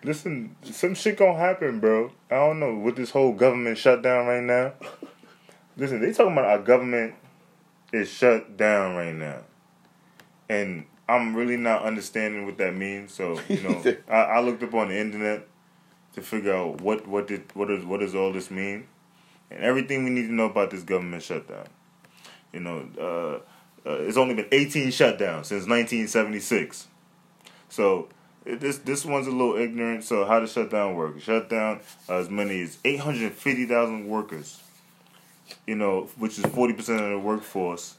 Listen, 0.05 0.55
some 0.61 0.93
shit 0.93 1.17
gonna 1.17 1.35
happen, 1.35 1.79
bro. 1.79 2.11
I 2.29 2.35
don't 2.35 2.59
know 2.59 2.75
with 2.75 2.95
this 2.95 3.09
whole 3.09 3.33
government 3.33 3.75
shutdown 3.75 4.27
right 4.27 4.43
now. 4.43 4.73
Listen, 5.77 5.99
they 5.99 6.13
talking 6.13 6.33
about 6.33 6.45
our 6.45 6.59
government 6.59 7.15
is 7.91 8.07
shut 8.07 8.55
down 8.55 8.95
right 8.95 9.15
now, 9.15 9.39
and 10.47 10.85
I'm 11.09 11.35
really 11.35 11.57
not 11.57 11.81
understanding 11.81 12.45
what 12.45 12.59
that 12.59 12.75
means. 12.75 13.15
So 13.15 13.39
you 13.49 13.61
know, 13.61 13.83
I, 14.07 14.17
I 14.17 14.39
looked 14.41 14.61
up 14.61 14.75
on 14.75 14.89
the 14.89 14.99
internet 14.99 15.47
to 16.13 16.21
figure 16.21 16.53
out 16.53 16.81
what 16.81 17.07
what 17.07 17.25
did 17.27 17.43
what 17.55 17.71
is 17.71 17.83
what 17.83 17.99
does 17.99 18.13
all 18.13 18.31
this 18.31 18.51
mean, 18.51 18.85
and 19.49 19.63
everything 19.63 20.03
we 20.03 20.11
need 20.11 20.27
to 20.27 20.33
know 20.33 20.45
about 20.45 20.69
this 20.69 20.83
government 20.83 21.23
shutdown. 21.23 21.65
You 22.53 22.59
know, 22.59 22.87
uh, 22.99 23.89
uh, 23.89 24.01
it's 24.01 24.17
only 24.17 24.35
been 24.35 24.49
18 24.51 24.89
shutdowns 24.89 25.45
since 25.45 25.67
1976. 25.67 26.89
So 27.69 28.09
this 28.45 28.77
this 28.79 29.03
one's 29.05 29.27
a 29.27 29.31
little 29.31 29.55
ignorant. 29.55 30.03
So 30.03 30.25
how 30.25 30.39
does 30.39 30.51
shutdown 30.51 30.95
work? 30.95 31.19
Shut 31.19 31.49
down 31.49 31.81
uh, 32.07 32.17
as 32.17 32.29
many 32.29 32.61
as 32.61 32.77
850,000 32.85 34.07
workers. 34.07 34.61
You 35.67 35.75
know, 35.75 36.09
which 36.17 36.39
is 36.39 36.45
40 36.45 36.73
percent 36.73 37.01
of 37.01 37.09
the 37.09 37.19
workforce. 37.19 37.97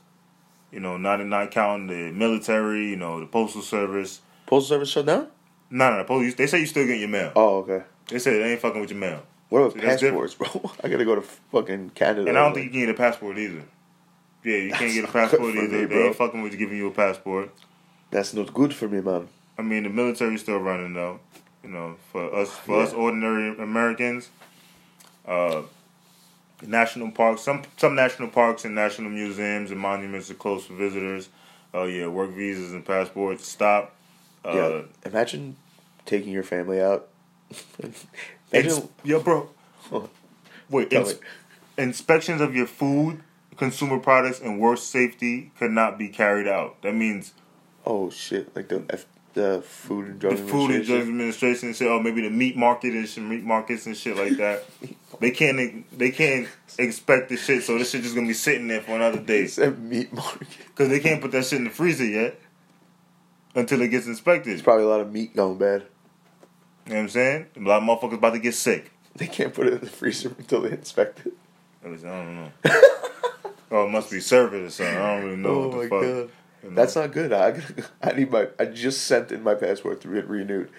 You 0.72 0.80
know, 0.80 0.96
not 0.96 1.24
not 1.24 1.50
counting 1.50 1.86
the 1.88 2.12
military. 2.12 2.88
You 2.90 2.96
know, 2.96 3.20
the 3.20 3.26
postal 3.26 3.62
service. 3.62 4.20
Postal 4.46 4.76
service 4.76 4.90
shut 4.90 5.06
down? 5.06 5.28
No, 5.70 5.90
no, 5.90 5.98
the 5.98 6.04
police. 6.04 6.34
They 6.34 6.46
say 6.46 6.60
you 6.60 6.66
still 6.66 6.86
get 6.86 6.98
your 6.98 7.08
mail. 7.08 7.32
Oh, 7.34 7.58
okay. 7.58 7.84
They 8.08 8.18
say 8.18 8.38
they 8.38 8.52
ain't 8.52 8.60
fucking 8.60 8.80
with 8.80 8.90
your 8.90 9.00
mail. 9.00 9.22
What 9.48 9.60
about 9.60 9.74
that's 9.80 10.02
passports, 10.02 10.34
bro? 10.34 10.48
I 10.84 10.88
gotta 10.88 11.04
go 11.04 11.16
to 11.16 11.22
fucking 11.22 11.90
Canada. 11.90 12.28
And 12.28 12.38
I 12.38 12.44
don't 12.44 12.54
think 12.54 12.66
you 12.66 12.70
can 12.70 12.80
get 12.80 12.88
a 12.90 12.94
passport 12.94 13.38
either. 13.38 13.62
Yeah, 14.44 14.58
you 14.58 14.72
can't 14.72 14.92
get 14.92 15.04
a 15.04 15.12
passport 15.12 15.54
either. 15.56 15.78
me, 15.78 15.84
they 15.86 16.06
ain't 16.06 16.16
fucking 16.16 16.42
with 16.42 16.56
giving 16.56 16.76
you 16.76 16.88
a 16.88 16.92
passport. 16.92 17.50
that's 18.10 18.34
not 18.34 18.52
good 18.54 18.74
for 18.74 18.88
me, 18.88 19.00
man. 19.00 19.28
I 19.58 19.62
mean, 19.62 19.84
the 19.84 19.88
military's 19.90 20.42
still 20.42 20.58
running 20.58 20.94
though. 20.94 21.20
You 21.62 21.70
know, 21.70 21.96
for 22.12 22.32
us, 22.34 22.50
for 22.50 22.80
us 22.82 22.92
ordinary 22.92 23.58
Americans, 23.58 24.30
uh, 25.26 25.62
national 26.62 27.10
parks, 27.10 27.42
some 27.42 27.62
some 27.76 27.94
national 27.94 28.28
parks 28.28 28.64
and 28.64 28.74
national 28.74 29.10
museums 29.10 29.70
and 29.70 29.80
monuments 29.80 30.30
are 30.30 30.34
closed 30.34 30.66
for 30.66 30.74
visitors. 30.74 31.28
Oh 31.74 31.84
yeah, 31.84 32.06
work 32.06 32.30
visas 32.30 32.72
and 32.72 32.84
passports 32.84 33.46
stop. 33.48 33.94
Uh, 34.44 34.52
yeah. 34.54 34.82
Imagine 35.10 35.56
taking 36.04 36.32
your 36.32 36.44
family 36.44 36.80
out. 36.80 37.08
Imagine, 38.52 38.88
yo, 39.02 39.20
bro. 39.20 39.50
Wait, 40.70 40.92
ins- 40.92 41.16
inspections 41.76 42.40
of 42.40 42.54
your 42.54 42.66
food, 42.66 43.22
consumer 43.56 43.98
products, 43.98 44.40
and 44.40 44.60
work 44.60 44.78
safety 44.78 45.50
could 45.58 45.70
not 45.72 45.98
be 45.98 46.08
carried 46.08 46.46
out. 46.46 46.80
That 46.82 46.94
means 46.94 47.32
oh 47.84 48.10
shit! 48.10 48.54
Like 48.54 48.68
the 48.68 48.84
F, 48.90 49.06
the 49.36 49.62
food 49.62 50.06
and 50.06 50.18
drug 50.18 50.36
the 50.36 50.42
Food 50.42 50.70
and 50.72 50.84
Drug 50.84 51.02
Administration. 51.02 51.68
And 51.68 51.76
shit, 51.76 51.86
or 51.86 52.02
maybe 52.02 52.22
the 52.22 52.30
meat 52.30 52.56
market 52.56 52.94
and 52.94 53.08
shit, 53.08 53.22
meat 53.22 53.44
markets 53.44 53.86
and 53.86 53.96
shit 53.96 54.16
like 54.16 54.36
that. 54.38 54.64
they 55.20 55.30
can't 55.30 55.86
they 55.96 56.10
can't 56.10 56.48
expect 56.78 57.28
the 57.28 57.36
shit, 57.36 57.62
so 57.62 57.78
this 57.78 57.90
shit 57.90 58.02
just 58.02 58.14
gonna 58.14 58.26
be 58.26 58.32
sitting 58.32 58.66
there 58.66 58.80
for 58.80 58.92
another 58.96 59.20
day 59.20 59.42
It's 59.42 59.58
meat 59.58 60.12
market. 60.12 60.48
because 60.66 60.88
they 60.88 60.98
can't 61.00 61.22
put 61.22 61.30
that 61.32 61.44
shit 61.44 61.58
in 61.58 61.64
the 61.64 61.70
freezer 61.70 62.04
yet 62.04 62.40
until 63.54 63.80
it 63.82 63.88
gets 63.88 64.06
inspected. 64.06 64.52
There's 64.52 64.62
probably 64.62 64.84
a 64.84 64.88
lot 64.88 65.00
of 65.00 65.12
meat 65.12 65.36
going 65.36 65.58
bad. 65.58 65.82
You 66.86 66.92
know 66.92 66.96
what 66.96 67.02
I'm 67.02 67.08
saying? 67.10 67.46
A 67.56 67.60
lot 67.60 67.82
of 67.82 67.88
motherfuckers 67.88 68.14
about 68.14 68.32
to 68.34 68.38
get 68.38 68.54
sick. 68.54 68.90
They 69.16 69.26
can't 69.26 69.52
put 69.54 69.66
it 69.66 69.74
in 69.74 69.80
the 69.80 69.86
freezer 69.86 70.34
until 70.38 70.62
they 70.62 70.70
inspect 70.72 71.26
it. 71.26 71.32
At 71.84 71.90
least 71.90 72.04
I 72.04 72.08
don't 72.22 72.34
know. 72.34 72.50
oh, 73.70 73.84
it 73.86 73.90
must 73.90 74.10
be 74.10 74.20
service 74.20 74.74
or 74.80 74.84
something. 74.84 74.96
I 74.96 75.14
don't 75.14 75.24
really 75.24 75.36
know 75.36 75.48
oh 75.48 75.68
what 75.68 75.76
my 75.76 75.82
the 75.82 75.88
fuck. 75.88 76.02
god, 76.02 76.30
you 76.70 76.74
that's 76.74 76.96
not 76.96 77.12
good. 77.12 77.32
I 77.32 77.60
I 78.02 78.12
need 78.12 78.30
my. 78.30 78.48
I 78.58 78.66
just 78.66 79.02
sent 79.04 79.32
in 79.32 79.42
my 79.42 79.54
passport 79.54 80.00
to 80.02 80.08
get 80.12 80.26
renewed. 80.28 80.70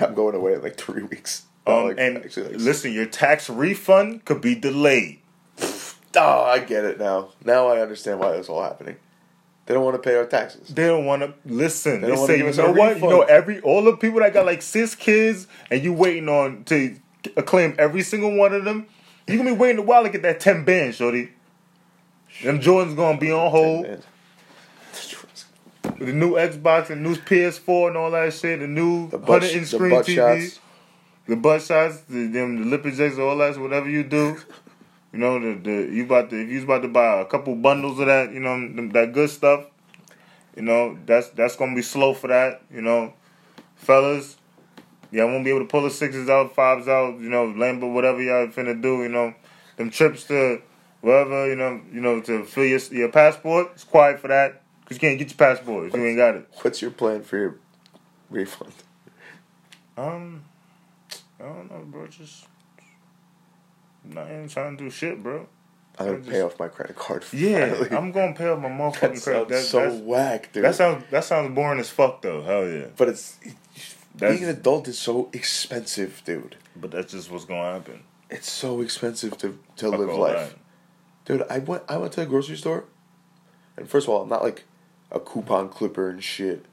I'm 0.00 0.14
going 0.14 0.34
away 0.34 0.54
in 0.54 0.62
like 0.62 0.76
three 0.76 1.02
weeks. 1.02 1.46
Um, 1.66 1.88
Like, 1.88 1.98
and 1.98 2.16
actually, 2.16 2.52
like, 2.52 2.60
listen, 2.60 2.90
your 2.94 3.04
tax 3.04 3.50
refund 3.50 4.24
could 4.24 4.40
be 4.40 4.54
delayed. 4.54 5.20
Oh, 6.16 6.42
I 6.42 6.58
get 6.58 6.84
it 6.84 6.98
now. 6.98 7.28
Now 7.44 7.68
I 7.68 7.80
understand 7.80 8.18
why 8.18 8.32
this 8.32 8.48
all 8.48 8.64
happening. 8.64 8.96
They 9.66 9.74
don't 9.74 9.84
want 9.84 9.94
to 9.94 10.02
pay 10.02 10.16
our 10.16 10.26
taxes. 10.26 10.66
They 10.66 10.88
don't 10.88 11.04
want 11.04 11.22
to 11.22 11.32
listen. 11.44 12.00
They 12.00 12.08
They, 12.08 12.16
say, 12.16 12.38
you 12.38 12.52
know 12.52 12.72
what? 12.72 12.96
You 13.00 13.08
know, 13.08 13.20
every 13.20 13.60
all 13.60 13.84
the 13.84 13.96
people 13.96 14.18
that 14.18 14.34
got 14.34 14.44
like 14.44 14.62
six 14.62 14.96
kids, 14.96 15.46
and 15.70 15.84
you 15.84 15.92
waiting 15.92 16.28
on 16.28 16.64
to 16.64 16.96
claim 17.44 17.76
every 17.78 18.02
single 18.02 18.34
one 18.34 18.52
of 18.52 18.64
them. 18.64 18.86
You 19.28 19.36
gonna 19.36 19.52
be 19.52 19.56
waiting 19.56 19.78
a 19.78 19.82
while 19.82 20.02
to 20.02 20.08
get 20.08 20.22
that 20.22 20.40
ten 20.40 20.64
band, 20.64 20.96
shorty. 20.96 21.30
Them 22.42 22.58
Jordans 22.58 22.96
gonna 22.96 23.18
be 23.18 23.30
on 23.30 23.50
hold. 23.52 23.86
The 26.00 26.14
new 26.14 26.32
Xbox 26.32 26.88
and 26.88 27.02
new 27.02 27.14
PS4 27.14 27.88
and 27.88 27.96
all 27.98 28.10
that 28.12 28.32
shit, 28.32 28.60
the 28.60 28.66
new 28.66 29.10
The 29.10 29.18
butt, 29.18 29.42
hundred 29.42 29.58
inch 29.58 29.70
the 29.70 29.76
screen 29.76 29.90
butt 29.90 30.06
TV, 30.06 30.14
shots. 30.14 30.60
the 31.26 31.36
butt 31.36 31.60
shots, 31.60 32.00
the 32.08 32.26
them 32.26 32.58
the 32.58 32.64
lip 32.70 32.86
injections, 32.86 33.18
all 33.18 33.36
that, 33.36 33.58
whatever 33.58 33.86
you 33.86 34.02
do. 34.02 34.38
You 35.12 35.18
know, 35.18 35.38
the, 35.38 35.60
the 35.60 35.94
you 35.94 36.04
about 36.04 36.30
to 36.30 36.40
if 36.40 36.48
you 36.48 36.62
about 36.62 36.80
to 36.82 36.88
buy 36.88 37.20
a 37.20 37.26
couple 37.26 37.54
bundles 37.54 37.98
of 37.98 38.06
that, 38.06 38.32
you 38.32 38.40
know, 38.40 38.88
that 38.92 39.12
good 39.12 39.28
stuff. 39.28 39.66
You 40.56 40.62
know, 40.62 40.98
that's 41.04 41.28
that's 41.28 41.54
gonna 41.56 41.74
be 41.74 41.82
slow 41.82 42.14
for 42.14 42.28
that. 42.28 42.62
You 42.72 42.80
know, 42.80 43.12
fellas, 43.76 44.38
y'all 45.10 45.26
won't 45.26 45.44
be 45.44 45.50
able 45.50 45.60
to 45.60 45.66
pull 45.66 45.82
the 45.82 45.90
sixes 45.90 46.30
out, 46.30 46.54
fives 46.54 46.88
out. 46.88 47.20
You 47.20 47.28
know, 47.28 47.46
Lambo, 47.48 47.92
whatever 47.92 48.22
y'all 48.22 48.46
finna 48.46 48.80
do. 48.80 49.02
You 49.02 49.10
know, 49.10 49.34
them 49.76 49.90
trips 49.90 50.24
to 50.28 50.62
wherever. 51.02 51.46
You 51.46 51.56
know, 51.56 51.78
you 51.92 52.00
know 52.00 52.22
to 52.22 52.46
fill 52.46 52.64
your 52.64 52.80
your 52.90 53.10
passport. 53.10 53.72
It's 53.74 53.84
quiet 53.84 54.18
for 54.18 54.28
that 54.28 54.59
because 54.90 55.02
you 55.02 55.08
can't 55.08 55.18
get 55.20 55.28
your 55.30 55.36
passport 55.36 55.86
if 55.88 55.94
you 55.94 56.04
ain't 56.04 56.16
got 56.16 56.34
it. 56.34 56.48
What's 56.62 56.82
your 56.82 56.90
plan 56.90 57.22
for 57.22 57.38
your 57.38 57.56
refund? 58.28 58.72
Um, 59.96 60.42
I 61.38 61.44
don't 61.44 61.70
know, 61.70 61.84
bro. 61.86 62.06
Just 62.08 62.46
not 64.04 64.26
even 64.26 64.48
trying 64.48 64.76
to 64.76 64.84
do 64.84 64.90
shit, 64.90 65.22
bro. 65.22 65.46
I'm 65.98 66.06
gonna 66.06 66.18
pay 66.30 66.40
off 66.40 66.58
my 66.58 66.68
credit 66.68 66.96
card. 66.96 67.24
Yeah, 67.32 67.70
finally. 67.74 67.90
I'm 67.96 68.10
gonna 68.12 68.32
pay 68.34 68.48
off 68.48 68.58
my 68.60 68.68
motherfucking 68.70 69.00
That 69.00 69.22
credit. 69.22 69.50
sounds 69.50 69.68
so 69.68 69.78
that's- 69.80 70.00
whack, 70.02 70.52
dude. 70.52 70.64
that 70.64 70.74
sounds 70.74 71.04
that 71.10 71.24
sounds 71.24 71.54
boring 71.54 71.78
as 71.78 71.90
fuck 71.90 72.22
though. 72.22 72.42
Hell 72.42 72.66
yeah. 72.68 72.86
but 72.96 73.08
it's 73.08 73.36
That's- 74.16 74.38
being 74.38 74.44
an 74.50 74.56
adult 74.56 74.88
is 74.88 74.98
so 74.98 75.28
expensive, 75.32 76.22
dude. 76.24 76.56
But 76.74 76.90
that's 76.90 77.12
just 77.12 77.30
what's 77.30 77.44
gonna 77.44 77.72
happen. 77.74 78.02
It's 78.30 78.50
so 78.50 78.80
expensive 78.80 79.36
to 79.38 79.58
to 79.76 79.90
Fuck 79.90 80.00
live 80.00 80.14
life, 80.14 80.56
dude. 81.26 81.44
I 81.50 81.58
went 81.58 81.82
I 81.88 81.96
went 81.98 82.12
to 82.14 82.20
the 82.20 82.26
grocery 82.26 82.56
store, 82.56 82.84
and 83.76 83.88
first 83.88 84.06
of 84.08 84.14
all, 84.14 84.22
I'm 84.22 84.28
not 84.28 84.42
like 84.42 84.64
a 85.10 85.20
coupon 85.20 85.68
clipper 85.68 86.08
and 86.08 86.22
shit. 86.22 86.64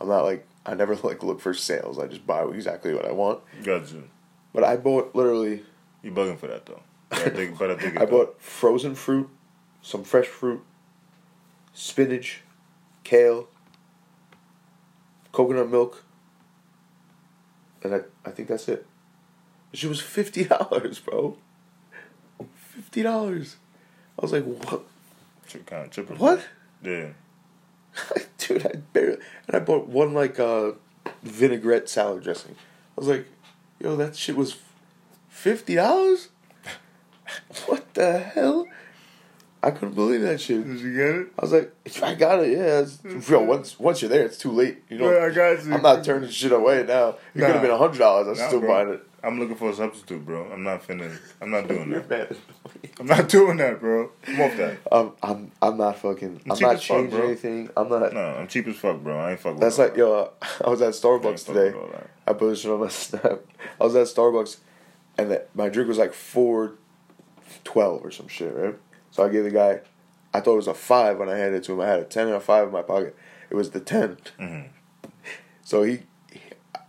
I'm 0.00 0.08
not 0.08 0.24
like 0.24 0.46
I 0.66 0.74
never 0.74 0.94
like 1.02 1.22
look 1.22 1.40
for 1.40 1.54
sales. 1.54 1.98
I 1.98 2.06
just 2.06 2.26
buy 2.26 2.44
exactly 2.44 2.94
what 2.94 3.04
I 3.04 3.12
want. 3.12 3.40
that. 3.52 3.64
Got 3.64 3.92
you. 3.92 4.04
But 4.52 4.64
I 4.64 4.76
bought 4.76 5.14
literally. 5.14 5.62
You 6.02 6.12
bugging 6.12 6.38
for 6.38 6.46
that 6.46 6.66
though. 6.66 6.82
Better 7.10 7.30
think, 7.36 7.58
better 7.58 7.76
think 7.76 8.00
I 8.00 8.06
bought 8.06 8.40
frozen 8.40 8.94
fruit, 8.94 9.28
some 9.82 10.04
fresh 10.04 10.26
fruit, 10.26 10.62
spinach, 11.72 12.42
kale, 13.04 13.48
coconut 15.32 15.70
milk, 15.70 16.04
and 17.82 17.94
I, 17.94 18.00
I 18.24 18.30
think 18.30 18.48
that's 18.48 18.68
it. 18.68 18.86
She 19.72 19.86
was 19.86 20.00
fifty 20.00 20.44
dollars, 20.54 20.98
bro. 20.98 21.36
Fifty 22.54 23.02
dollars. 23.02 23.56
I 24.18 24.22
was 24.22 24.32
like, 24.32 24.44
what? 24.44 24.82
kind 25.66 25.98
of. 25.98 26.20
What? 26.20 26.46
Yeah. 26.82 27.08
Dude, 28.38 28.66
I 28.66 28.76
barely. 28.92 29.18
And 29.46 29.56
I 29.56 29.58
bought 29.60 29.88
one 29.88 30.12
like 30.14 30.38
uh, 30.38 30.72
vinaigrette 31.22 31.88
salad 31.88 32.22
dressing. 32.24 32.54
I 32.96 33.00
was 33.00 33.08
like, 33.08 33.26
yo, 33.80 33.96
that 33.96 34.16
shit 34.16 34.36
was 34.36 34.56
Fifty 35.28 35.74
dollars? 35.74 36.28
What 37.66 37.92
the 37.94 38.18
hell? 38.18 38.66
I 39.62 39.70
couldn't 39.70 39.94
believe 39.94 40.20
that 40.22 40.40
shit. 40.40 40.66
Did 40.66 40.78
you 40.80 40.94
get 40.94 41.14
it? 41.14 41.26
I 41.38 41.42
was 41.42 41.52
like, 41.52 41.72
I 42.02 42.14
got 42.14 42.40
it. 42.44 42.52
Yeah, 42.52 42.80
it's, 42.80 43.28
yo, 43.28 43.40
once 43.40 43.78
once 43.80 44.00
you're 44.02 44.08
there, 44.10 44.24
it's 44.26 44.38
too 44.38 44.50
late. 44.52 44.82
You 44.88 44.98
know, 44.98 45.10
Yeah, 45.10 45.24
I 45.24 45.30
got 45.30 45.64
you. 45.64 45.74
I'm 45.74 45.82
not 45.82 46.04
turning 46.04 46.30
shit 46.30 46.52
away 46.52 46.84
now. 46.86 47.16
It 47.34 47.40
could 47.40 47.44
have 47.50 47.62
been 47.62 47.70
a 47.70 47.78
hundred 47.78 47.98
dollars. 47.98 48.28
I'm 48.28 48.36
Nah, 48.42 48.48
still 48.48 48.60
bro. 48.60 48.68
buying 48.68 48.88
it. 48.94 49.08
I'm 49.24 49.38
looking 49.38 49.56
for 49.56 49.70
a 49.70 49.74
substitute, 49.74 50.24
bro. 50.24 50.50
I'm 50.52 50.62
not 50.62 50.86
finna. 50.86 51.16
I'm 51.40 51.50
not 51.50 51.66
doing 51.66 51.90
that. 51.90 52.36
I'm 53.00 53.06
not 53.06 53.28
doing 53.28 53.56
that, 53.56 53.80
bro. 53.80 54.10
I'm 54.28 54.40
off 54.40 54.56
that. 54.56 54.78
I'm 54.92 55.12
I'm 55.22 55.52
I'm 55.62 55.76
not 55.78 55.98
fucking. 55.98 56.42
I'm, 56.48 56.56
cheap 56.56 56.62
not 56.66 56.74
as 56.76 56.84
fuck, 56.84 56.96
changing 56.98 57.20
anything. 57.20 57.70
I'm 57.76 57.88
not. 57.88 58.12
No, 58.12 58.20
I'm 58.20 58.46
cheap 58.48 58.66
as 58.68 58.76
fuck, 58.76 59.00
bro. 59.02 59.18
I 59.18 59.32
ain't 59.32 59.40
fuck 59.40 59.58
That's 59.58 59.78
like 59.78 59.92
that. 59.94 59.98
yo. 59.98 60.32
I 60.64 60.68
was 60.70 60.82
at 60.82 60.92
Starbucks 60.92 61.44
fuck 61.46 61.54
today. 61.54 61.66
with 61.76 61.76
all 61.76 61.88
that. 61.88 62.10
I 62.26 62.32
posted 62.34 62.70
on 62.70 62.80
my 62.80 62.88
snap. 62.88 63.40
I 63.80 63.84
was 63.84 63.96
at 63.96 64.06
Starbucks, 64.06 64.58
and 65.18 65.30
the, 65.30 65.44
my 65.54 65.68
drink 65.68 65.88
was 65.88 65.98
like 65.98 66.12
four 66.12 66.74
twelve 67.64 68.04
or 68.04 68.10
some 68.10 68.28
shit, 68.28 68.54
right? 68.54 68.76
So 69.10 69.24
I 69.24 69.28
gave 69.28 69.44
the 69.44 69.50
guy. 69.50 69.80
I 70.32 70.40
thought 70.40 70.54
it 70.54 70.56
was 70.56 70.66
a 70.66 70.74
five 70.74 71.18
when 71.18 71.28
I 71.28 71.36
handed 71.36 71.58
it 71.58 71.64
to 71.64 71.72
him. 71.74 71.80
I 71.80 71.86
had 71.86 72.00
a 72.00 72.04
ten 72.04 72.26
and 72.26 72.36
a 72.36 72.40
five 72.40 72.66
in 72.66 72.72
my 72.72 72.82
pocket. 72.82 73.16
It 73.50 73.54
was 73.54 73.70
the 73.70 73.78
10 73.80 74.16
Mhm. 74.40 74.68
So 75.62 75.82
he- 75.84 76.02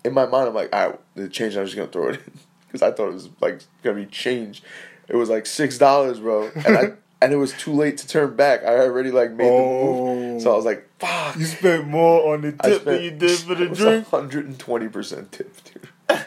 in 0.05 0.13
my 0.13 0.25
mind, 0.25 0.47
I'm 0.47 0.53
like, 0.53 0.73
all 0.73 0.89
right, 0.89 0.99
the 1.15 1.27
change. 1.27 1.57
I'm 1.57 1.65
just 1.65 1.75
gonna 1.75 1.89
throw 1.89 2.09
it 2.09 2.15
in 2.15 2.31
because 2.67 2.81
I 2.81 2.91
thought 2.91 3.09
it 3.09 3.13
was 3.13 3.29
like 3.41 3.61
gonna 3.83 3.97
be 3.97 4.05
change. 4.05 4.63
It 5.07 5.15
was 5.15 5.29
like 5.29 5.45
six 5.45 5.77
dollars, 5.77 6.19
bro, 6.19 6.51
and 6.55 6.77
I. 6.77 6.93
And 7.21 7.31
it 7.33 7.37
was 7.37 7.53
too 7.53 7.71
late 7.71 7.97
to 7.99 8.07
turn 8.07 8.35
back. 8.35 8.63
I 8.65 8.77
already 8.77 9.09
like 9.09 9.31
made 9.31 9.47
the 9.47 9.51
move, 9.51 10.35
oh. 10.35 10.39
so 10.39 10.51
I 10.51 10.55
was 10.57 10.65
like, 10.65 10.87
"Fuck!" 10.99 11.37
You 11.37 11.45
spent 11.45 11.87
more 11.87 12.33
on 12.33 12.41
the 12.41 12.51
tip 12.51 12.81
spent- 12.81 12.83
than 12.83 13.03
you 13.03 13.11
did 13.11 13.39
for 13.39 13.55
the 13.55 13.63
it 13.63 13.69
was 13.69 13.79
drink. 13.79 14.11
120 14.11 14.87
percent 14.89 15.31
tip, 15.31 15.55
dude. 15.63 16.25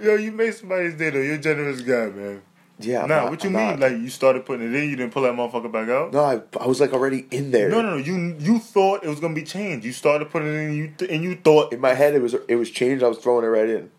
Yo, 0.00 0.14
you 0.14 0.30
made 0.32 0.54
somebody's 0.54 0.94
day 0.94 1.10
though. 1.10 1.20
You're 1.20 1.34
a 1.34 1.38
generous 1.38 1.80
guy, 1.80 2.06
man. 2.06 2.42
Yeah. 2.80 3.00
Nah, 3.02 3.06
not- 3.22 3.30
what 3.30 3.44
you 3.44 3.50
I'm 3.50 3.56
mean? 3.56 3.66
not. 3.66 3.80
Like 3.80 3.92
you 3.92 4.08
started 4.08 4.44
putting 4.46 4.66
it 4.72 4.74
in, 4.74 4.88
you 4.90 4.96
didn't 4.96 5.12
pull 5.12 5.22
that 5.22 5.34
motherfucker 5.34 5.70
back 5.70 5.88
out? 5.88 6.12
No, 6.12 6.24
I, 6.24 6.40
I 6.60 6.66
was 6.66 6.80
like 6.80 6.92
already 6.92 7.26
in 7.30 7.50
there. 7.50 7.68
No, 7.68 7.82
no, 7.82 7.90
no. 7.90 7.96
You 7.96 8.36
you 8.38 8.58
thought 8.58 9.04
it 9.04 9.08
was 9.08 9.20
gonna 9.20 9.34
be 9.34 9.42
changed. 9.44 9.84
You 9.84 9.92
started 9.92 10.30
putting 10.30 10.48
it 10.48 10.56
in, 10.56 10.74
you 10.76 10.92
th- 10.96 11.10
and 11.10 11.22
you 11.22 11.36
thought 11.36 11.72
In 11.72 11.80
my 11.80 11.94
head, 11.94 12.14
it 12.14 12.22
was 12.22 12.34
it 12.48 12.56
was 12.56 12.70
changed. 12.70 13.02
I 13.04 13.08
was 13.08 13.18
throwing 13.18 13.44
it 13.44 13.48
right 13.48 13.68
in. 13.68 13.90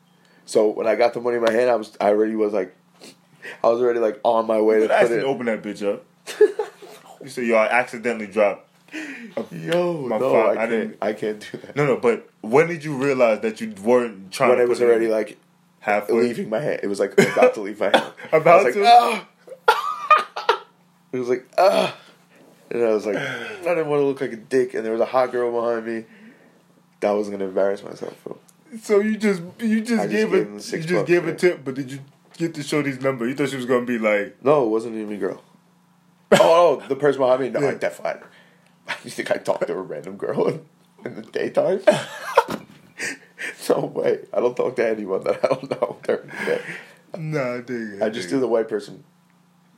So 0.45 0.67
when 0.67 0.87
I 0.87 0.95
got 0.95 1.13
the 1.13 1.21
money 1.21 1.37
in 1.37 1.43
my 1.43 1.51
hand, 1.51 1.69
I 1.69 1.75
was 1.75 1.95
I 2.01 2.09
already 2.09 2.35
was 2.35 2.53
like, 2.53 2.75
I 3.63 3.67
was 3.69 3.79
already 3.81 3.99
like 3.99 4.19
on 4.23 4.47
my 4.47 4.59
way 4.59 4.79
to 4.79 4.87
put 4.87 5.11
it. 5.11 5.23
open 5.23 5.45
that 5.45 5.61
bitch 5.61 5.81
up. 5.87 6.03
you 7.21 7.27
said 7.29 7.45
yo, 7.45 7.55
I 7.55 7.67
accidentally 7.67 8.27
dropped. 8.27 8.67
Yo, 9.51 10.07
My 10.07 10.17
no. 10.17 10.35
I 10.35 10.51
I 10.51 10.55
can't. 10.55 10.69
didn't- 10.69 10.97
I 11.01 11.13
can't 11.13 11.47
do 11.51 11.57
that. 11.59 11.75
No, 11.75 11.85
no. 11.85 11.97
But 11.97 12.27
when 12.41 12.67
did 12.67 12.83
you 12.83 12.95
realize 12.95 13.39
that 13.41 13.61
you 13.61 13.73
weren't 13.83 14.31
trying? 14.31 14.49
When 14.49 14.57
to 14.57 14.63
it 14.65 14.69
was 14.69 14.81
already 14.81 15.05
in 15.05 15.11
like 15.11 15.37
halfway. 15.81 16.21
leaving 16.21 16.49
my 16.49 16.59
hand, 16.59 16.79
it 16.83 16.87
was 16.87 16.99
like 16.99 17.13
about 17.13 17.53
to 17.55 17.61
leave 17.61 17.79
my 17.79 17.87
hand. 17.93 18.13
About 18.31 18.47
I 18.61 18.63
was 18.63 18.73
to? 18.75 18.81
like, 18.81 18.93
ah. 19.67 20.63
it 21.11 21.17
was 21.19 21.29
like 21.29 21.47
ah, 21.57 21.95
and 22.69 22.83
I 22.83 22.93
was 22.93 23.05
like, 23.05 23.17
I 23.17 23.63
didn't 23.63 23.87
want 23.89 23.99
to 24.01 24.05
look 24.05 24.21
like 24.21 24.31
a 24.33 24.37
dick, 24.37 24.73
and 24.73 24.83
there 24.85 24.93
was 24.93 25.01
a 25.01 25.05
hot 25.05 25.31
girl 25.31 25.51
behind 25.51 25.85
me. 25.85 26.05
That 27.01 27.11
was 27.11 27.29
gonna 27.29 27.45
embarrass 27.45 27.83
myself. 27.83 28.15
Bro. 28.23 28.37
So 28.81 28.99
you 29.01 29.17
just 29.17 29.41
you 29.59 29.81
just 29.81 30.01
I 30.01 30.07
gave 30.07 30.33
a 30.33 30.37
you 30.37 30.59
just 30.59 30.71
bucks, 30.89 31.07
gave 31.07 31.27
a 31.27 31.35
tip, 31.35 31.65
but 31.65 31.75
did 31.75 31.91
you 31.91 31.99
get 32.37 32.53
to 32.55 32.63
show 32.63 32.81
these 32.81 33.01
number? 33.01 33.27
You 33.27 33.35
thought 33.35 33.49
she 33.49 33.57
was 33.57 33.65
gonna 33.65 33.85
be 33.85 33.97
like, 33.99 34.37
No, 34.43 34.65
it 34.65 34.69
wasn't 34.69 34.95
even 34.95 35.13
a 35.13 35.17
girl. 35.17 35.41
oh, 36.33 36.81
oh, 36.81 36.87
the 36.87 36.95
person 36.95 37.19
behind 37.19 37.41
me. 37.41 37.49
No, 37.49 37.59
I 37.59 37.71
Yeah. 37.71 37.77
definitely. 37.77 38.21
You 39.03 39.09
think 39.11 39.31
I 39.31 39.35
talked 39.37 39.67
to 39.67 39.73
a 39.73 39.81
random 39.81 40.15
girl 40.17 40.47
in, 40.47 40.65
in 41.05 41.15
the 41.15 41.21
daytime? 41.23 41.81
no 43.69 43.85
way. 43.85 44.19
I 44.33 44.39
don't 44.39 44.55
talk 44.55 44.75
to 44.77 44.87
anyone 44.87 45.23
that 45.23 45.43
I 45.43 45.47
don't 45.47 45.69
know 45.71 45.97
during 46.03 46.27
the 46.27 46.45
day. 46.45 46.61
Nah, 47.17 47.55
I 47.55 47.61
dig. 47.61 48.01
I 48.01 48.09
just 48.09 48.29
do 48.29 48.39
the 48.39 48.47
white 48.47 48.69
person, 48.69 49.03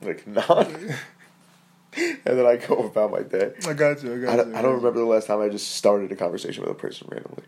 like 0.02 0.26
nod, 0.26 0.68
and 1.96 2.18
then 2.24 2.46
I 2.46 2.56
go 2.56 2.86
about 2.86 3.10
my 3.10 3.22
day. 3.22 3.52
I 3.66 3.72
got 3.72 4.02
you. 4.02 4.14
I 4.14 4.18
got 4.18 4.32
I 4.32 4.36
don't, 4.36 4.50
you. 4.50 4.56
I 4.56 4.62
don't 4.62 4.76
remember 4.76 5.00
the 5.00 5.06
last 5.06 5.26
time 5.26 5.40
I 5.40 5.48
just 5.48 5.72
started 5.72 6.12
a 6.12 6.16
conversation 6.16 6.62
with 6.62 6.70
a 6.70 6.74
person 6.74 7.08
randomly. 7.10 7.44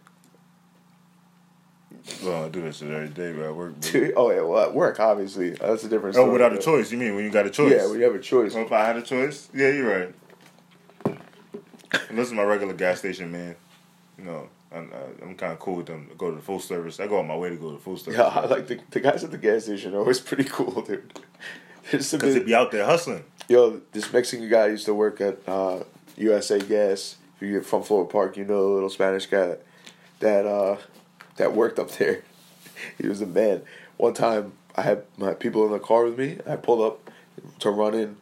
Well, 2.23 2.45
I 2.45 2.49
do 2.49 2.63
this 2.63 2.77
shit 2.79 2.91
every 2.91 3.09
day, 3.09 3.33
but 3.33 3.47
I 3.47 3.51
work. 3.51 3.81
Dude, 3.81 4.13
oh 4.17 4.31
yeah, 4.31 4.41
well 4.43 4.63
at 4.63 4.75
work 4.75 5.01
obviously 5.01 5.59
uh, 5.61 5.69
that's 5.69 5.85
a 5.85 5.89
different. 5.89 6.17
Oh, 6.17 6.21
story, 6.21 6.33
without 6.33 6.53
a 6.53 6.57
but- 6.57 6.65
choice? 6.65 6.91
You 6.93 6.99
mean 6.99 7.15
when 7.17 7.25
you 7.25 7.31
got 7.31 7.47
a 7.47 7.51
choice? 7.51 7.73
Yeah, 7.73 7.87
when 7.87 7.99
you 7.99 8.05
have 8.05 8.15
a 8.15 8.21
choice. 8.21 8.55
Well, 8.55 8.65
if 8.65 8.73
I 8.73 8.87
had 8.87 8.97
a 8.97 9.03
choice, 9.03 9.49
yeah, 9.53 9.71
you're 9.71 9.99
right. 9.99 10.15
This 12.11 12.29
is 12.29 12.33
my 12.33 12.43
regular 12.43 12.75
gas 12.75 12.99
station, 12.99 13.31
man. 13.31 13.57
You 14.19 14.25
know, 14.73 14.77
I'm, 14.79 14.91
I'm 15.23 15.35
kind 15.37 15.53
of 15.53 15.59
cool 15.59 15.77
with 15.77 15.87
them. 15.87 16.11
Go 16.19 16.31
to 16.31 16.37
the 16.37 16.43
full 16.43 16.61
service. 16.61 17.01
I 17.01 17.07
go 17.07 17.19
on 17.19 17.27
my 17.27 17.37
way 17.37 17.51
to 17.51 17.57
go 17.57 17.71
to 17.71 17.77
the 17.77 17.83
full 17.83 17.97
service. 17.97 18.19
Yeah, 18.19 18.25
I 18.35 18.47
like 18.47 18.67
the 18.67 18.81
the 18.91 19.01
guys 19.01 19.25
at 19.25 19.31
the 19.31 19.39
gas 19.39 19.65
station 19.65 19.95
are 19.95 19.99
always 19.99 20.21
pretty 20.21 20.45
cool, 20.45 20.83
dude. 20.87 21.21
Because 21.91 22.11
they 22.11 22.41
be 22.41 22.55
out 22.55 22.73
there 22.73 22.85
hustling. 22.85 23.23
yo, 23.49 23.81
this 23.93 24.13
Mexican 24.13 24.49
guy 24.49 24.67
used 24.67 24.87
to 24.87 24.95
work 24.95 25.21
at 25.21 25.39
uh, 25.49 25.85
USA 26.17 26.59
Gas. 26.59 27.17
If 27.37 27.43
you're 27.43 27.63
from 27.63 27.85
Floral 27.85 28.07
Park, 28.07 28.37
you 28.37 28.45
know 28.45 28.69
the 28.69 28.75
little 28.75 28.91
Spanish 28.91 29.27
guy 29.27 29.47
that 29.47 29.63
that, 30.19 30.47
uh, 30.47 30.79
that 31.37 31.53
worked 31.55 31.79
up 31.79 31.91
there. 31.93 32.23
He 32.99 33.09
was 33.09 33.23
a 33.23 33.27
man. 33.27 33.63
One 33.97 34.13
time, 34.13 34.53
I 34.77 34.83
had 34.83 35.05
my 35.17 35.33
people 35.33 35.65
in 35.65 35.73
the 35.73 35.79
car 35.79 36.05
with 36.05 36.19
me. 36.19 36.39
I 36.47 36.57
pulled 36.57 36.83
up 36.83 37.11
to 37.61 37.71
run 37.71 37.95
in 37.95 38.19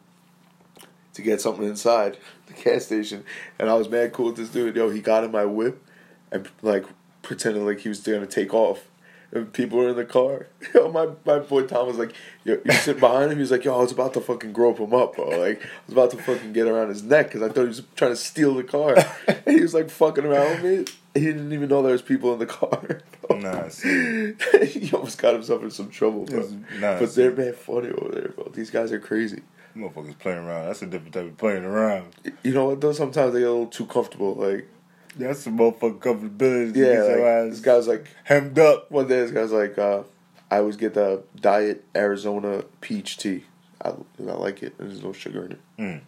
to 1.13 1.21
get 1.21 1.41
something 1.41 1.65
inside 1.65 2.17
the 2.47 2.53
gas 2.53 2.85
station, 2.85 3.25
and 3.59 3.69
I 3.69 3.73
was 3.73 3.89
mad 3.89 4.13
cool 4.13 4.27
with 4.27 4.37
this 4.37 4.47
dude. 4.49 4.77
Yo, 4.77 4.89
he 4.89 5.01
got 5.01 5.25
in 5.25 5.31
my 5.31 5.43
whip 5.43 5.84
and 6.31 6.49
like 6.61 6.85
pretended 7.21 7.63
like 7.63 7.79
he 7.79 7.89
was 7.89 7.99
gonna 7.99 8.25
take 8.25 8.53
off. 8.53 8.85
And 9.31 9.51
people 9.51 9.79
were 9.79 9.89
in 9.89 9.95
the 9.97 10.05
car. 10.05 10.47
Yo, 10.73 10.89
my, 10.91 11.07
my 11.25 11.39
boy 11.39 11.63
Tom 11.63 11.87
was 11.87 11.97
like, 11.97 12.13
yo, 12.45 12.57
you 12.63 12.71
sit 12.71 12.99
behind 12.99 13.31
him. 13.31 13.37
He 13.37 13.41
was 13.41 13.51
like, 13.51 13.65
yo, 13.65 13.75
I 13.77 13.81
was 13.81 13.91
about 13.91 14.13
to 14.13 14.21
fucking 14.21 14.53
grope 14.53 14.77
him 14.77 14.93
up, 14.93 15.15
bro. 15.15 15.27
Like, 15.27 15.61
I 15.61 15.67
was 15.87 15.93
about 15.93 16.11
to 16.11 16.17
fucking 16.17 16.53
get 16.53 16.67
around 16.67 16.89
his 16.89 17.03
neck 17.03 17.27
because 17.27 17.41
I 17.41 17.47
thought 17.47 17.63
he 17.63 17.67
was 17.67 17.83
trying 17.95 18.11
to 18.11 18.15
steal 18.15 18.53
the 18.53 18.63
car. 18.63 18.95
and 19.27 19.41
he 19.45 19.61
was 19.61 19.73
like 19.73 19.89
fucking 19.89 20.23
around 20.23 20.63
with 20.63 20.87
me. 20.87 20.93
He 21.15 21.25
didn't 21.25 21.51
even 21.51 21.69
know 21.69 21.81
there 21.81 21.91
was 21.91 22.01
people 22.01 22.31
in 22.33 22.39
the 22.39 22.45
car. 22.45 23.01
Nah, 23.27 23.67
see. 23.67 24.33
he 24.65 24.91
almost 24.93 25.17
got 25.17 25.33
himself 25.33 25.61
in 25.63 25.69
some 25.69 25.89
trouble, 25.89 26.23
bro. 26.25 26.47
Nah, 26.79 26.99
but 26.99 27.13
they're 27.15 27.31
man 27.31 27.53
funny 27.53 27.89
over 27.89 28.11
there, 28.13 28.29
bro. 28.29 28.49
These 28.53 28.69
guys 28.69 28.91
are 28.93 28.99
crazy. 28.99 29.41
Motherfuckers 29.75 30.17
playing 30.19 30.39
around. 30.39 30.67
That's 30.67 30.81
a 30.83 30.85
different 30.85 31.13
type 31.13 31.25
of 31.25 31.37
playing 31.37 31.65
around. 31.65 32.13
You 32.43 32.53
know 32.53 32.67
what 32.67 32.81
though? 32.81 32.93
Sometimes 32.93 33.33
they 33.33 33.39
get 33.39 33.49
a 33.49 33.51
little 33.51 33.67
too 33.67 33.87
comfortable. 33.87 34.35
Like, 34.35 34.69
That's 35.17 35.41
some 35.41 35.57
motherfucking 35.57 35.99
comfortability. 35.99 36.75
yeah, 36.75 37.01
like, 37.01 37.51
this 37.51 37.61
guy's 37.61 37.87
like, 37.87 38.05
hemmed 38.23 38.59
up. 38.59 38.91
one 38.91 39.07
day 39.07 39.21
this 39.21 39.31
guy's 39.31 39.51
like, 39.51 39.77
uh, 39.77 40.03
I 40.51 40.57
always 40.57 40.77
get 40.77 40.93
the 40.93 41.23
diet 41.39 41.85
Arizona 41.95 42.63
peach 42.81 43.17
tea. 43.17 43.45
I, 43.81 43.89
I 43.89 44.21
like 44.33 44.61
it. 44.61 44.77
There's 44.77 45.03
no 45.03 45.13
sugar 45.13 45.45
in 45.45 45.51
it. 45.53 45.59
Mm. 45.79 46.01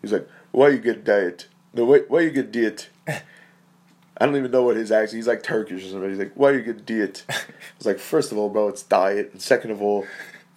He's 0.00 0.12
like, 0.12 0.28
why 0.52 0.70
you 0.70 0.78
get 0.78 1.04
diet? 1.04 1.48
No, 1.74 1.84
wait, 1.84 2.10
why 2.10 2.20
you 2.20 2.30
get 2.30 2.50
diet? 2.52 2.88
I 3.06 4.26
don't 4.26 4.36
even 4.36 4.50
know 4.50 4.62
what 4.62 4.76
his 4.76 4.92
accent. 4.92 5.16
He's 5.16 5.26
like 5.26 5.42
Turkish 5.42 5.84
or 5.84 5.88
something. 5.88 6.10
He's 6.10 6.18
like, 6.18 6.32
why 6.34 6.50
you 6.50 6.62
get 6.62 6.84
diet? 6.84 7.24
I 7.30 7.34
was 7.78 7.86
like, 7.86 7.98
first 7.98 8.32
of 8.32 8.38
all, 8.38 8.50
bro, 8.50 8.68
it's 8.68 8.82
diet, 8.82 9.30
and 9.32 9.40
second 9.40 9.70
of 9.70 9.80
all, 9.80 10.06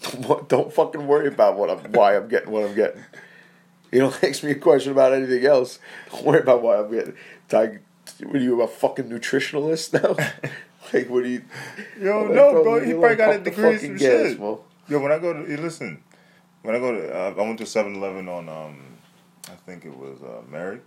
don't, 0.02 0.50
don't 0.50 0.74
fucking 0.74 1.08
worry 1.08 1.28
about 1.28 1.58
what 1.58 1.70
I'm, 1.70 1.92
why 1.94 2.18
I'm 2.18 2.28
getting 2.28 2.52
what 2.52 2.66
I'm 2.66 2.76
getting. 2.76 3.04
You 3.94 4.00
don't 4.00 4.24
ask 4.24 4.44
me 4.44 4.52
a 4.52 4.56
question 4.56 4.92
about 4.92 5.14
anything 5.14 5.46
else. 5.46 5.78
Don't 6.12 6.26
worry 6.26 6.40
about 6.40 6.64
why 6.64 6.78
I'm 6.80 6.90
getting. 6.92 7.16
Like, 7.52 7.84
what 8.24 8.36
are 8.36 8.40
you 8.40 8.62
a 8.64 8.68
fucking 8.68 9.06
nutritionalist 9.06 9.94
now? 9.94 10.16
like, 10.94 11.10
what 11.10 11.24
do 11.24 11.30
you? 11.30 11.44
Yo, 12.02 12.24
like, 12.24 12.32
no, 12.34 12.64
bro. 12.64 12.74
leave 12.76 12.86
He 12.86 12.94
probably 12.94 13.16
got 13.16 13.36
a 13.36 13.40
degree 13.40 13.78
some 13.78 13.98
gas, 13.98 14.00
shit. 14.00 14.40
Mo. 14.40 14.64
Yo, 14.90 15.00
when 15.00 15.12
I 15.12 15.20
go 15.20 15.34
to, 15.34 15.46
hey, 15.46 15.58
listen, 15.58 16.04
when 16.64 16.76
I 16.76 16.80
go 16.80 16.92
to, 16.92 17.16
uh, 17.16 17.34
I 17.38 17.42
went 17.46 17.60
to 17.60 17.66
7 17.68 17.96
Eleven 17.96 18.28
on, 18.28 18.50
um, 18.50 18.80
I 19.48 19.56
think 19.66 19.86
it 19.86 19.96
was 19.96 20.22
uh, 20.24 20.42
Merrick. 20.50 20.84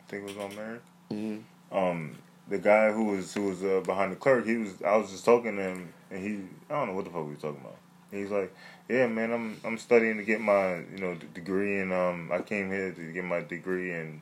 I 0.00 0.10
think 0.10 0.24
it 0.28 0.36
was 0.36 0.44
on 0.44 0.56
Merrick. 0.56 0.82
Mhm. 1.12 1.42
Um, 1.70 2.16
the 2.48 2.58
guy 2.58 2.90
who 2.90 3.04
was 3.04 3.32
who 3.32 3.42
was 3.42 3.62
uh, 3.62 3.80
behind 3.86 4.10
the 4.10 4.16
clerk, 4.16 4.44
he 4.44 4.56
was. 4.56 4.82
I 4.84 4.96
was 4.96 5.12
just 5.12 5.24
talking 5.24 5.56
to 5.56 5.62
him, 5.62 5.92
and 6.10 6.20
he, 6.20 6.40
I 6.68 6.78
don't 6.78 6.88
know 6.88 6.94
what 6.94 7.04
the 7.04 7.10
fuck 7.12 7.24
we 7.24 7.30
was 7.30 7.40
talking 7.40 7.60
about. 7.60 7.76
He's 8.10 8.30
like, 8.30 8.54
"Yeah, 8.88 9.06
man, 9.06 9.32
I'm 9.32 9.56
I'm 9.64 9.78
studying 9.78 10.16
to 10.18 10.24
get 10.24 10.40
my 10.40 10.76
you 10.76 10.98
know 10.98 11.14
d- 11.14 11.26
degree 11.34 11.80
and 11.80 11.92
um 11.92 12.30
I 12.32 12.40
came 12.40 12.70
here 12.70 12.92
to 12.92 13.12
get 13.12 13.24
my 13.24 13.40
degree 13.40 13.92
in 13.92 14.20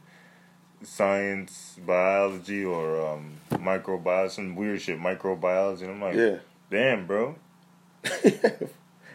science, 0.82 1.76
biology, 1.84 2.64
or 2.64 3.00
um 3.06 3.38
microbiology, 3.52 4.30
some 4.30 4.56
weird 4.56 4.80
shit, 4.80 4.98
microbiology." 5.00 5.82
And 5.82 5.90
I'm 5.92 6.00
like, 6.02 6.14
Yeah. 6.16 6.38
damn, 6.70 7.06
bro. 7.06 7.36
I 8.04 8.68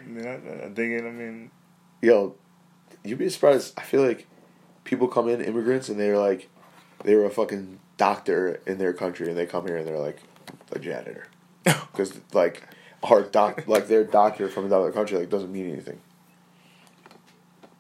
mean, 0.06 0.28
I, 0.28 0.66
I 0.66 0.70
dig 0.70 0.92
it. 0.92 1.04
I 1.06 1.12
mean, 1.12 1.52
Yo, 2.02 2.36
you'd 3.04 3.18
be 3.20 3.30
surprised. 3.30 3.74
I 3.78 3.84
feel 3.84 4.06
like 4.06 4.28
people 4.84 5.08
come 5.08 5.30
in, 5.30 5.42
immigrants, 5.42 5.88
and 5.90 6.00
they're 6.00 6.18
like, 6.20 6.50
they 7.04 7.16
were 7.16 7.26
a 7.26 7.30
fucking 7.30 7.80
doctor 7.98 8.60
in 8.66 8.78
their 8.78 8.94
country, 8.94 9.30
and 9.30 9.38
they 9.38 9.46
come 9.46 9.66
here 9.66 9.78
and 9.78 9.88
they're 9.88 10.00
like 10.00 10.20
a 10.72 10.80
janitor. 10.80 11.28
Because, 11.94 12.20
like, 12.34 12.64
our 13.04 13.24
doc, 13.24 13.68
like, 13.68 13.88
their 13.88 14.04
doctor 14.04 14.48
from 14.48 14.66
another 14.66 14.92
country, 14.92 15.18
like, 15.20 15.30
doesn't 15.30 15.52
mean 15.52 15.72
anything. 15.72 16.00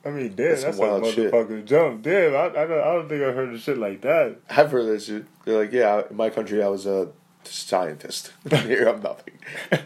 I 0.05 0.09
mean, 0.09 0.35
damn, 0.35 0.49
That's 0.49 0.63
that's, 0.63 0.77
some 0.77 0.87
wild 0.89 1.13
shit. 1.13 1.31
motherfucking 1.31 1.65
jump. 1.65 2.01
Damn, 2.01 2.35
I, 2.35 2.45
I, 2.47 2.67
don't, 2.67 2.71
I 2.71 2.93
don't 2.93 3.07
think 3.09 3.23
I 3.23 3.31
heard 3.31 3.53
of 3.53 3.61
shit 3.61 3.77
like 3.77 4.01
that. 4.01 4.37
I've 4.49 4.69
heard 4.69 4.85
this 4.85 5.05
shit. 5.05 5.25
They're 5.45 5.59
like, 5.59 5.71
yeah, 5.71 6.03
in 6.09 6.17
my 6.17 6.29
country, 6.29 6.61
I 6.61 6.67
was 6.67 6.85
a, 6.85 7.09
scientist. 7.45 8.31
Here 8.49 8.87
I'm 8.87 9.01
nothing. 9.01 9.37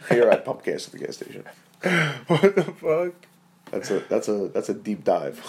Here 0.10 0.30
I 0.30 0.38
pump 0.38 0.64
gas 0.64 0.88
at 0.88 0.94
the 0.94 1.00
gas 1.00 1.18
station. 1.18 1.44
what 2.28 2.56
the 2.56 2.64
fuck? 2.64 3.14
That's 3.72 3.92
a 3.92 4.00
that's 4.00 4.28
a 4.28 4.48
that's 4.50 4.70
a 4.70 4.74
deep 4.74 5.04
dive. 5.04 5.44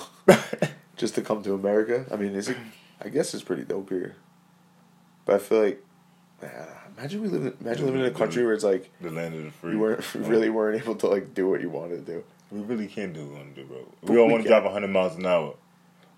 Just 0.96 1.14
to 1.14 1.22
come 1.22 1.42
to 1.44 1.54
America. 1.54 2.04
I 2.10 2.16
mean, 2.16 2.34
is 2.34 2.48
it? 2.48 2.56
I 3.00 3.08
guess 3.08 3.32
it's 3.32 3.44
pretty 3.44 3.62
dope 3.64 3.90
here. 3.90 4.16
But 5.24 5.36
I 5.36 5.38
feel 5.38 5.62
like, 5.62 5.84
uh, 6.42 6.46
imagine 6.98 7.22
we 7.22 7.28
live. 7.28 7.46
In, 7.46 7.56
imagine 7.60 7.86
living 7.86 8.00
in 8.00 8.06
a 8.06 8.10
country 8.10 8.44
where 8.44 8.54
it's 8.54 8.64
like 8.64 8.90
The 9.00 9.10
land 9.10 9.34
of 9.34 9.44
the 9.44 9.50
free. 9.50 9.72
you 9.72 9.78
weren't 9.78 10.14
really 10.14 10.50
weren't 10.50 10.80
able 10.82 10.96
to 10.96 11.06
like 11.08 11.34
do 11.34 11.48
what 11.48 11.60
you 11.60 11.70
wanted 11.70 12.04
to 12.06 12.12
do. 12.12 12.24
We 12.50 12.60
really 12.60 12.86
can't 12.86 13.12
do 13.12 13.20
what 13.26 13.30
we 13.30 13.36
want 13.36 13.54
to 13.54 13.60
do, 13.62 13.66
bro. 13.68 13.78
But 14.02 14.10
We 14.10 14.18
all 14.18 14.28
want 14.28 14.42
to 14.42 14.48
drive 14.48 14.64
100 14.64 14.88
miles 14.88 15.16
an 15.16 15.26
hour. 15.26 15.54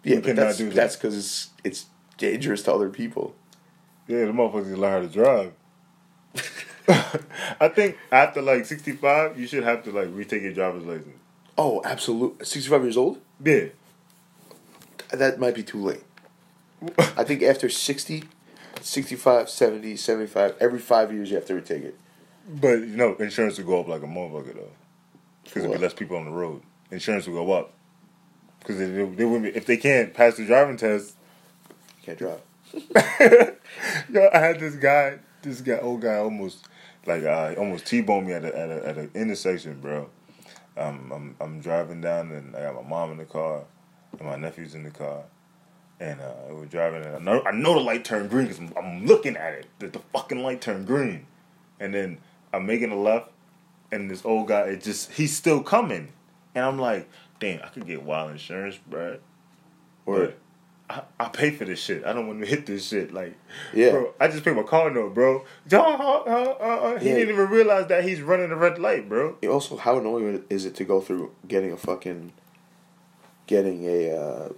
Yeah, 0.05 0.17
We 0.17 0.23
but 0.23 0.37
that's 0.37 0.59
do 0.59 0.67
that. 0.69 0.75
that's 0.75 0.97
because 0.97 1.17
it's 1.17 1.51
it's 1.65 1.87
dangerous 2.19 2.63
to 2.65 2.73
other 2.75 2.89
people. 2.89 3.35
Yeah, 4.07 4.25
the 4.27 4.33
motherfuckers 4.33 4.77
learn 4.77 5.03
how 5.03 5.09
to 5.09 5.13
drive. 5.13 5.53
I 7.61 7.69
think 7.69 7.99
after 8.11 8.43
like 8.43 8.65
65, 8.67 9.39
you 9.39 9.47
should 9.47 9.63
have 9.65 9.85
to 9.85 9.93
like 9.93 10.09
retake 10.13 10.43
your 10.43 10.53
driver's 10.53 10.85
license. 10.85 11.17
Oh, 11.59 11.83
absolutely. 11.85 12.45
Sixty 12.45 12.71
five 12.71 12.83
years 12.83 12.97
old. 12.97 13.19
Yeah. 13.45 13.67
That 15.13 15.39
might 15.39 15.55
be 15.55 15.63
too 15.63 15.81
late. 15.83 16.03
I 16.99 17.25
think 17.25 17.43
after 17.43 17.69
60, 17.69 18.25
65, 18.83 19.49
70, 19.49 19.97
75, 19.97 20.57
every 20.61 20.79
five 20.79 21.13
years 21.13 21.31
you 21.31 21.37
have 21.37 21.47
to 21.47 21.55
retake 21.55 21.85
it. 21.85 21.99
But 22.49 22.81
you 22.81 22.97
know, 22.97 23.15
insurance 23.17 23.59
will 23.59 23.67
go 23.67 23.81
up 23.81 23.89
like 23.89 24.03
a 24.03 24.07
motherfucker 24.07 24.55
though, 24.55 24.71
because 25.45 25.63
there'll 25.63 25.77
be 25.77 25.83
less 25.83 25.95
people 25.95 26.17
on 26.17 26.25
the 26.25 26.31
road. 26.31 26.63
Insurance 26.91 27.27
will 27.27 27.45
go 27.45 27.53
up 27.53 27.73
because 28.61 28.79
they, 28.79 28.87
they, 28.87 29.05
they 29.05 29.25
wouldn't 29.25 29.45
be, 29.45 29.57
if 29.57 29.67
they 29.67 29.77
can't 29.77 30.15
pass 30.15 30.37
the 30.37 30.47
driving 30.47 30.77
test. 30.77 31.17
Can't 32.03 32.19
drive. 32.19 32.41
Yo, 34.11 34.31
I 34.33 34.39
had 34.39 34.61
this 34.61 34.75
guy, 34.77 35.19
this 35.43 35.61
guy, 35.61 35.79
old 35.79 36.01
guy, 36.01 36.17
almost 36.17 36.67
like 37.07 37.25
uh, 37.25 37.55
almost 37.59 37.87
t-boned 37.87 38.27
me 38.27 38.33
at 38.33 38.45
a, 38.45 38.59
at 38.59 38.71
a, 38.71 38.89
at 38.89 38.99
an 38.99 39.11
intersection, 39.15 39.81
bro. 39.81 40.09
Um, 40.77 41.13
I'm 41.15 41.37
I'm 41.41 41.61
driving 41.61 42.01
down 42.01 42.31
and 42.31 42.55
I 42.55 42.63
got 42.63 42.75
my 42.75 42.89
mom 42.89 43.13
in 43.13 43.19
the 43.19 43.25
car 43.25 43.65
and 44.19 44.29
my 44.29 44.37
nephew's 44.37 44.75
in 44.75 44.85
the 44.85 44.91
car, 44.91 45.25
and 46.01 46.21
uh, 46.21 46.33
we're 46.51 46.65
driving 46.65 47.05
and 47.05 47.15
I 47.17 47.19
know 47.19 47.43
I 47.45 47.51
know 47.53 47.75
the 47.75 47.81
light 47.81 48.05
turned 48.05 48.31
green 48.31 48.47
because 48.47 48.59
I'm, 48.59 48.73
I'm 48.77 49.07
looking 49.07 49.37
at 49.37 49.53
it. 49.53 49.67
The, 49.79 49.89
the 49.89 49.99
fucking 50.13 50.43
light 50.43 50.61
turned 50.61 50.87
green, 50.87 51.27
and 51.79 51.95
then 51.95 52.19
I'm 52.53 52.67
making 52.67 52.91
a 52.91 52.97
left, 53.01 53.31
and 53.93 54.11
this 54.11 54.25
old 54.25 54.49
guy, 54.49 54.63
it 54.63 54.83
just 54.83 55.13
he's 55.13 55.37
still 55.37 55.63
coming, 55.63 56.09
and 56.55 56.65
I'm 56.65 56.79
like, 56.79 57.09
damn, 57.39 57.63
I 57.63 57.69
could 57.69 57.87
get 57.87 58.03
wild 58.03 58.33
insurance, 58.33 58.77
bro. 58.89 59.19
Or 60.07 60.33
I, 60.89 61.03
I 61.21 61.29
pay 61.29 61.51
for 61.51 61.65
this 61.65 61.79
shit. 61.79 62.05
I 62.05 62.13
don't 62.13 62.27
want 62.27 62.41
to 62.41 62.47
hit 62.55 62.67
this 62.67 62.89
shit. 62.89 63.13
Like, 63.15 63.35
Yeah. 63.73 63.91
bro, 63.93 64.15
I 64.19 64.27
just 64.29 64.45
paid 64.45 64.57
my 64.57 64.65
car 64.65 64.91
note, 64.91 65.15
bro. 65.15 65.45
Uh, 65.73 65.77
uh, 65.77 66.99
he 66.99 67.11
Yeah. 67.11 67.15
didn't 67.17 67.35
even 67.35 67.49
realize 67.49 67.87
that 67.89 68.03
he's 68.03 68.21
running 68.23 68.51
a 68.51 68.57
red 68.57 68.79
light, 68.79 69.09
bro. 69.09 69.37
also, 69.49 69.77
how 69.77 69.99
annoying 69.99 70.43
is 70.51 70.65
it 70.65 70.75
to 70.77 70.85
go 70.85 71.01
through 71.01 71.31
getting 71.47 71.71
a 71.71 71.77
fucking, 71.77 72.33
getting 73.47 73.85
a, 73.87 74.11
uh, 74.17 74.49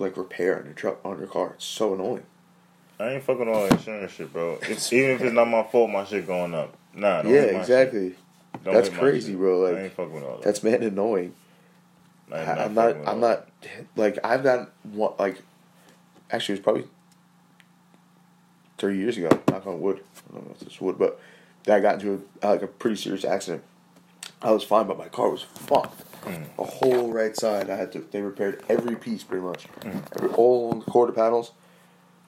like 0.00 0.16
repair 0.16 0.58
on 0.58 0.64
your 0.64 0.74
truck 0.74 1.00
on 1.04 1.18
your 1.18 1.28
car? 1.28 1.52
It's 1.54 1.64
so 1.64 1.94
annoying. 1.94 2.24
I 2.98 3.14
ain't 3.14 3.24
fucking 3.24 3.48
all 3.48 3.62
that 3.62 3.72
insurance 3.72 4.12
shit, 4.12 4.32
bro. 4.32 4.58
It's, 4.68 4.92
even 4.92 5.10
if 5.10 5.22
it's 5.22 5.32
not 5.32 5.48
my 5.48 5.62
fault, 5.62 5.90
my 5.90 6.04
shit 6.04 6.26
going 6.26 6.54
up. 6.54 6.76
Nah, 6.94 7.22
yeah, 7.22 7.42
exactly. 7.42 8.14
That's 8.64 8.88
crazy, 8.88 9.32
shit. 9.32 9.38
bro, 9.38 9.60
like, 9.60 9.76
I 9.76 9.82
ain't 9.84 9.92
fucking 9.92 10.12
with 10.12 10.24
all 10.24 10.36
that. 10.36 10.44
That's 10.44 10.62
man 10.62 10.82
annoying. 10.82 11.34
I 12.32 12.40
am 12.40 12.48
I, 12.48 12.64
I'm 12.64 12.74
not. 12.74 12.96
I'm 13.06 13.20
not. 13.20 13.48
Like 13.96 14.18
I've 14.24 14.42
got 14.42 14.70
one. 14.84 15.12
Like, 15.18 15.42
actually, 16.30 16.54
it 16.54 16.58
was 16.58 16.64
probably 16.64 16.84
three 18.78 18.98
years 18.98 19.16
ago. 19.16 19.30
Knock 19.48 19.66
on 19.66 19.80
wood. 19.80 20.02
I 20.30 20.34
don't 20.34 20.46
know 20.46 20.54
if 20.54 20.62
it's 20.62 20.80
wood, 20.80 20.98
but 20.98 21.20
that 21.64 21.76
I 21.76 21.80
got 21.80 21.94
into 21.94 22.24
a, 22.42 22.48
like 22.48 22.62
a 22.62 22.66
pretty 22.66 22.96
serious 22.96 23.24
accident. 23.24 23.64
I 24.42 24.52
was 24.52 24.64
fine, 24.64 24.86
but 24.86 24.98
my 24.98 25.08
car 25.08 25.30
was 25.30 25.42
fucked. 25.42 26.02
Mm. 26.22 26.44
The 26.56 26.64
whole 26.64 27.12
right 27.12 27.34
side, 27.36 27.70
I 27.70 27.76
had 27.76 27.92
to. 27.92 28.00
They 28.10 28.20
repaired 28.20 28.62
every 28.68 28.96
piece 28.96 29.22
pretty 29.24 29.44
much, 29.44 29.66
Mm. 29.80 30.02
every 30.16 30.28
all 30.30 30.72
the 30.74 30.90
quarter 30.90 31.12
panels. 31.12 31.52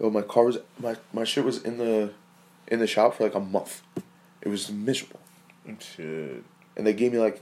Yo, 0.00 0.10
my 0.10 0.22
car 0.22 0.44
was 0.44 0.58
my 0.78 0.96
my 1.12 1.24
shit 1.24 1.44
was 1.44 1.62
in 1.62 1.78
the 1.78 2.10
in 2.68 2.78
the 2.78 2.86
shop 2.86 3.14
for 3.16 3.24
like 3.24 3.34
a 3.34 3.40
month. 3.40 3.82
It 4.40 4.48
was 4.48 4.70
miserable. 4.70 5.20
Shit. 5.78 6.42
and 6.76 6.86
they 6.86 6.92
gave 6.92 7.12
me 7.12 7.18
like 7.18 7.40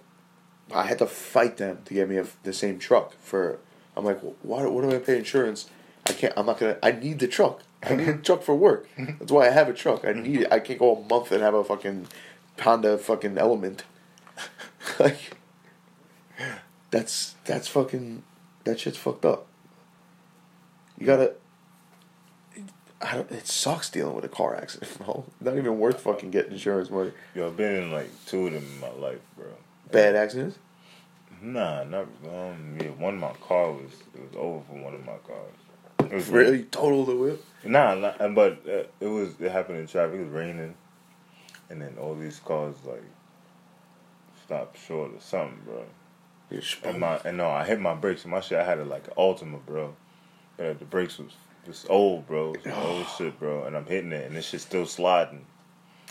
I 0.73 0.83
had 0.85 0.99
to 0.99 1.07
fight 1.07 1.57
them 1.57 1.79
to 1.87 1.95
get 1.95 2.09
me 2.09 2.17
a, 2.19 2.27
the 2.43 2.53
same 2.53 2.79
truck 2.79 3.15
for. 3.23 3.59
I'm 3.97 4.05
like, 4.05 4.21
why? 4.43 4.65
What 4.67 4.83
do 4.83 4.95
I 4.95 4.99
pay 4.99 5.19
insurance? 5.19 5.69
I 6.07 6.13
can't. 6.13 6.33
I'm 6.37 6.47
not 6.47 6.59
gonna. 6.59 6.79
I 6.83 6.93
need 6.93 7.19
the 7.21 7.27
truck. 7.29 7.63
I 7.83 7.95
need 7.95 8.09
a 8.09 8.17
truck 8.19 8.43
for 8.43 8.55
work. 8.55 8.89
That's 8.99 9.33
why 9.33 9.47
I 9.47 9.51
have 9.51 9.69
a 9.69 9.73
truck. 9.73 10.05
I 10.05 10.13
need 10.13 10.43
it. 10.43 10.53
I 10.53 10.59
can't 10.61 10.79
go 10.79 10.97
a 10.97 11.09
month 11.09 11.33
and 11.33 11.43
have 11.43 11.55
a 11.55 11.65
fucking 11.65 12.07
Honda 12.61 12.99
fucking 12.99 13.39
Element. 13.39 13.85
like, 15.01 15.37
that's 16.91 17.35
that's 17.45 17.69
fucking 17.69 18.23
that 18.65 18.81
shit's 18.81 18.99
fucked 18.99 19.25
up. 19.25 19.47
You 20.99 21.07
gotta. 21.07 21.35
I 23.03 23.15
don't, 23.15 23.31
it 23.33 23.47
sucks 23.47 23.89
dealing 23.89 24.15
with 24.15 24.27
a 24.27 24.29
car 24.29 24.55
accident, 24.55 24.99
bro. 25.05 25.25
Not 25.41 25.57
even 25.57 25.79
worth 25.79 26.01
fucking 26.01 26.31
getting 26.31 26.53
insurance 26.53 26.91
money. 26.91 27.13
Yo, 27.35 27.47
I've 27.47 27.57
been 27.57 27.75
in 27.77 27.93
like 27.93 28.11
two 28.27 28.49
of 28.49 28.53
them 28.53 28.65
in 28.65 28.81
my 28.81 28.91
life, 28.91 29.21
bro. 29.37 29.47
Bad 29.91 30.17
accidents. 30.17 30.59
Nah, 31.41 31.85
not 31.85 32.07
um. 32.29 32.77
Yeah, 32.81 32.89
one 32.91 33.15
of 33.15 33.21
my 33.21 33.33
car 33.47 33.73
was 33.73 33.93
it 34.15 34.21
was 34.21 34.37
over 34.37 34.63
for 34.67 34.75
one 34.75 34.95
of 34.95 35.05
my 35.05 35.17
cars. 35.27 36.11
It 36.11 36.15
was 36.15 36.29
Really 36.29 36.65
total 36.65 37.05
the 37.05 37.17
whip. 37.17 37.45
Nah, 37.65 37.95
nah 37.95 38.29
but 38.29 38.63
uh, 38.69 38.85
it 39.01 39.07
was 39.07 39.41
it 39.41 39.51
happened 39.51 39.79
in 39.79 39.87
traffic. 39.87 40.17
It 40.17 40.25
was 40.25 40.33
raining, 40.33 40.75
and 41.71 41.81
then 41.81 41.97
all 41.99 42.15
these 42.15 42.39
cars 42.41 42.77
like 42.85 43.05
stopped 44.45 44.79
short 44.79 45.13
or 45.15 45.21
something, 45.21 45.59
bro. 45.65 45.85
You're 46.51 46.63
And 46.85 46.99
my 46.99 47.17
and 47.25 47.37
no, 47.37 47.49
I 47.49 47.65
hit 47.65 47.81
my 47.81 47.95
brakes. 47.95 48.25
And 48.25 48.33
my 48.33 48.41
shit, 48.41 48.59
I 48.59 48.65
had 48.65 48.79
a, 48.79 48.85
like 48.85 49.07
an 49.07 49.15
Altima, 49.17 49.65
bro. 49.65 49.95
But 50.57 50.79
the 50.79 50.85
brakes 50.85 51.19
was 51.19 51.33
was 51.67 51.87
old, 51.89 52.27
bro. 52.27 52.55
It 52.55 52.71
old 52.73 53.07
shit, 53.19 53.39
bro. 53.39 53.65
And 53.65 53.77
I'm 53.77 53.87
hitting 53.87 54.13
it, 54.13 54.27
and 54.27 54.37
this 54.37 54.49
shit's 54.49 54.65
still 54.65 54.87
sliding. 54.87 55.47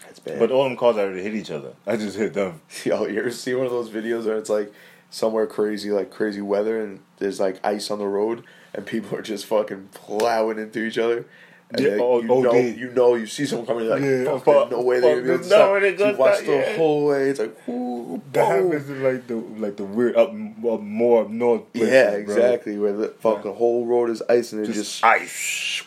That's 0.04 0.20
bad. 0.20 0.40
But 0.40 0.52
all 0.52 0.64
them 0.64 0.78
cars 0.78 0.98
I 0.98 1.02
already 1.02 1.22
hit 1.22 1.36
each 1.36 1.52
other. 1.52 1.74
I 1.86 1.98
just 1.98 2.18
hit 2.18 2.34
them. 2.34 2.62
Yo, 2.86 3.06
you 3.06 3.20
ever 3.20 3.32
see 3.32 3.54
one 3.54 3.66
of 3.66 3.72
those 3.72 3.90
videos 3.90 4.26
where 4.26 4.38
it's 4.38 4.50
like 4.50 4.74
somewhere 5.10 5.46
crazy, 5.46 5.92
like 5.92 6.10
crazy 6.10 6.42
weather, 6.42 6.82
and 6.82 7.02
there's 7.18 7.40
like 7.40 7.60
ice 7.64 7.92
on 7.92 8.00
the 8.00 8.08
road, 8.08 8.44
and 8.74 8.86
people 8.86 9.18
are 9.18 9.22
just 9.22 9.46
fucking 9.46 9.90
plowing 9.94 10.58
into 10.58 10.84
each 10.84 10.98
other. 10.98 11.26
And 11.72 11.80
Yeah, 11.86 11.98
oh, 12.02 12.20
you 12.22 12.32
oh, 12.32 12.42
know, 12.42 12.54
you 12.56 12.92
know, 12.94 13.14
you 13.16 13.28
see 13.28 13.46
someone 13.46 13.68
coming, 13.68 13.86
you're 13.86 13.94
like, 13.96 14.04
Yeah, 14.04 14.24
fuck, 14.40 14.44
fuck, 14.46 14.72
no 14.72 14.82
way 14.82 15.00
they're 15.00 15.18
able 15.20 15.38
to 15.44 15.50
no 15.50 15.80
stop. 15.80 15.82
You 15.84 16.18
watch 16.18 16.40
the 16.40 16.52
yeah. 16.54 16.76
whole 16.78 17.06
way. 17.08 17.30
It's 17.30 17.40
like, 17.40 17.70
ooh, 17.70 18.22
That 18.34 18.50
boom. 18.60 18.72
happens 18.72 18.90
in 18.90 19.04
like 19.04 19.28
the 19.28 19.36
like 19.36 19.78
the 19.78 19.84
weird 19.84 20.16
up, 20.16 20.30
up 20.30 20.82
more 20.82 21.22
up 21.24 21.30
north. 21.30 21.72
Places, 21.74 21.92
Yeah, 21.92 22.10
bro. 22.12 22.20
exactly. 22.20 22.78
Where 22.80 22.94
the 22.94 23.08
fuck 23.20 23.44
the 23.44 23.54
whole 23.54 23.86
road 23.86 24.10
is 24.10 24.24
ice 24.28 24.52
and 24.52 24.64
it 24.64 24.68
Just, 24.68 24.78
just, 24.78 25.04
ice. 25.04 25.84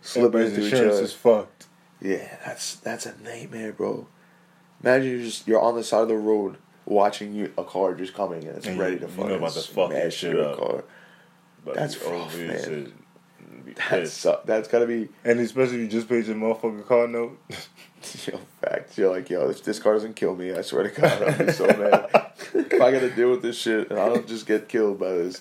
slipping 0.00 0.42
into 0.42 0.66
each 0.66 0.72
other. 0.74 0.90
is 0.90 1.12
fucked. 1.12 1.66
Yeah, 2.00 2.36
that's 2.44 2.76
that's 2.76 3.06
a 3.06 3.14
nightmare, 3.24 3.72
bro. 3.72 4.06
Imagine 4.82 5.10
you're 5.10 5.22
just 5.22 5.48
you're 5.48 5.60
on 5.60 5.74
the 5.74 5.82
side 5.82 6.02
of 6.02 6.08
the 6.08 6.16
road 6.16 6.56
watching 6.86 7.34
you 7.34 7.52
a 7.56 7.64
car 7.64 7.94
just 7.94 8.14
coming 8.14 8.44
and 8.46 8.58
it's 8.58 8.66
And 8.66 8.78
ready 8.78 8.92
you- 8.94 8.98
to 9.00 9.06
you 9.06 9.10
fucking 9.12 9.28
know 9.30 9.36
about 9.36 9.52
to 9.52 9.60
fuck 9.60 10.12
shit 10.12 10.38
up. 10.38 10.58
car. 10.58 10.84
But 11.64 11.74
That's 11.76 12.00
rough, 12.02 12.36
man. 12.38 12.92
Shit, 13.64 13.74
be 13.76 13.80
That's 13.90 14.10
pissed. 14.10 14.20
su- 14.20 14.36
that's 14.44 14.68
gotta 14.68 14.86
be 14.86 15.08
And 15.24 15.40
especially 15.40 15.76
if 15.76 15.80
you 15.82 15.88
just 15.88 16.08
paid 16.08 16.26
your 16.26 16.36
motherfucking 16.36 16.86
car 16.86 17.06
note. 17.08 17.38
yo 18.26 18.38
fact. 18.60 18.96
You're 18.98 19.10
like, 19.10 19.30
yo, 19.30 19.48
if 19.48 19.62
this 19.64 19.78
car 19.78 19.94
doesn't 19.94 20.14
kill 20.16 20.34
me, 20.36 20.52
I 20.52 20.60
swear 20.62 20.84
to 20.88 21.00
God, 21.00 21.22
I'll 21.22 21.46
be 21.46 21.52
so 21.52 21.66
mad. 21.66 22.08
if 22.54 22.80
I 22.80 22.90
gotta 22.92 23.10
deal 23.10 23.30
with 23.30 23.42
this 23.42 23.56
shit 23.58 23.90
and 23.90 23.98
I 23.98 24.08
don't 24.08 24.26
just 24.26 24.46
get 24.46 24.68
killed 24.68 24.98
by 24.98 25.10
this, 25.12 25.40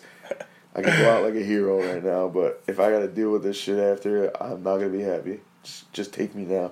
I 0.76 0.82
can 0.82 0.98
go 0.98 1.10
out 1.12 1.24
like 1.24 1.36
a 1.36 1.44
hero 1.44 1.80
right 1.86 2.04
now. 2.04 2.28
But 2.30 2.64
if 2.68 2.80
I 2.80 2.90
gotta 2.92 3.08
deal 3.08 3.32
with 3.32 3.44
this 3.44 3.58
shit 3.58 3.78
after, 3.80 4.32
I'm 4.42 4.64
not 4.64 4.78
gonna 4.78 4.90
be 4.90 5.02
happy. 5.02 5.40
Just, 5.64 5.92
just 5.94 6.14
take 6.14 6.34
me 6.36 6.44
now. 6.46 6.72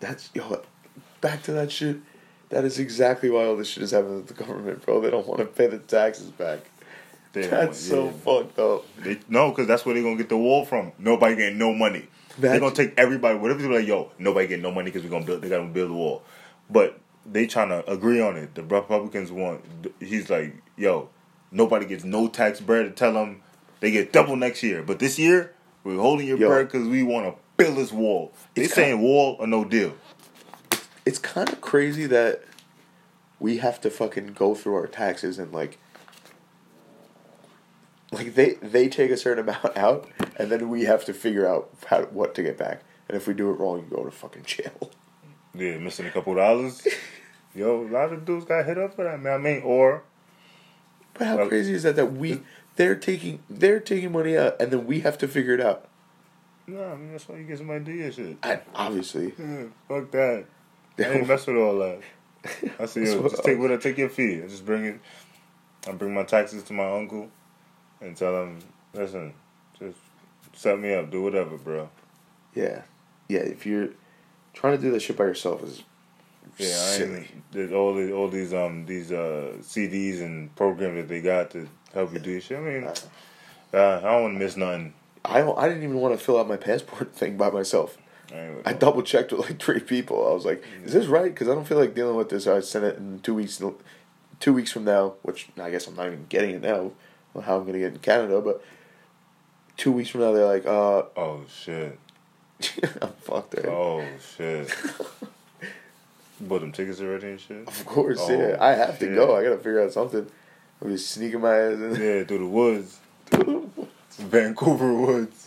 That's 0.00 0.30
yo. 0.34 0.62
Back 1.20 1.42
to 1.44 1.52
that 1.52 1.70
shit. 1.70 1.98
That 2.48 2.64
is 2.64 2.78
exactly 2.78 3.30
why 3.30 3.44
all 3.46 3.56
this 3.56 3.68
shit 3.68 3.82
is 3.82 3.92
happening 3.92 4.16
with 4.16 4.26
the 4.26 4.34
government, 4.34 4.84
bro. 4.84 5.00
They 5.00 5.10
don't 5.10 5.26
want 5.26 5.38
to 5.40 5.46
pay 5.46 5.68
the 5.68 5.78
taxes 5.78 6.30
back. 6.30 6.58
They 7.32 7.46
That's 7.46 7.78
so 7.78 8.04
want- 8.06 8.22
fucked 8.22 8.58
up. 8.58 8.84
They, 9.02 9.18
no, 9.28 9.50
because 9.50 9.66
that's 9.66 9.86
where 9.86 9.94
they're 9.94 10.02
gonna 10.04 10.16
get 10.16 10.28
the 10.28 10.36
wall 10.36 10.64
from. 10.64 10.92
Nobody 10.98 11.34
getting 11.36 11.58
no 11.58 11.72
money. 11.72 12.06
They're 12.38 12.60
gonna 12.60 12.74
take 12.74 12.94
everybody. 12.98 13.38
What 13.38 13.50
if 13.50 13.58
they're 13.58 13.70
like, 13.72 13.86
yo, 13.86 14.10
nobody 14.18 14.46
getting 14.48 14.62
no 14.62 14.70
money 14.72 14.86
because 14.90 15.02
we're 15.02 15.10
gonna 15.10 15.24
build. 15.24 15.42
They 15.42 15.48
gotta 15.48 15.64
build 15.64 15.90
the 15.90 15.94
wall, 15.94 16.22
but 16.68 16.98
they 17.30 17.46
trying 17.46 17.68
to 17.70 17.88
agree 17.90 18.20
on 18.20 18.36
it. 18.36 18.54
The 18.54 18.62
Republicans 18.62 19.30
want. 19.32 19.64
He's 20.00 20.28
like, 20.28 20.54
yo, 20.76 21.08
nobody 21.50 21.86
gets 21.86 22.04
no 22.04 22.28
tax 22.28 22.60
bread 22.60 22.84
to 22.86 22.90
tell 22.90 23.12
them 23.14 23.42
they 23.80 23.90
get 23.90 24.12
double 24.12 24.36
next 24.36 24.62
year, 24.62 24.82
but 24.82 24.98
this 24.98 25.18
year 25.18 25.52
we're 25.84 25.96
holding 25.98 26.26
your 26.26 26.38
Yo. 26.38 26.48
bread 26.48 26.68
because 26.70 26.86
we 26.86 27.02
want 27.02 27.26
to 27.26 27.34
build 27.56 27.76
this 27.76 27.92
wall. 27.92 28.32
They 28.54 28.62
It's 28.62 28.74
saying 28.74 29.00
wall 29.00 29.36
or 29.40 29.46
no 29.46 29.64
deal. 29.64 29.94
it's 31.06 31.18
kind 31.18 31.48
of 31.48 31.60
crazy 31.60 32.06
that 32.06 32.42
we 33.40 33.56
have 33.58 33.80
to 33.80 33.90
fucking 33.90 34.28
go 34.34 34.54
through 34.54 34.74
our 34.74 34.86
taxes 34.86 35.38
and 35.38 35.52
like 35.52 35.78
like 38.12 38.34
they 38.34 38.54
they 38.54 38.88
take 38.88 39.10
a 39.10 39.16
certain 39.16 39.48
amount 39.48 39.76
out, 39.76 40.08
and 40.36 40.50
then 40.50 40.68
we 40.68 40.84
have 40.84 41.04
to 41.06 41.14
figure 41.14 41.46
out 41.48 41.70
how 41.86 42.02
what 42.04 42.34
to 42.36 42.42
get 42.42 42.56
back. 42.58 42.82
And 43.08 43.16
if 43.16 43.26
we 43.26 43.34
do 43.34 43.50
it 43.50 43.54
wrong, 43.54 43.78
you 43.80 43.96
go 43.96 44.04
to 44.04 44.10
fucking 44.10 44.44
jail. 44.44 44.90
Yeah, 45.54 45.76
missing 45.76 46.06
a 46.06 46.10
couple 46.10 46.34
dollars. 46.34 46.88
Yo, 47.54 47.82
a 47.82 47.88
lot 47.88 48.10
of 48.10 48.24
dudes 48.24 48.46
got 48.46 48.64
hit 48.64 48.78
up 48.78 48.94
for 48.96 49.04
that, 49.04 49.20
man. 49.20 49.34
I 49.34 49.36
mean, 49.36 49.62
or 49.62 50.02
But 51.12 51.26
how 51.26 51.46
crazy 51.46 51.74
is 51.74 51.82
that? 51.82 51.94
That 51.94 52.14
we 52.14 52.40
they're 52.76 52.96
taking 52.96 53.40
they're 53.50 53.78
taking 53.78 54.12
money 54.12 54.34
out, 54.38 54.58
and 54.58 54.70
then 54.70 54.86
we 54.86 55.00
have 55.00 55.18
to 55.18 55.28
figure 55.28 55.52
it 55.52 55.60
out. 55.60 55.88
nah, 56.66 56.92
I 56.92 56.96
mean 56.96 57.12
that's 57.12 57.28
why 57.28 57.36
you 57.36 57.44
get 57.44 57.58
some 57.58 57.68
your 57.68 58.12
shit. 58.12 58.38
I, 58.42 58.60
obviously, 58.74 59.34
Yeah, 59.38 59.64
fuck 59.88 60.10
that. 60.12 60.46
I 60.98 61.02
ain't 61.02 61.28
mess 61.28 61.46
with 61.46 61.56
all 61.56 61.78
that. 61.80 62.00
I 62.80 62.86
say, 62.86 63.04
yo, 63.04 63.28
just 63.28 63.44
take 63.44 63.58
what 63.58 63.70
I 63.70 63.76
take 63.76 63.98
your 63.98 64.08
fee. 64.08 64.42
I 64.42 64.46
just 64.48 64.64
bring 64.64 64.86
it. 64.86 65.00
I 65.86 65.92
bring 65.92 66.14
my 66.14 66.22
taxes 66.22 66.62
to 66.64 66.72
my 66.72 66.90
uncle, 66.90 67.28
and 68.02 68.16
tell 68.16 68.32
them, 68.32 68.58
listen, 68.92 69.32
just 69.78 69.96
set 70.54 70.78
me 70.78 70.94
up, 70.94 71.10
do 71.10 71.22
whatever, 71.22 71.56
bro. 71.56 71.88
yeah, 72.54 72.82
yeah. 73.28 73.40
If 73.40 73.64
you're 73.64 73.90
trying 74.52 74.76
to 74.76 74.82
do 74.82 74.90
that 74.92 75.00
shit 75.00 75.16
by 75.16 75.24
yourself, 75.24 75.62
is 75.62 75.82
Yeah, 76.58 76.66
I 76.66 76.96
silly. 76.96 77.28
There's 77.52 77.72
all 77.72 77.94
these, 77.94 78.12
all 78.12 78.28
these, 78.28 78.52
um, 78.52 78.86
these 78.86 79.12
uh, 79.12 79.54
CDs 79.60 80.20
and 80.20 80.54
programs 80.56 80.96
that 80.96 81.08
they 81.08 81.20
got 81.22 81.50
to 81.52 81.68
help 81.94 82.12
you 82.12 82.18
do 82.18 82.40
shit. 82.40 82.58
I 82.58 82.60
mean, 82.60 82.84
uh, 82.84 82.96
I 83.72 84.00
don't 84.00 84.22
want 84.22 84.34
to 84.34 84.38
miss 84.44 84.56
nothing. 84.56 84.94
I 85.24 85.38
don't, 85.38 85.56
I 85.56 85.68
didn't 85.68 85.84
even 85.84 85.96
want 85.96 86.18
to 86.18 86.22
fill 86.22 86.38
out 86.38 86.48
my 86.48 86.56
passport 86.56 87.14
thing 87.14 87.36
by 87.36 87.50
myself. 87.50 87.96
I, 88.32 88.50
I 88.64 88.72
double 88.72 89.02
checked 89.02 89.32
with 89.32 89.48
like 89.48 89.60
three 89.62 89.80
people. 89.80 90.26
I 90.26 90.32
was 90.32 90.46
like, 90.46 90.64
"Is 90.84 90.94
this 90.94 91.06
right?" 91.06 91.32
Because 91.32 91.48
I 91.48 91.54
don't 91.54 91.66
feel 91.66 91.78
like 91.78 91.94
dealing 91.94 92.16
with 92.16 92.30
this. 92.30 92.46
I 92.46 92.60
sent 92.60 92.84
it 92.84 92.96
in 92.96 93.20
two 93.20 93.34
weeks. 93.34 93.60
Two 94.40 94.52
weeks 94.54 94.72
from 94.72 94.84
now, 94.84 95.14
which 95.22 95.48
I 95.60 95.70
guess 95.70 95.86
I'm 95.86 95.94
not 95.94 96.06
even 96.06 96.26
getting 96.28 96.50
it 96.54 96.62
now. 96.62 96.92
How 97.40 97.56
I'm 97.58 97.64
gonna 97.66 97.78
get 97.78 97.92
in 97.92 97.98
Canada, 97.98 98.40
but 98.40 98.62
two 99.76 99.92
weeks 99.92 100.10
from 100.10 100.20
now, 100.22 100.32
they're 100.32 100.44
like, 100.46 100.66
"Uh, 100.66 101.04
Oh 101.16 101.40
shit! 101.48 101.98
I'm 103.02 103.12
fucked." 103.20 103.54
Right? 103.54 103.66
Oh 103.66 104.04
shit! 104.36 104.74
Bought 106.40 106.60
them 106.60 106.72
tickets 106.72 107.00
already 107.00 107.28
and 107.28 107.40
shit. 107.40 107.66
Of 107.68 107.84
course, 107.86 108.18
Oh, 108.20 108.30
yeah. 108.32 108.56
I 108.60 108.72
have 108.74 108.98
to 108.98 109.06
go. 109.14 109.36
I 109.36 109.42
gotta 109.44 109.56
figure 109.58 109.80
out 109.82 109.92
something. 109.92 110.26
I'm 110.80 110.90
just 110.90 111.10
sneaking 111.10 111.40
my 111.40 111.54
ass 111.56 111.74
in. 111.74 111.90
Yeah, 111.92 112.24
through 112.24 112.38
the 112.38 112.46
woods, 112.46 112.98
Vancouver 114.18 114.92
woods. 114.94 115.46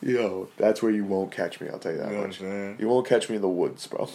Yo, 0.00 0.48
that's 0.56 0.82
where 0.82 0.92
you 0.92 1.04
won't 1.04 1.30
catch 1.32 1.60
me. 1.60 1.68
I'll 1.68 1.78
tell 1.78 1.92
you 1.92 1.98
that 1.98 2.08
You 2.08 2.14
know 2.16 2.22
what 2.26 2.40
I'm 2.40 2.70
much. 2.70 2.80
You 2.80 2.88
won't 2.88 3.06
catch 3.06 3.28
me 3.28 3.36
in 3.36 3.42
the 3.42 3.48
woods, 3.48 3.86
bro. 3.86 4.08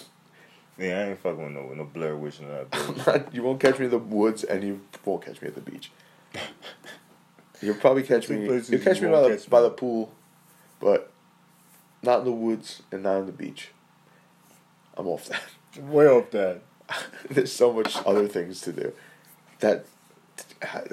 Yeah, 0.79 0.99
I 0.99 1.03
ain't 1.09 1.19
fucking 1.19 1.43
with 1.43 1.53
no, 1.53 1.73
no 1.73 1.83
Blair 1.85 2.15
Witch 2.15 2.39
and 2.39 2.49
that. 2.49 3.27
you 3.31 3.43
won't 3.43 3.59
catch 3.59 3.77
me 3.77 3.85
in 3.85 3.91
the 3.91 3.97
woods, 3.99 4.43
and 4.43 4.63
you 4.63 4.81
won't 5.05 5.23
catch 5.23 5.41
me 5.41 5.47
at 5.49 5.55
the 5.55 5.61
beach. 5.61 5.91
You'll 7.61 7.75
probably 7.75 8.03
catch 8.03 8.29
me. 8.29 8.43
You'll 8.45 8.61
catch 8.79 8.99
you 9.01 9.07
me 9.07 9.13
by 9.13 9.21
the 9.21 9.29
catch 9.37 9.49
by 9.49 9.61
the 9.61 9.69
pool, 9.69 10.13
but 10.79 11.11
not 12.03 12.19
in 12.19 12.25
the 12.25 12.31
woods 12.31 12.83
and 12.91 13.03
not 13.03 13.15
on 13.17 13.25
the 13.25 13.31
beach. 13.31 13.69
I'm 14.97 15.07
off 15.07 15.27
that. 15.27 15.41
Way 15.83 16.07
off 16.07 16.31
that. 16.31 16.61
There's 17.29 17.51
so 17.51 17.73
much 17.73 17.97
other 18.05 18.27
things 18.27 18.61
to 18.61 18.71
do. 18.71 18.93
That 19.59 19.85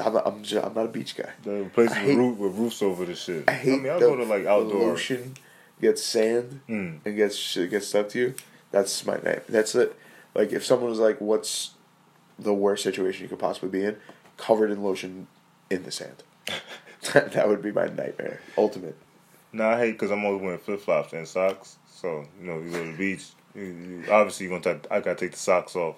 I'm 0.05 0.15
not, 0.15 0.27
I'm, 0.27 0.43
just, 0.43 0.65
I'm 0.65 0.75
not 0.75 0.87
a 0.87 0.89
beach 0.89 1.17
guy. 1.17 1.31
The 1.43 1.69
places 1.75 1.97
I 1.97 2.07
with, 2.07 2.17
roof, 2.17 2.39
with 2.39 2.55
roofs 2.57 2.83
over 2.83 3.05
the 3.05 3.15
shit. 3.15 3.45
I 3.49 3.53
hate 3.53 3.75
I 3.75 3.77
mean, 3.77 3.93
I'll 3.93 4.01
the, 4.01 4.07
go 4.07 4.17
to 4.17 4.25
like 4.25 4.47
outdoor. 4.47 4.93
ocean 4.93 5.35
gets 5.81 6.03
sand 6.03 6.61
Mm. 6.69 7.01
and 7.05 7.17
gets 7.17 7.37
shit 7.37 7.71
gets 7.71 7.89
stuck 7.89 8.09
to 8.11 8.19
you. 8.19 8.35
That's 8.71 9.05
my 9.05 9.17
night. 9.19 9.47
That's 9.49 9.75
it. 9.75 9.97
Like 10.35 10.53
if 10.53 10.65
someone 10.65 10.89
was 10.89 10.99
like, 11.01 11.21
"What's 11.21 11.73
the 12.39 12.55
worst 12.55 12.83
situation 12.83 13.25
you 13.25 13.29
could 13.29 13.39
possibly 13.39 13.69
be 13.69 13.85
in?" 13.85 13.97
Covered 14.43 14.73
in 14.73 14.83
lotion 14.83 15.29
in 15.71 15.85
the 15.85 15.93
sand. 15.93 16.25
that, 17.15 17.49
would 17.49 17.63
be 17.63 17.71
my 17.71 17.87
nightmare. 17.87 18.41
Ultimate. 18.59 18.97
Nah, 19.53 19.71
I 19.71 19.79
hate 19.79 19.93
because 19.93 20.11
I'm 20.11 20.25
always 20.25 20.43
wearing 20.43 20.59
flip 20.59 20.81
flops 20.81 21.13
and 21.13 21.29
socks. 21.29 21.77
So 21.87 22.27
you 22.41 22.49
know, 22.49 22.59
you 22.59 22.71
go 22.73 22.85
to 22.85 22.91
the 22.91 22.99
beach. 22.99 23.25
You, 23.55 23.63
you, 23.63 24.05
obviously, 24.11 24.47
you're 24.49 24.59
gonna. 24.59 24.81
Take, 24.81 24.91
I 24.91 24.99
gotta 24.99 25.15
take 25.15 25.31
the 25.31 25.39
socks 25.39 25.77
off 25.77 25.95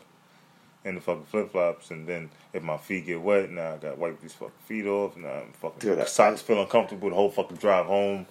and 0.84 0.98
the 0.98 1.00
fucking 1.00 1.24
flip 1.24 1.52
flops, 1.52 1.90
and 1.90 2.06
then 2.06 2.28
if 2.52 2.62
my 2.62 2.76
feet 2.76 3.06
get 3.06 3.22
wet, 3.22 3.50
now 3.50 3.72
I 3.72 3.76
gotta 3.78 3.96
wipe 3.96 4.20
these 4.20 4.34
fucking 4.34 4.52
feet 4.66 4.84
off. 4.84 5.16
Now 5.16 5.30
I'm 5.30 5.52
fucking 5.52 5.78
Dude, 5.78 6.06
socks 6.06 6.42
feel 6.42 6.60
uncomfortable 6.60 7.08
the 7.08 7.14
whole 7.14 7.30
fucking 7.30 7.56
drive 7.56 7.86
home. 7.86 8.26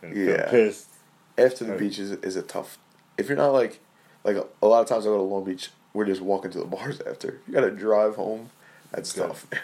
And 0.00 0.14
feel 0.14 0.28
Yeah. 0.36 0.48
pissed. 0.48 0.90
After 1.36 1.64
the 1.64 1.72
Right. 1.72 1.80
beach 1.80 1.98
is 1.98 2.12
is 2.12 2.36
a 2.36 2.42
tough. 2.42 2.78
If 3.18 3.26
you're 3.28 3.36
not 3.36 3.52
like, 3.52 3.80
like 4.22 4.36
a, 4.36 4.46
a 4.62 4.68
lot 4.68 4.82
of 4.82 4.86
times 4.86 5.06
I 5.06 5.08
go 5.08 5.16
to 5.16 5.22
Long 5.24 5.42
Beach, 5.42 5.70
we're 5.92 6.04
just 6.04 6.20
walking 6.20 6.52
to 6.52 6.58
the 6.58 6.64
bars 6.66 7.00
after. 7.00 7.40
You 7.48 7.52
gotta 7.54 7.72
drive 7.72 8.14
home. 8.14 8.50
That's 8.94 9.16
Yeah. 9.16 9.26
tough. 9.26 9.46
Man. 9.50 9.60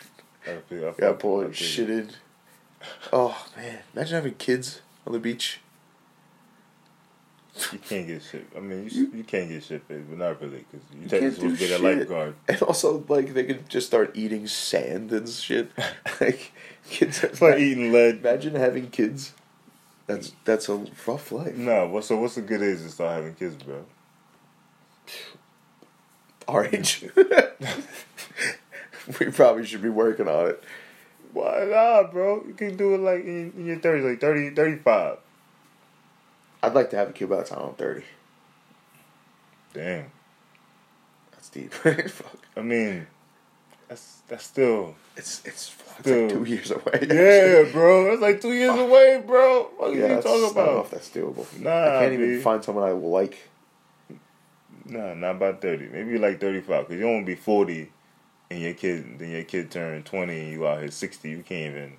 I 0.47 0.61
feel, 0.69 0.85
I 0.85 0.89
You 0.89 0.95
gotta 0.99 1.15
pull 1.15 1.47
I 1.47 1.53
shit 1.53 1.91
in. 1.91 2.11
Oh 3.13 3.47
man, 3.57 3.79
imagine 3.95 4.15
having 4.15 4.35
kids 4.35 4.81
on 5.07 5.13
the 5.13 5.19
beach. 5.19 5.61
You 7.73 7.79
can't 7.79 8.07
get 8.07 8.23
shit. 8.23 8.47
I 8.57 8.61
mean, 8.61 8.89
you, 8.91 9.11
you 9.13 9.25
can 9.25 9.49
get 9.49 9.63
shit, 9.63 9.87
but 9.87 10.09
not 10.17 10.41
really, 10.41 10.65
because 10.71 10.87
you, 10.95 11.03
You 11.03 11.09
can't 11.09 11.39
do 11.39 11.57
get 11.57 11.79
a 11.79 11.83
lifeguard. 11.83 12.35
And 12.49 12.63
also, 12.63 13.05
like, 13.09 13.35
they 13.35 13.45
could 13.45 13.69
just 13.69 13.89
start 13.89 14.13
eating 14.15 14.47
sand 14.47 15.13
and 15.13 15.29
shit. 15.29 15.71
like, 16.21 16.53
kids. 16.89 17.23
It's 17.23 17.43
like 17.43 17.59
eating 17.59 17.93
lead. 17.93 18.19
Imagine 18.21 18.55
having 18.55 18.89
kids. 18.91 19.35
That's 20.07 20.33
that's 20.45 20.69
a 20.69 20.87
rough 21.07 21.33
life. 21.33 21.57
No, 21.57 21.87
what, 21.89 22.05
so 22.05 22.17
what's 22.17 22.37
the 22.37 22.41
good 22.43 22.63
age 22.63 22.79
to 22.79 22.89
start 22.89 23.17
having 23.17 23.35
kids, 23.35 23.57
bro? 23.63 23.85
Our 26.49 26.65
age. 26.67 27.05
we 29.21 29.31
probably 29.31 29.67
should 29.67 29.83
be 29.83 29.89
working 29.89 30.29
on 30.29 30.49
it. 30.49 30.65
Why 31.33 31.65
not, 31.65 32.13
bro? 32.13 32.45
You 32.47 32.55
can 32.55 32.77
do 32.77 32.95
it 32.95 32.99
like 32.99 33.25
in, 33.25 33.53
in 33.57 33.67
your 33.67 33.77
30s, 33.77 34.09
like 34.09 34.21
30, 34.21 34.51
35. 34.51 35.19
I'd 36.63 36.75
like 36.75 36.91
to 36.91 36.97
have 36.97 37.11
a 37.11 37.13
kid 37.13 37.29
by 37.29 37.37
the 37.37 37.45
time 37.45 37.61
I'm 37.63 37.75
30. 37.75 38.03
Damn. 39.73 40.07
That's 41.33 41.49
deep. 41.49 41.73
Fuck. 41.73 42.37
I 42.57 42.61
mean, 42.61 43.07
that's 43.89 44.23
that's 44.29 44.45
still. 44.45 44.97
It's 45.17 45.41
it's, 45.45 45.75
it's 45.99 46.07
like 46.07 46.31
two 46.31 46.45
years 46.45 46.71
away. 46.71 47.07
Yeah, 47.09 47.71
bro. 47.73 48.11
That's 48.11 48.21
like 48.21 48.41
two 48.41 48.53
years 48.53 48.77
away, 48.79 49.23
bro. 49.25 49.71
What 49.77 49.91
are 49.91 49.95
you 49.95 50.01
talking 50.01 50.19
I 50.19 50.21
don't 50.21 50.55
know 50.55 50.63
about? 50.63 50.85
if 50.87 50.91
that's 50.91 51.11
doable. 51.11 51.61
Nah, 51.61 51.97
I 51.97 52.01
can't 52.01 52.13
even 52.15 52.41
find 52.43 52.63
someone 52.63 52.85
I 52.85 52.93
will 52.93 53.11
like. 53.11 53.49
Nah, 54.85 55.15
not 55.15 55.39
by 55.39 55.53
30. 55.53 55.89
Maybe 55.89 56.19
like 56.19 56.41
35. 56.41 56.89
Because 56.89 56.95
you 56.97 57.03
don't 57.03 57.15
wanna 57.15 57.27
be 57.27 57.37
40 57.37 57.91
and 58.51 58.61
your 58.61 58.75
kid, 58.75 59.19
then 59.19 59.31
your 59.31 59.45
kid 59.45 59.71
turn 59.71 60.03
20 60.03 60.41
and 60.41 60.53
you 60.53 60.67
out 60.67 60.81
here 60.81 60.91
60. 60.91 61.31
You 61.31 61.43
can't 61.43 61.75
even. 61.77 61.93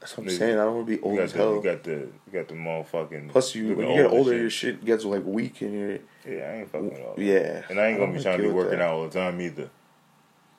That's 0.00 0.16
what 0.16 0.24
I'm 0.26 0.32
Nigga, 0.32 0.38
saying. 0.38 0.58
I 0.58 0.64
don't 0.64 0.74
want 0.76 0.86
to 0.88 0.96
be 0.96 1.02
old 1.02 1.18
as 1.18 1.32
the, 1.32 1.38
hell. 1.38 1.54
you 1.56 1.62
got 1.62 1.82
the 1.82 1.90
you 1.92 2.32
got 2.32 2.48
the 2.48 2.54
motherfucking. 2.54 3.30
Plus, 3.30 3.54
you 3.54 3.74
when 3.74 3.88
you 3.88 3.96
get 3.96 4.10
older, 4.10 4.30
shit. 4.32 4.40
your 4.40 4.50
shit 4.50 4.84
gets 4.84 5.04
like 5.04 5.24
weak, 5.24 5.60
and 5.62 5.72
you're. 5.72 5.98
Yeah, 6.36 6.44
I 6.44 6.54
ain't 6.58 6.70
fucking 6.70 6.90
with 6.90 7.00
all 7.00 7.14
that. 7.16 7.22
Yeah, 7.22 7.62
And 7.70 7.80
I 7.80 7.86
ain't 7.88 7.98
gonna 7.98 8.12
don't 8.12 8.16
be 8.16 8.22
trying 8.22 8.38
to 8.38 8.42
be 8.44 8.50
working 8.50 8.78
that. 8.78 8.84
out 8.88 8.94
all 8.94 9.04
the 9.08 9.10
time 9.10 9.40
either. 9.40 9.70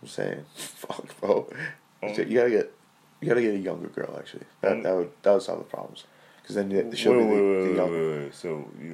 I'm 0.01 0.07
saying, 0.07 0.43
fuck, 0.55 1.19
bro. 1.19 1.49
Oh. 2.03 2.07
You 2.07 2.35
gotta 2.37 2.49
get, 2.49 2.73
you 3.21 3.27
gotta 3.29 3.41
get 3.41 3.53
a 3.53 3.57
younger 3.57 3.87
girl. 3.89 4.15
Actually, 4.17 4.43
that 4.61 4.71
Um, 4.73 4.83
that 4.83 4.95
would 4.95 5.11
that 5.21 5.33
would 5.33 5.41
solve 5.43 5.59
the 5.59 5.65
problems. 5.65 6.05
Because 6.41 6.55
then 6.55 6.69
Wait, 6.69 6.97
she'll 6.97 7.13
wait, 7.13 7.19
be 7.19 7.25
the, 7.25 7.31
wait, 7.31 7.59
the 7.63 7.69
wait, 7.69 7.75
younger. 7.75 8.09
wait, 8.11 8.23
wait. 8.25 8.33
So, 8.35 8.47
you, 8.81 8.91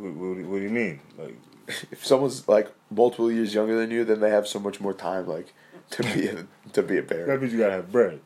what, 0.00 0.12
what, 0.14 0.46
what 0.50 0.56
do 0.58 0.62
you 0.64 0.70
mean? 0.70 1.00
Like, 1.18 1.36
If 1.92 2.04
someone's 2.06 2.46
like 2.48 2.72
multiple 2.90 3.30
years 3.30 3.54
younger 3.54 3.76
than 3.78 3.90
you, 3.90 4.04
then 4.04 4.20
they 4.20 4.30
have 4.30 4.46
so 4.48 4.58
much 4.58 4.80
more 4.80 4.92
time, 4.92 5.26
like 5.28 5.52
to 5.90 6.02
be 6.02 6.26
a, 6.28 6.46
to 6.72 6.82
be 6.82 6.98
a 6.98 7.02
bear 7.02 7.26
that 7.26 7.40
means 7.40 7.52
you 7.52 7.58
gotta 7.60 7.72
have 7.72 7.92
bread. 7.92 8.20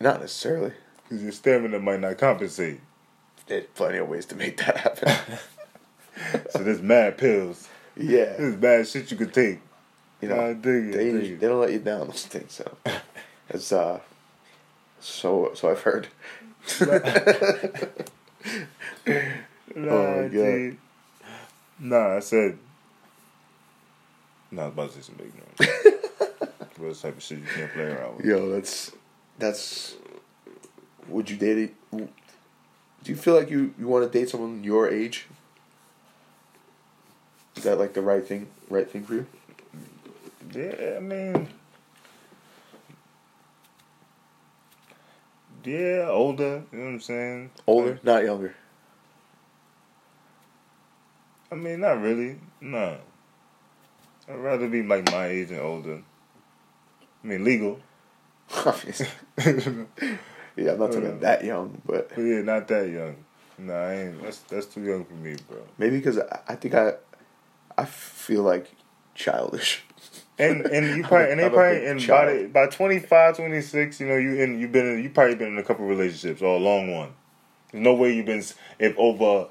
Not 0.00 0.20
necessarily. 0.20 0.72
Because 1.02 1.22
your 1.22 1.32
stamina 1.32 1.78
might 1.78 2.00
not 2.00 2.18
compensate. 2.18 2.80
There's 3.46 3.66
plenty 3.74 3.98
of 3.98 4.08
ways 4.08 4.26
to 4.26 4.34
make 4.36 4.56
that 4.58 4.76
happen. 4.76 5.38
So 6.50 6.60
there's 6.60 6.80
mad 6.80 7.18
pills. 7.18 7.68
yeah, 7.96 8.36
There's 8.38 8.56
bad 8.56 8.88
shit 8.88 9.10
you 9.10 9.16
could 9.18 9.34
take. 9.34 9.60
you 10.22 10.28
know, 10.28 10.46
it, 10.46 10.62
they 10.62 10.80
they 10.80 11.46
don't 11.46 11.60
let 11.60 11.72
you 11.72 11.78
down 11.78 12.06
those 12.08 12.24
things. 12.24 12.52
So 12.54 12.76
it's 13.50 13.70
uh, 13.70 14.00
so 14.98 15.50
so 15.54 15.70
I've 15.70 15.82
heard. 15.82 16.08
Nah, 19.74 19.90
Oh, 19.92 20.22
God. 20.22 20.30
dude. 20.30 20.78
Nah, 21.78 22.16
I 22.16 22.20
said. 22.20 22.58
Was 24.56 24.72
about 24.72 24.92
to 24.92 24.96
say 24.96 25.02
some 25.02 25.16
big 25.16 25.32
noise. 25.34 25.92
Those 26.78 27.02
type 27.02 27.16
of 27.16 27.22
shit 27.22 27.38
you 27.38 27.44
can't 27.54 27.72
play 27.72 27.84
around 27.84 28.16
with. 28.16 28.26
Yo, 28.26 28.50
that's 28.50 28.92
that's. 29.38 29.96
Would 31.08 31.30
you 31.30 31.36
date 31.36 31.58
it? 31.58 31.74
Do 31.90 33.12
you 33.12 33.16
feel 33.16 33.34
like 33.34 33.50
you, 33.50 33.72
you 33.78 33.86
want 33.86 34.10
to 34.10 34.18
date 34.18 34.28
someone 34.28 34.64
your 34.64 34.88
age? 34.88 35.26
Is 37.56 37.62
that 37.62 37.78
like 37.78 37.94
the 37.94 38.02
right 38.02 38.26
thing? 38.26 38.48
Right 38.68 38.90
thing 38.90 39.04
for 39.04 39.14
you? 39.14 39.26
Yeah, 40.52 40.94
I 40.96 41.00
mean. 41.00 41.48
Yeah, 45.64 46.08
older. 46.10 46.64
You 46.72 46.78
know 46.78 46.84
what 46.84 46.90
I'm 46.92 47.00
saying? 47.00 47.50
Older, 47.66 48.00
not 48.02 48.24
younger. 48.24 48.54
I 51.50 51.54
mean, 51.54 51.80
not 51.80 52.00
really. 52.00 52.38
No. 52.60 52.98
I'd 54.28 54.36
rather 54.36 54.68
be 54.68 54.82
like 54.82 55.10
my 55.10 55.26
age 55.26 55.50
and 55.50 55.60
older. 55.60 56.02
I 57.22 57.26
mean, 57.26 57.44
legal. 57.44 57.80
Obviously. 58.64 59.08
yeah, 59.38 60.72
I'm 60.72 60.78
not 60.78 60.92
talking 60.92 61.12
uh, 61.12 61.18
that 61.20 61.44
young, 61.44 61.80
but 61.84 62.10
But 62.10 62.20
yeah, 62.20 62.42
not 62.42 62.68
that 62.68 62.88
young. 62.88 63.16
Nah, 63.58 63.74
I 63.74 63.94
ain't. 63.94 64.22
That's 64.22 64.38
that's 64.40 64.66
too 64.66 64.82
young 64.82 65.04
for 65.04 65.14
me, 65.14 65.36
bro. 65.48 65.58
maybe 65.78 65.96
because 65.96 66.18
I, 66.18 66.40
I 66.48 66.54
think 66.56 66.74
I, 66.74 66.94
I 67.76 67.84
feel 67.84 68.42
like 68.42 68.70
childish. 69.14 69.82
And 70.38 70.66
and 70.66 70.96
you 70.96 71.02
probably 71.08 71.30
and 71.30 71.40
they 71.40 71.48
probably 71.48 71.86
and 71.86 71.98
by 71.98 72.06
child. 72.06 72.52
by 72.52 72.66
25, 72.66 73.36
26, 73.36 74.00
you 74.00 74.06
know 74.06 74.16
you 74.16 74.34
in 74.34 74.60
you 74.60 74.68
been 74.68 74.86
in, 74.86 75.02
you 75.02 75.10
probably 75.10 75.36
been 75.36 75.48
in 75.48 75.58
a 75.58 75.62
couple 75.62 75.86
relationships 75.86 76.42
or 76.42 76.56
a 76.56 76.60
long 76.60 76.92
one. 76.92 77.14
There's 77.72 77.82
no 77.82 77.94
way 77.94 78.14
you've 78.14 78.26
been 78.26 78.44
if 78.78 78.96
over 78.98 79.48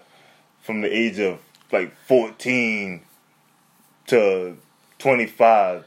from 0.61 0.81
the 0.81 0.95
age 0.95 1.19
of 1.19 1.39
like 1.71 1.95
fourteen 2.07 3.01
to 4.07 4.57
twenty 5.05 5.27
five. 5.27 5.85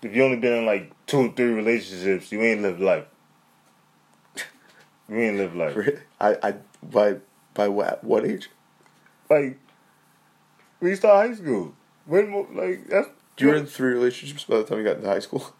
If 0.00 0.14
you 0.14 0.22
only 0.22 0.36
been 0.36 0.52
in 0.52 0.64
like 0.64 0.92
two 1.06 1.32
three 1.32 1.52
relationships, 1.52 2.30
you 2.30 2.40
ain't 2.40 2.62
lived 2.62 2.80
life. 2.80 3.04
You 5.08 5.18
ain't 5.18 5.38
lived 5.38 5.56
life. 5.56 5.76
I, 6.20 6.36
I 6.42 6.54
by 6.82 7.16
by 7.52 7.66
what 7.66 8.04
what 8.04 8.24
age? 8.24 8.48
Like 9.28 9.58
when 10.78 10.90
you 10.90 10.96
start 10.96 11.28
high 11.28 11.34
school, 11.34 11.74
when 12.06 12.32
like 12.54 12.86
that's 12.86 13.08
You 13.38 13.48
were 13.48 13.56
in 13.56 13.66
three 13.66 13.92
relationships 13.92 14.44
by 14.44 14.58
the 14.58 14.64
time 14.64 14.78
you 14.78 14.84
got 14.84 14.96
into 14.98 15.08
high 15.08 15.18
school, 15.18 15.52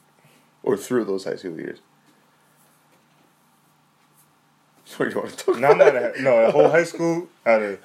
or 0.64 0.76
through 0.76 1.04
those 1.04 1.24
high 1.24 1.36
school 1.36 1.56
years. 1.56 1.78
What 4.96 5.10
do 5.10 5.14
you 5.14 5.20
want 5.20 5.38
to 5.38 5.44
talk 5.44 5.58
No, 5.58 5.68
I'm 5.68 5.80
about? 5.80 5.94
not. 5.94 6.16
A, 6.16 6.22
no, 6.22 6.36
a 6.46 6.50
whole 6.50 6.70
high 6.70 6.82
school 6.84 7.28
out 7.46 7.62
of 7.62 7.78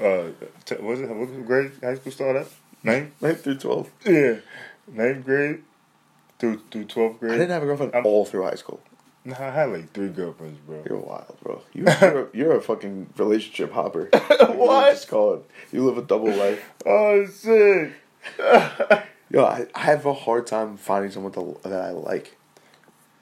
uh, 0.00 0.28
t- 0.64 0.76
was 0.76 1.00
it 1.00 1.08
what 1.08 1.46
grade 1.46 1.72
high 1.82 1.96
school 1.96 2.12
started? 2.12 2.42
at? 2.42 2.48
Ninth. 2.82 3.20
Ninth 3.20 3.44
through 3.44 3.58
twelve. 3.58 3.90
Yeah, 4.04 4.36
ninth 4.90 5.24
grade 5.24 5.62
through 6.38 6.60
through 6.70 6.84
twelfth 6.86 7.20
grade. 7.20 7.32
I 7.32 7.38
didn't 7.38 7.50
have 7.50 7.62
a 7.62 7.66
girlfriend 7.66 7.94
I'm- 7.94 8.06
all 8.06 8.24
through 8.24 8.44
high 8.44 8.54
school. 8.54 8.80
Nah, 9.22 9.34
I 9.38 9.50
had 9.50 9.64
like 9.70 9.92
three 9.92 10.08
girlfriends, 10.08 10.58
bro. 10.66 10.82
You're 10.88 10.98
wild, 10.98 11.36
bro. 11.42 11.60
You, 11.74 11.84
you're, 12.00 12.20
a, 12.22 12.28
you're 12.32 12.56
a 12.56 12.62
fucking 12.62 13.10
relationship 13.18 13.70
hopper. 13.72 14.08
What? 14.40 14.92
Just 14.92 15.08
call 15.08 15.34
it. 15.34 15.50
You 15.72 15.84
live 15.84 15.98
a 15.98 16.02
double 16.02 16.30
life. 16.32 16.64
Oh 16.86 17.26
shit! 17.26 17.92
Yo, 19.30 19.44
I, 19.44 19.66
I 19.74 19.80
have 19.80 20.06
a 20.06 20.14
hard 20.14 20.46
time 20.46 20.76
finding 20.78 21.10
someone 21.10 21.32
to, 21.32 21.58
that 21.64 21.82
I 21.82 21.90
like. 21.90 22.36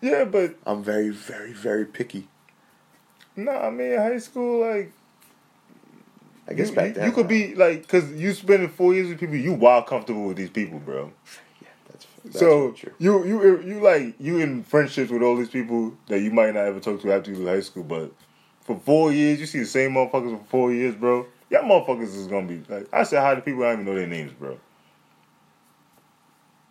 Yeah, 0.01 0.25
but 0.25 0.55
I'm 0.65 0.83
very, 0.85 1.11
very, 1.11 1.53
very 1.53 1.85
picky. 1.85 2.29
no, 3.37 3.51
I 3.53 3.71
mean 3.71 3.97
high 3.99 4.19
school 4.19 4.61
like. 4.61 4.93
I 6.49 6.55
guess 6.55 6.70
you, 6.70 6.74
back 6.76 6.94
then 6.94 7.07
you 7.07 7.12
could 7.12 7.28
be 7.28 7.55
like, 7.55 7.86
cause 7.86 8.11
you 8.12 8.32
spending 8.32 8.70
four 8.70 8.94
years 8.94 9.09
with 9.09 9.20
people, 9.20 9.36
you 9.36 9.53
wild 9.53 9.86
comfortable 9.86 10.24
with 10.26 10.38
these 10.38 10.49
people, 10.51 10.78
bro. 10.78 11.12
Yeah, 11.61 11.68
that's, 11.90 12.07
that's 12.24 12.38
so 12.38 12.72
true. 12.72 12.92
you 12.99 13.24
you 13.26 13.61
you 13.61 13.80
like 13.80 14.14
you 14.18 14.38
in 14.38 14.64
friendships 14.64 15.11
with 15.11 15.22
all 15.22 15.36
these 15.36 15.51
people 15.51 15.94
that 16.09 16.20
you 16.20 16.30
might 16.30 16.55
not 16.55 16.64
ever 16.64 16.80
talk 16.80 17.03
to 17.03 17.12
after 17.12 17.30
you 17.30 17.36
leave 17.36 17.49
high 17.49 17.61
school, 17.61 17.82
but 17.82 18.12
for 18.62 18.78
four 18.78 19.12
years 19.12 19.40
you 19.40 19.46
see 19.46 19.59
the 19.59 19.66
same 19.66 19.92
motherfuckers 19.92 20.38
for 20.38 20.44
four 20.46 20.72
years, 20.72 20.94
bro. 20.94 21.26
Y'all 21.51 21.62
motherfuckers 21.64 22.14
is 22.14 22.26
gonna 22.26 22.46
be 22.46 22.62
like 22.68 22.88
I 22.92 23.03
said 23.03 23.20
hi 23.20 23.34
to 23.34 23.42
people 23.42 23.62
I 23.64 23.72
don't 23.72 23.82
even 23.82 23.86
know 23.86 23.99
their 23.99 24.07
names, 24.09 24.32
bro. 24.32 24.59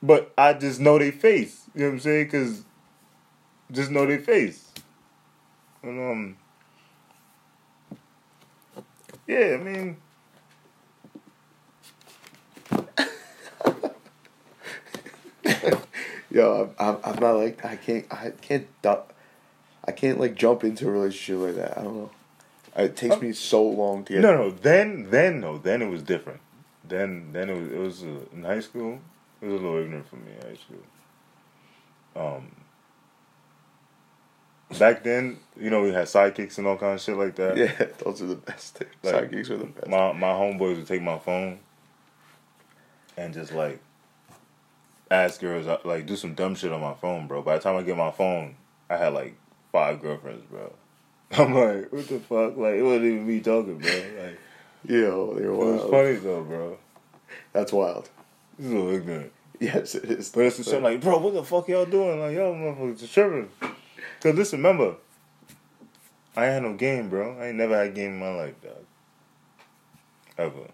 But 0.02 0.32
I 0.38 0.54
just 0.54 0.80
know 0.80 0.98
their 0.98 1.12
face. 1.12 1.66
You 1.76 1.82
know 1.82 1.88
what 1.88 1.94
I'm 1.94 2.00
saying? 2.00 2.30
Cause 2.30 2.64
just 3.72 3.92
know 3.92 4.08
their 4.08 4.20
face. 4.20 4.72
And 5.84 6.00
um 6.00 6.38
Yeah, 9.28 9.58
I 9.60 9.64
mean 9.64 9.98
Yo, 16.30 16.74
I'm, 16.80 16.88
I'm, 16.88 16.98
I'm 17.04 17.20
not 17.20 17.32
like 17.38 17.66
I 17.66 17.76
can't 17.76 18.06
I 18.12 18.32
can't 18.42 18.68
I 19.88 19.92
can't 19.92 20.20
like 20.20 20.36
jump 20.36 20.64
into 20.64 20.88
a 20.88 20.92
relationship 20.92 21.48
like 21.48 21.56
that. 21.56 21.78
I 21.78 21.84
don't 21.84 21.96
know. 21.96 22.12
It 22.76 22.96
takes 22.96 23.20
me 23.20 23.34
so 23.34 23.64
long 23.64 24.04
to 24.06 24.14
get. 24.14 24.22
No, 24.22 24.36
no. 24.36 24.52
Then, 24.52 25.10
then, 25.10 25.40
no. 25.40 25.58
Then 25.58 25.82
it 25.82 25.90
was 25.90 26.04
different. 26.04 26.42
Then, 26.88 27.32
then 27.32 27.50
it 27.50 27.60
was. 27.60 27.72
It 27.72 27.80
was 27.80 28.04
uh, 28.04 28.26
in 28.34 28.44
high 28.44 28.60
school. 28.60 29.00
It 29.42 29.48
was 29.48 29.62
a 29.62 29.64
little 29.64 29.82
ignorant 29.82 30.08
for 30.08 30.18
me. 30.18 30.32
in 30.40 30.48
High 30.48 30.58
school. 30.58 30.84
Um. 32.16 32.52
Back 34.78 35.04
then, 35.04 35.40
you 35.58 35.70
know, 35.70 35.82
we 35.82 35.92
had 35.92 36.08
sidekicks 36.08 36.58
and 36.58 36.68
all 36.68 36.78
kind 36.78 36.94
of 36.96 37.02
shit 37.02 37.16
like 37.16 37.36
that. 37.36 37.56
Yeah, 37.56 37.88
those 38.04 38.22
are 38.22 38.28
the 38.28 38.36
best. 38.36 38.84
Like, 39.02 39.02
Sidekicks 39.32 39.50
are 39.50 39.58
the 39.58 39.66
best. 39.66 39.88
My 39.88 40.12
my 40.12 40.28
homeboys 40.28 40.76
would 40.76 40.88
take 40.88 41.02
my 41.02 41.18
phone 41.20 41.60
and 43.16 43.34
just 43.34 43.54
like 43.54 43.80
ask 45.10 45.40
girls 45.40 45.68
uh, 45.68 45.80
like 45.86 46.06
do 46.06 46.16
some 46.16 46.34
dumb 46.34 46.56
shit 46.56 46.72
on 46.72 46.82
my 46.82 46.94
phone, 46.96 47.28
bro. 47.28 47.42
By 47.42 47.58
the 47.58 47.64
time 47.64 47.78
I 47.78 47.84
get 47.84 47.96
my 47.96 48.12
phone, 48.12 48.56
I 48.90 48.98
had 48.98 49.14
like 49.14 49.36
five 49.72 50.02
girlfriends, 50.02 50.44
bro. 50.52 50.74
I'm 51.32 51.54
like, 51.54 51.92
what 51.92 52.08
the 52.08 52.20
fuck? 52.20 52.58
Like 52.58 52.76
it 52.76 52.84
wasn't 52.84 53.06
even 53.06 53.28
me 53.28 53.40
talking, 53.40 53.78
bro. 53.78 54.04
Like 54.22 54.40
Yo, 54.86 55.34
they're 55.34 55.52
it 55.52 55.56
was 55.56 55.90
funny 55.90 56.16
though, 56.16 56.44
bro. 56.44 56.78
That's 57.54 57.72
wild. 57.74 58.10
This 58.58 58.68
is 58.68 58.72
a 58.72 58.76
little 58.76 58.94
ignorant. 58.94 59.32
Yes, 59.60 59.96
it 59.96 60.06
is. 60.06 60.30
But 60.30 60.46
it's 60.46 60.58
the 60.58 60.64
shit 60.64 60.82
like, 60.82 61.02
bro, 61.02 61.18
what 61.18 61.34
the 61.34 61.44
fuck 61.44 61.68
y'all 61.68 61.86
doing? 61.86 62.20
Like, 62.20 62.36
y'all 62.36 62.54
motherfuckers 62.54 63.12
tripping. 63.12 63.50
Cause 64.22 64.36
listen, 64.36 64.60
remember, 64.60 64.96
I 66.36 66.46
ain't 66.46 66.54
had 66.54 66.64
no 66.64 66.74
game, 66.74 67.10
bro. 67.10 67.38
I 67.40 67.48
ain't 67.48 67.58
never 67.58 67.78
had 67.78 67.88
a 67.88 67.92
game 67.92 68.14
in 68.14 68.20
my 68.20 68.34
life, 68.34 68.62
dog. 68.62 68.86
Ever. 70.38 70.68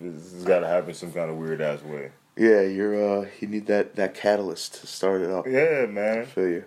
This 0.00 0.32
has 0.32 0.44
gotta 0.44 0.66
happen 0.66 0.94
some 0.94 1.12
kind 1.12 1.30
of 1.30 1.36
weird 1.36 1.60
ass 1.60 1.82
way. 1.82 2.10
Yeah, 2.36 2.62
you're 2.62 3.20
uh 3.22 3.26
you 3.40 3.48
need 3.48 3.66
that 3.66 3.96
that 3.96 4.14
catalyst 4.14 4.80
to 4.80 4.86
start 4.86 5.20
it 5.20 5.30
up. 5.30 5.46
Yeah, 5.46 5.84
I 5.84 5.86
man. 5.86 6.26
feel 6.26 6.48
you. 6.48 6.64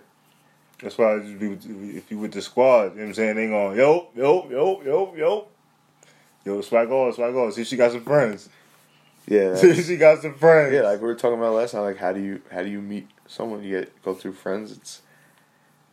That's 0.80 0.98
why 0.98 1.14
I 1.14 1.18
just 1.20 1.38
be 1.38 1.48
with, 1.48 1.66
if 1.96 2.10
you 2.10 2.18
with 2.18 2.32
the 2.32 2.42
squad, 2.42 2.82
you 2.82 2.88
know 2.88 2.94
what 2.94 3.02
I'm 3.08 3.14
saying? 3.14 3.36
They 3.36 3.46
going, 3.46 3.78
yo, 3.78 4.08
yo, 4.14 4.48
yo, 4.50 4.82
yo, 4.82 5.14
yo. 5.14 5.46
Yo, 6.44 6.60
swag 6.60 6.90
on, 6.90 7.12
swag 7.12 7.34
on. 7.34 7.52
See, 7.52 7.64
she 7.64 7.76
got 7.76 7.92
some 7.92 8.04
friends. 8.04 8.48
Yeah. 9.26 9.54
She 9.74 9.96
got 9.96 10.22
some 10.22 10.34
friends. 10.34 10.74
yeah, 10.74 10.82
like 10.82 11.00
we 11.00 11.06
were 11.06 11.14
talking 11.14 11.38
about 11.38 11.54
last 11.54 11.72
time, 11.72 11.82
like 11.82 11.96
how 11.98 12.12
do 12.12 12.20
you 12.20 12.42
how 12.52 12.62
do 12.62 12.68
you 12.70 12.80
meet 12.80 13.08
someone 13.26 13.62
you 13.62 13.78
get 13.80 14.02
go 14.02 14.14
through 14.14 14.34
friends? 14.34 14.72
It's 14.72 15.02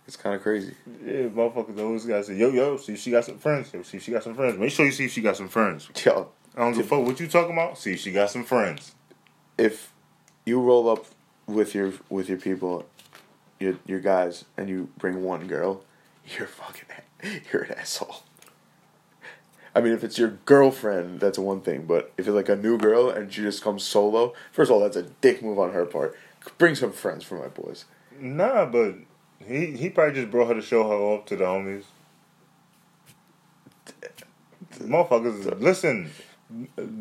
it's 0.07 0.17
kind 0.17 0.35
of 0.35 0.41
crazy. 0.41 0.73
Yeah, 1.05 1.29
motherfuckers 1.29 1.79
always 1.79 2.05
gotta 2.05 2.23
say, 2.23 2.35
yo, 2.35 2.49
yo, 2.49 2.77
see 2.77 2.93
if 2.93 2.99
she 2.99 3.11
got 3.11 3.23
some 3.25 3.37
friends. 3.37 3.73
Yo, 3.73 3.81
see 3.83 3.97
if 3.97 4.03
she 4.03 4.11
got 4.11 4.23
some 4.23 4.35
friends. 4.35 4.57
Make 4.57 4.71
sure 4.71 4.85
you 4.85 4.91
see 4.91 5.05
if 5.05 5.11
she 5.13 5.21
got 5.21 5.37
some 5.37 5.47
friends. 5.47 5.89
Yo, 6.05 6.29
I 6.55 6.61
don't 6.61 6.73
give 6.73 6.85
a 6.85 6.89
fuck 6.89 7.05
what 7.05 7.19
you 7.19 7.27
talking 7.27 7.53
about. 7.53 7.77
See 7.77 7.93
if 7.93 7.99
she 8.01 8.11
got 8.11 8.29
some 8.31 8.43
friends. 8.43 8.95
if 9.57 9.93
you 10.45 10.59
roll 10.61 10.89
up 10.89 11.05
with 11.47 11.73
your 11.75 11.93
with 12.09 12.27
your 12.29 12.37
people, 12.39 12.85
your 13.59 13.75
your 13.85 13.99
guys, 13.99 14.45
and 14.57 14.67
you 14.69 14.89
bring 14.97 15.23
one 15.23 15.47
girl, 15.47 15.83
you're 16.37 16.47
fucking 16.47 16.85
you're 17.51 17.63
an 17.63 17.73
asshole. 17.77 18.23
I 19.73 19.79
mean, 19.81 19.93
if 19.93 20.03
it's 20.03 20.17
your 20.17 20.37
girlfriend, 20.45 21.19
that's 21.19 21.39
one 21.39 21.61
thing. 21.61 21.85
But 21.85 22.11
if 22.17 22.27
it's 22.27 22.35
like 22.35 22.49
a 22.49 22.55
new 22.55 22.77
girl 22.77 23.09
and 23.09 23.31
she 23.31 23.41
just 23.41 23.63
comes 23.63 23.83
solo, 23.83 24.33
first 24.51 24.69
of 24.69 24.75
all, 24.75 24.81
that's 24.81 24.97
a 24.97 25.03
dick 25.03 25.41
move 25.41 25.59
on 25.59 25.71
her 25.71 25.85
part. 25.85 26.17
Bring 26.57 26.75
some 26.75 26.91
friends 26.91 27.23
for 27.23 27.35
my 27.39 27.47
boys. 27.47 27.85
Nah, 28.19 28.65
but 28.65 28.95
he 29.45 29.67
he 29.77 29.89
probably 29.89 30.15
just 30.15 30.31
brought 30.31 30.47
her 30.49 30.53
to 30.55 30.61
show 30.61 30.83
her 30.87 30.95
off 30.95 31.25
to 31.27 31.35
the 31.35 31.43
homies. 31.45 31.83
Motherfuckers, 34.79 35.59
listen. 35.59 36.11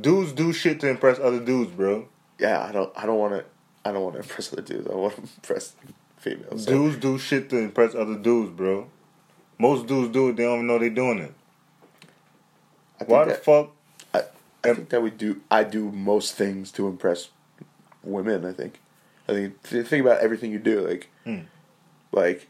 Dudes 0.01 0.33
do 0.33 0.53
shit 0.53 0.81
to 0.81 0.89
impress 0.89 1.19
other 1.19 1.41
dudes, 1.41 1.73
bro. 1.73 2.07
Yeah, 2.39 2.63
I 2.65 2.73
don't 2.73 2.93
I 2.97 3.07
don't 3.07 3.19
want 3.19 3.35
to 3.35 3.45
I 3.85 3.93
don't 3.93 4.03
want 4.03 4.15
to 4.15 4.21
impress 4.23 4.53
other 4.53 4.63
dudes. 4.63 4.87
I 4.89 4.95
want 4.95 5.15
to 5.17 5.23
impress 5.23 5.75
females. 6.19 6.65
So- 6.65 6.71
Dudes 6.71 6.97
do 6.99 7.19
shit 7.19 7.51
to 7.51 7.59
impress 7.59 7.95
other 7.95 8.17
dudes, 8.17 8.51
bro. 8.53 8.89
Most 9.59 9.87
dudes 9.87 10.13
do 10.13 10.29
it, 10.31 10.37
they 10.37 10.45
don't 10.45 10.55
even 10.57 10.67
know 10.69 10.79
they're 10.79 10.89
doing 10.91 11.19
it. 11.19 11.35
I 13.01 13.05
think 13.05 13.11
Why 13.11 13.25
the 13.25 13.31
that- 13.31 13.45
fuck? 13.45 13.71
I, 14.15 14.23
I 14.63 14.75
think 14.75 14.91
that 14.91 15.03
we 15.03 15.11
do. 15.11 15.41
I 15.51 15.65
do 15.65 15.91
most 15.91 16.35
things 16.35 16.71
to 16.73 16.87
impress 16.87 17.31
women. 18.03 18.45
I 18.45 18.53
think. 18.53 18.81
I 19.29 19.33
think 19.33 19.61
think 19.63 20.05
about 20.05 20.21
everything 20.21 20.51
you 20.53 20.59
do. 20.59 20.81
Like, 20.87 21.09
Hmm. 21.25 21.41
like 22.13 22.49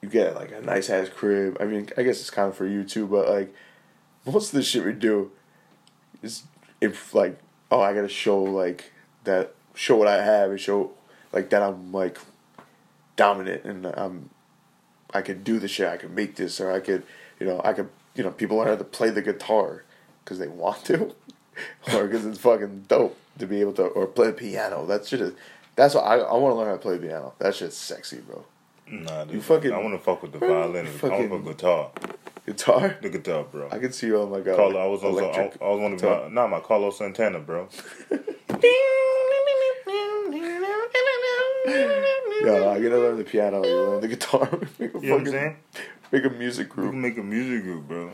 you 0.00 0.08
get 0.08 0.34
like 0.34 0.52
a 0.52 0.60
nice 0.60 0.88
ass 0.90 1.08
crib. 1.08 1.56
I 1.60 1.64
mean, 1.64 1.88
I 1.96 2.02
guess 2.02 2.20
it's 2.20 2.30
kind 2.30 2.48
of 2.48 2.56
for 2.56 2.66
you 2.66 2.84
too. 2.84 3.06
But 3.06 3.28
like 3.28 3.54
most 4.26 4.52
of 4.52 4.56
the 4.56 4.62
shit 4.62 4.84
we 4.84 4.92
do 4.92 5.30
is 6.22 6.44
if 6.80 7.14
like 7.14 7.38
oh 7.70 7.80
I 7.80 7.92
gotta 7.94 8.08
show 8.08 8.42
like 8.42 8.92
that 9.24 9.54
show 9.74 9.96
what 9.96 10.08
I 10.08 10.22
have 10.24 10.50
and 10.50 10.60
show 10.60 10.92
like 11.32 11.50
that 11.50 11.62
I'm 11.62 11.92
like 11.92 12.18
dominant 13.16 13.64
and 13.64 13.86
I'm 13.86 14.30
I 15.12 15.20
could 15.22 15.44
do 15.44 15.58
the 15.58 15.68
shit. 15.68 15.88
I 15.88 15.96
could 15.96 16.14
make 16.14 16.36
this 16.36 16.60
or 16.60 16.70
I 16.70 16.80
could 16.80 17.02
you 17.40 17.46
know 17.46 17.60
I 17.64 17.72
could 17.72 17.88
you 18.14 18.24
know 18.24 18.30
people 18.30 18.56
learn 18.56 18.68
how 18.68 18.76
to 18.76 18.84
play 18.84 19.10
the 19.10 19.22
guitar 19.22 19.84
because 20.24 20.38
they 20.38 20.48
want 20.48 20.84
to, 20.86 21.14
or 21.94 22.06
because 22.06 22.24
it's 22.26 22.38
fucking 22.38 22.84
dope 22.88 23.16
to 23.38 23.46
be 23.46 23.60
able 23.60 23.72
to, 23.74 23.84
or 23.84 24.06
play 24.06 24.28
the 24.28 24.32
piano. 24.32 24.86
That 24.86 25.06
shit 25.06 25.20
is. 25.20 25.32
That's 25.76 25.94
what 25.94 26.04
I, 26.04 26.16
I 26.18 26.34
want 26.34 26.52
to 26.52 26.56
learn 26.58 26.66
how 26.68 26.72
to 26.74 26.78
play 26.78 26.98
the 26.98 27.06
piano. 27.06 27.34
That 27.40 27.54
shit's 27.54 27.76
sexy, 27.76 28.18
bro. 28.18 28.44
Nah, 28.86 29.24
dude. 29.24 29.34
You 29.34 29.40
fucking- 29.40 29.72
I 29.72 29.78
want 29.78 29.94
to 29.94 29.98
fuck 29.98 30.22
with 30.22 30.32
the 30.32 30.38
violin. 30.38 30.86
I 31.02 31.08
want 31.26 31.44
to 31.44 31.50
guitar. 31.52 31.90
Guitar. 32.46 32.96
The 33.00 33.08
guitar, 33.08 33.44
bro. 33.44 33.68
I 33.72 33.78
can 33.78 33.90
see 33.92 34.08
you 34.08 34.20
on 34.20 34.30
like 34.30 34.46
a 34.46 34.54
Carlo, 34.54 34.78
I 34.78 34.86
was 34.86 35.02
also, 35.02 35.30
I 35.30 35.66
was 35.68 35.80
one 35.80 35.94
of 35.94 36.02
my, 36.02 36.28
not 36.28 36.50
my 36.50 36.60
Carlos 36.60 36.98
Santana, 36.98 37.40
bro. 37.40 37.68
Yo, 42.44 42.70
I 42.70 42.78
gotta 42.80 42.98
learn 42.98 43.16
the 43.16 43.24
piano. 43.24 43.64
You 43.64 43.74
learn 43.82 44.00
the 44.02 44.08
guitar. 44.08 44.48
You 44.78 44.88
know 44.92 45.00
what 45.00 45.20
I'm 45.20 45.26
saying? 45.26 45.56
Make 46.14 46.24
a 46.24 46.30
music 46.30 46.68
We 46.76 46.82
group. 46.82 46.92
can 46.92 47.00
make 47.00 47.18
a 47.18 47.22
music 47.22 47.64
group, 47.64 47.88
bro. 47.88 48.10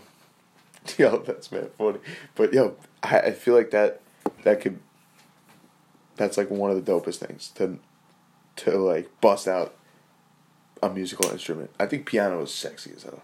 Yo, 0.99 1.19
that's 1.19 1.53
man 1.53 1.69
funny. 1.77 1.99
But 2.35 2.55
yo, 2.55 2.77
I, 3.03 3.19
I 3.21 3.31
feel 3.33 3.55
like 3.55 3.71
that 3.73 4.01
that 4.45 4.61
could 4.63 4.79
that's 6.17 6.37
like 6.39 6.51
one 6.51 6.71
of 6.71 6.83
the 6.83 6.93
dopest 6.93 7.17
things 7.17 7.49
to 7.57 7.79
to 8.57 8.79
like 8.79 9.09
bust 9.21 9.47
out 9.47 9.75
a 10.83 10.89
musical 10.89 11.31
instrument. 11.31 11.71
I 11.79 11.85
think 11.87 12.07
piano 12.07 12.41
is 12.43 12.55
sexy 12.55 12.93
as 12.97 13.03
hell. 13.03 13.23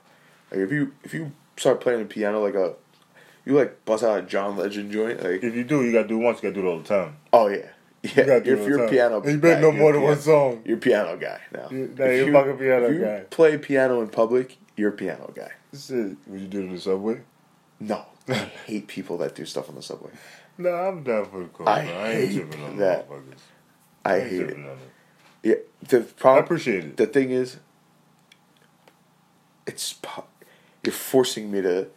Like 0.51 0.61
if 0.61 0.71
you 0.71 0.93
if 1.05 1.15
you 1.15 1.33
start 1.57 1.81
playing 1.81 2.01
the 2.01 2.05
piano 2.05 2.43
like 2.43 2.55
a 2.55 2.75
you 3.47 3.55
like 3.57 3.85
bust 3.87 4.05
out 4.05 4.19
a 4.19 4.23
John 4.23 4.57
Legend 4.59 4.93
joint, 4.93 5.23
like 5.23 5.43
If 5.43 5.55
you 5.55 5.65
do, 5.65 5.83
you 5.85 5.93
gotta 5.93 6.09
do 6.09 6.21
it 6.21 6.25
once. 6.25 6.43
You 6.43 6.51
gotta 6.51 6.61
do 6.61 6.67
it 6.67 6.71
all 6.71 6.79
the 6.81 6.85
time. 6.89 7.17
oh 7.33 7.49
yeah. 7.49 7.71
Yeah, 8.03 8.25
gotta 8.27 8.41
do 8.45 8.51
it 8.53 8.55
if 8.55 8.61
all 8.61 8.69
you're 8.69 8.85
a 8.85 8.89
piano, 8.91 9.21
And 9.23 9.31
you 9.33 9.39
better 9.39 9.61
know 9.63 9.73
more 9.73 9.93
than 9.95 10.03
one 10.03 10.21
song. 10.21 10.61
You're 10.67 10.77
a 10.77 10.81
piano 10.81 11.17
guy 11.17 11.41
now. 11.53 11.69
You- 11.71 11.93
nah, 11.97 12.05
If 12.05 12.17
you're 12.19 12.27
you- 12.27 12.33
fucking 12.35 12.59
piano 12.59 12.87
if 12.87 12.93
you 12.93 13.01
guy. 13.01 13.21
Play 13.31 13.57
piano 13.59 14.03
in 14.03 14.09
public, 14.09 14.59
you're 14.77 14.91
a 14.91 14.93
piano 14.93 15.33
guy. 15.35 15.51
Shit, 15.77 16.17
would 16.27 16.41
you 16.41 16.47
do 16.47 16.61
it 16.61 16.65
in 16.65 16.73
the 16.75 16.81
subway? 16.81 17.21
No, 17.81 18.05
I 18.29 18.35
hate 18.35 18.87
people 18.89 19.19
that 19.19 19.35
do 19.35 19.45
stuff 19.45 19.69
on 19.69 19.75
the 19.75 19.83
subway. 19.83 20.11
No, 20.59 20.71
I'm 20.71 21.03
down 21.03 21.27
for 21.27 21.41
the 21.41 21.49
call. 21.49 21.69
I. 21.69 21.81
I 21.81 22.11
ain't 22.13 22.31
hate 22.31 22.35
tripping 22.49 22.65
on 22.65 22.77
that. 22.79 23.09
motherfuckers. 23.11 23.39
I 24.05 24.17
ain't 24.19 24.31
hate 24.31 24.41
it. 24.41 24.45
tripping 24.47 24.65
on 24.65 24.71
it. 24.73 24.79
Yeah, 25.43 25.55
the 25.89 25.99
I 25.99 26.03
problem. 26.21 26.45
appreciate 26.45 26.85
it. 26.85 26.97
The 26.97 27.07
thing 27.07 27.31
is, 27.31 27.59
it's 29.67 29.95
po- 29.95 30.25
you're 30.83 30.93
forcing 30.93 31.51
me 31.51 31.61
to, 31.63 31.89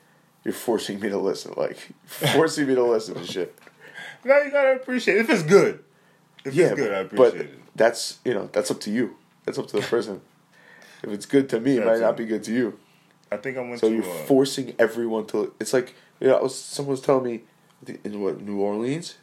you're 0.43 0.53
forcing 0.53 0.99
me 0.99 1.09
to 1.09 1.17
listen, 1.17 1.53
like 1.57 1.77
forcing 2.05 2.67
me 2.67 2.75
to 2.75 2.83
listen 2.83 3.15
to 3.15 3.25
shit. 3.25 3.57
Now 4.23 4.39
you 4.41 4.51
gotta 4.51 4.73
appreciate 4.75 5.17
it. 5.17 5.21
If 5.21 5.29
it's 5.29 5.43
good. 5.43 5.83
If 6.45 6.53
Yeah, 6.53 6.67
it's 6.67 6.75
good, 6.75 6.93
I 6.93 7.03
but 7.03 7.35
it. 7.35 7.51
that's 7.75 8.19
you 8.25 8.33
know 8.33 8.49
that's 8.51 8.69
up 8.71 8.79
to 8.81 8.91
you. 8.91 9.15
That's 9.45 9.57
up 9.57 9.67
to 9.67 9.77
the 9.77 9.81
person. 9.87 10.21
If 11.03 11.09
it's 11.09 11.25
good 11.25 11.49
to 11.49 11.59
me, 11.59 11.77
it 11.77 11.85
might 11.85 11.99
not 11.99 12.17
be 12.17 12.25
good 12.25 12.43
to 12.43 12.53
you. 12.53 12.79
I 13.31 13.37
think 13.37 13.57
I 13.57 13.61
went 13.61 13.79
So 13.79 13.89
to 13.89 13.95
you're 13.95 14.03
uh, 14.03 14.25
forcing 14.25 14.75
everyone 14.79 15.25
to. 15.27 15.53
It's 15.59 15.73
like 15.73 15.95
you 16.19 16.27
know, 16.27 16.37
I 16.37 16.41
was, 16.41 16.55
someone 16.57 16.91
was 16.91 17.01
telling 17.01 17.25
me 17.25 17.41
in 18.03 18.21
what 18.21 18.41
New 18.41 18.59
Orleans, 18.59 19.17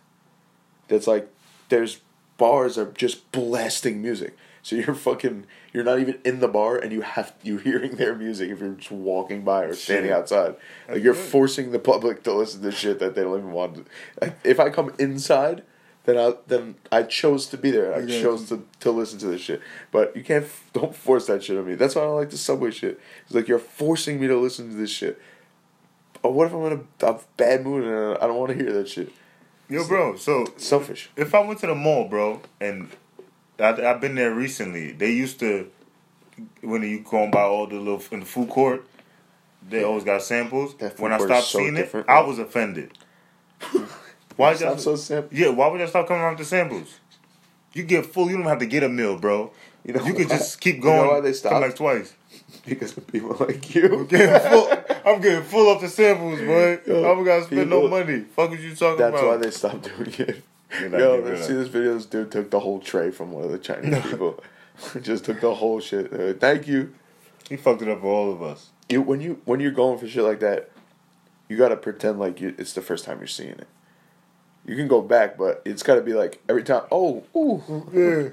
that's 0.88 1.06
like 1.06 1.32
there's 1.68 2.00
bars 2.38 2.78
are 2.78 2.90
just 2.92 3.30
blasting 3.32 4.00
music. 4.00 4.36
So 4.62 4.76
you're 4.76 4.94
fucking 5.08 5.46
you're 5.72 5.84
not 5.84 5.98
even 5.98 6.18
in 6.24 6.40
the 6.40 6.48
bar 6.48 6.76
and 6.76 6.92
you 6.92 7.02
have 7.02 7.34
you're 7.42 7.60
hearing 7.60 7.96
their 7.96 8.14
music 8.14 8.50
if 8.50 8.60
you're 8.60 8.72
just 8.72 8.90
walking 8.90 9.42
by 9.42 9.64
or 9.64 9.74
standing 9.74 10.10
Shit. 10.10 10.16
outside. 10.18 10.56
Like 10.88 11.02
you're 11.02 11.14
forcing 11.14 11.72
the 11.72 11.78
public 11.78 12.22
to 12.24 12.32
listen 12.32 12.62
to 12.62 12.72
shit 12.72 12.98
that 13.00 13.14
they 13.14 13.22
don't 13.22 13.38
even 13.38 13.52
want. 13.52 13.76
To. 13.76 13.84
Like, 14.20 14.38
if 14.44 14.58
I 14.60 14.70
come 14.70 14.92
inside. 14.98 15.62
Then 16.06 16.16
I 16.16 16.34
then 16.46 16.76
I 16.90 17.02
chose 17.02 17.46
to 17.48 17.56
be 17.58 17.70
there. 17.70 17.92
I 17.92 17.98
Okay. 17.98 18.22
chose 18.22 18.48
to, 18.48 18.64
to 18.80 18.90
listen 18.92 19.18
to 19.18 19.26
this 19.26 19.40
shit. 19.42 19.60
But 19.90 20.16
you 20.16 20.22
can't 20.24 20.46
don't 20.72 20.94
force 20.94 21.26
that 21.26 21.42
shit 21.44 21.58
on 21.58 21.66
me. 21.66 21.74
That's 21.74 21.94
why 21.94 22.02
I 22.02 22.04
don't 22.06 22.16
like 22.16 22.30
the 22.30 22.38
subway 22.38 22.70
shit. 22.70 22.98
It's 23.26 23.34
like 23.34 23.48
you're 23.48 23.58
forcing 23.58 24.20
me 24.20 24.26
to 24.28 24.36
listen 24.38 24.70
to 24.70 24.76
this 24.76 24.90
shit. 24.90 25.20
Oh, 26.24 26.30
what 26.30 26.46
if 26.46 26.54
I'm 26.54 26.64
in 26.72 26.86
a, 27.02 27.06
a 27.06 27.20
bad 27.36 27.64
mood 27.64 27.84
and 27.84 28.18
I 28.18 28.26
don't 28.26 28.36
want 28.38 28.56
to 28.56 28.56
hear 28.56 28.72
that 28.72 28.88
shit? 28.88 29.12
Yo, 29.68 29.86
bro. 29.86 30.16
So 30.16 30.46
Selfish. 30.56 31.10
if 31.16 31.34
I 31.34 31.40
went 31.40 31.58
to 31.60 31.66
the 31.66 31.74
mall, 31.74 32.08
bro, 32.08 32.40
and 32.60 32.88
I, 33.58 33.70
I've 33.70 34.00
been 34.00 34.14
there 34.14 34.32
recently, 34.32 34.92
they 34.92 35.10
used 35.10 35.40
to 35.40 35.70
when 36.62 36.82
you 36.82 37.00
go 37.00 37.24
and 37.24 37.32
buy 37.32 37.42
all 37.42 37.66
the 37.66 37.76
little 37.76 38.02
in 38.12 38.20
the 38.20 38.26
food 38.26 38.48
court, 38.48 38.86
they 39.68 39.82
always 39.82 40.04
got 40.04 40.22
samples. 40.22 40.76
When 40.98 41.12
I 41.12 41.18
stopped 41.18 41.46
so 41.48 41.58
seeing 41.58 41.76
it, 41.76 41.92
I 42.06 42.20
was 42.20 42.38
offended. 42.38 42.96
Why 44.36 44.54
Stop 44.54 44.78
so 44.80 44.96
simple. 44.96 45.36
Yeah, 45.36 45.48
why 45.50 45.68
would 45.68 45.80
y'all 45.80 45.88
stop 45.88 46.06
coming 46.08 46.22
around 46.22 46.32
with 46.38 46.40
the 46.40 46.44
samples? 46.44 46.98
You 47.72 47.82
get 47.84 48.06
full. 48.06 48.30
You 48.30 48.36
don't 48.36 48.46
have 48.46 48.58
to 48.60 48.66
get 48.66 48.82
a 48.82 48.88
meal, 48.88 49.18
bro. 49.18 49.52
You 49.84 49.94
know 49.94 50.04
you 50.04 50.14
could 50.14 50.28
just 50.28 50.60
keep 50.60 50.76
You 50.76 50.82
going. 50.82 51.06
know 51.06 51.12
why 51.12 51.20
they 51.20 51.32
stopped? 51.32 51.60
like 51.60 51.76
twice. 51.76 52.14
Because 52.66 52.96
of 52.96 53.06
people 53.06 53.36
like 53.40 53.74
you. 53.74 54.06
Getting 54.08 54.50
full, 54.50 54.68
I'm 55.04 55.20
getting 55.20 55.42
full 55.44 55.70
up 55.70 55.80
the 55.80 55.88
samples, 55.88 56.40
boy. 56.40 56.80
Yo, 56.86 57.00
I 57.00 57.14
don't 57.14 57.24
gotta 57.24 57.44
spend 57.44 57.70
no 57.70 57.88
money. 57.88 58.20
Fuck 58.20 58.50
what 58.50 58.60
you 58.60 58.74
talking 58.74 58.98
That's 58.98 59.18
about? 59.20 59.40
That's 59.40 59.62
why 59.62 59.70
they 59.72 59.78
stopped 59.78 60.16
doing 60.18 60.28
it. 60.28 60.42
Yo, 60.98 61.22
let's 61.24 61.46
see 61.46 61.52
this 61.54 61.68
video. 61.68 61.94
This 61.94 62.06
dude 62.06 62.30
took 62.32 62.50
the 62.50 62.60
whole 62.60 62.80
tray 62.80 63.10
from 63.10 63.30
one 63.32 63.44
of 63.44 63.50
the 63.52 63.58
Chinese 63.58 64.02
people. 64.02 64.42
Just 65.00 65.24
took 65.24 65.40
the 65.40 65.54
whole 65.54 65.80
shit. 65.80 66.12
Uh, 66.12 66.34
thank 66.34 66.66
you. 66.66 66.94
He 67.48 67.56
fucked 67.56 67.82
it 67.82 67.88
up 67.88 68.00
for 68.00 68.08
all 68.08 68.32
of 68.32 68.42
us. 68.42 68.70
You 68.88 69.02
when 69.02 69.20
you 69.20 69.40
when 69.44 69.60
you're 69.60 69.70
going 69.70 69.98
for 69.98 70.06
shit 70.08 70.24
like 70.24 70.40
that, 70.40 70.70
you 71.48 71.56
gotta 71.56 71.76
pretend 71.76 72.18
like 72.18 72.40
you, 72.40 72.54
it's 72.58 72.72
the 72.72 72.82
first 72.82 73.04
time 73.04 73.18
you're 73.18 73.26
seeing 73.28 73.50
it. 73.50 73.68
You 74.66 74.74
can 74.76 74.88
go 74.88 75.00
back, 75.00 75.38
but 75.38 75.62
it's 75.64 75.82
gotta 75.82 76.00
be 76.00 76.12
like 76.12 76.42
every 76.48 76.62
time. 76.64 76.82
Oh, 76.90 77.22
ooh, 77.36 77.62
Yeah. 77.92 78.00
look 78.02 78.32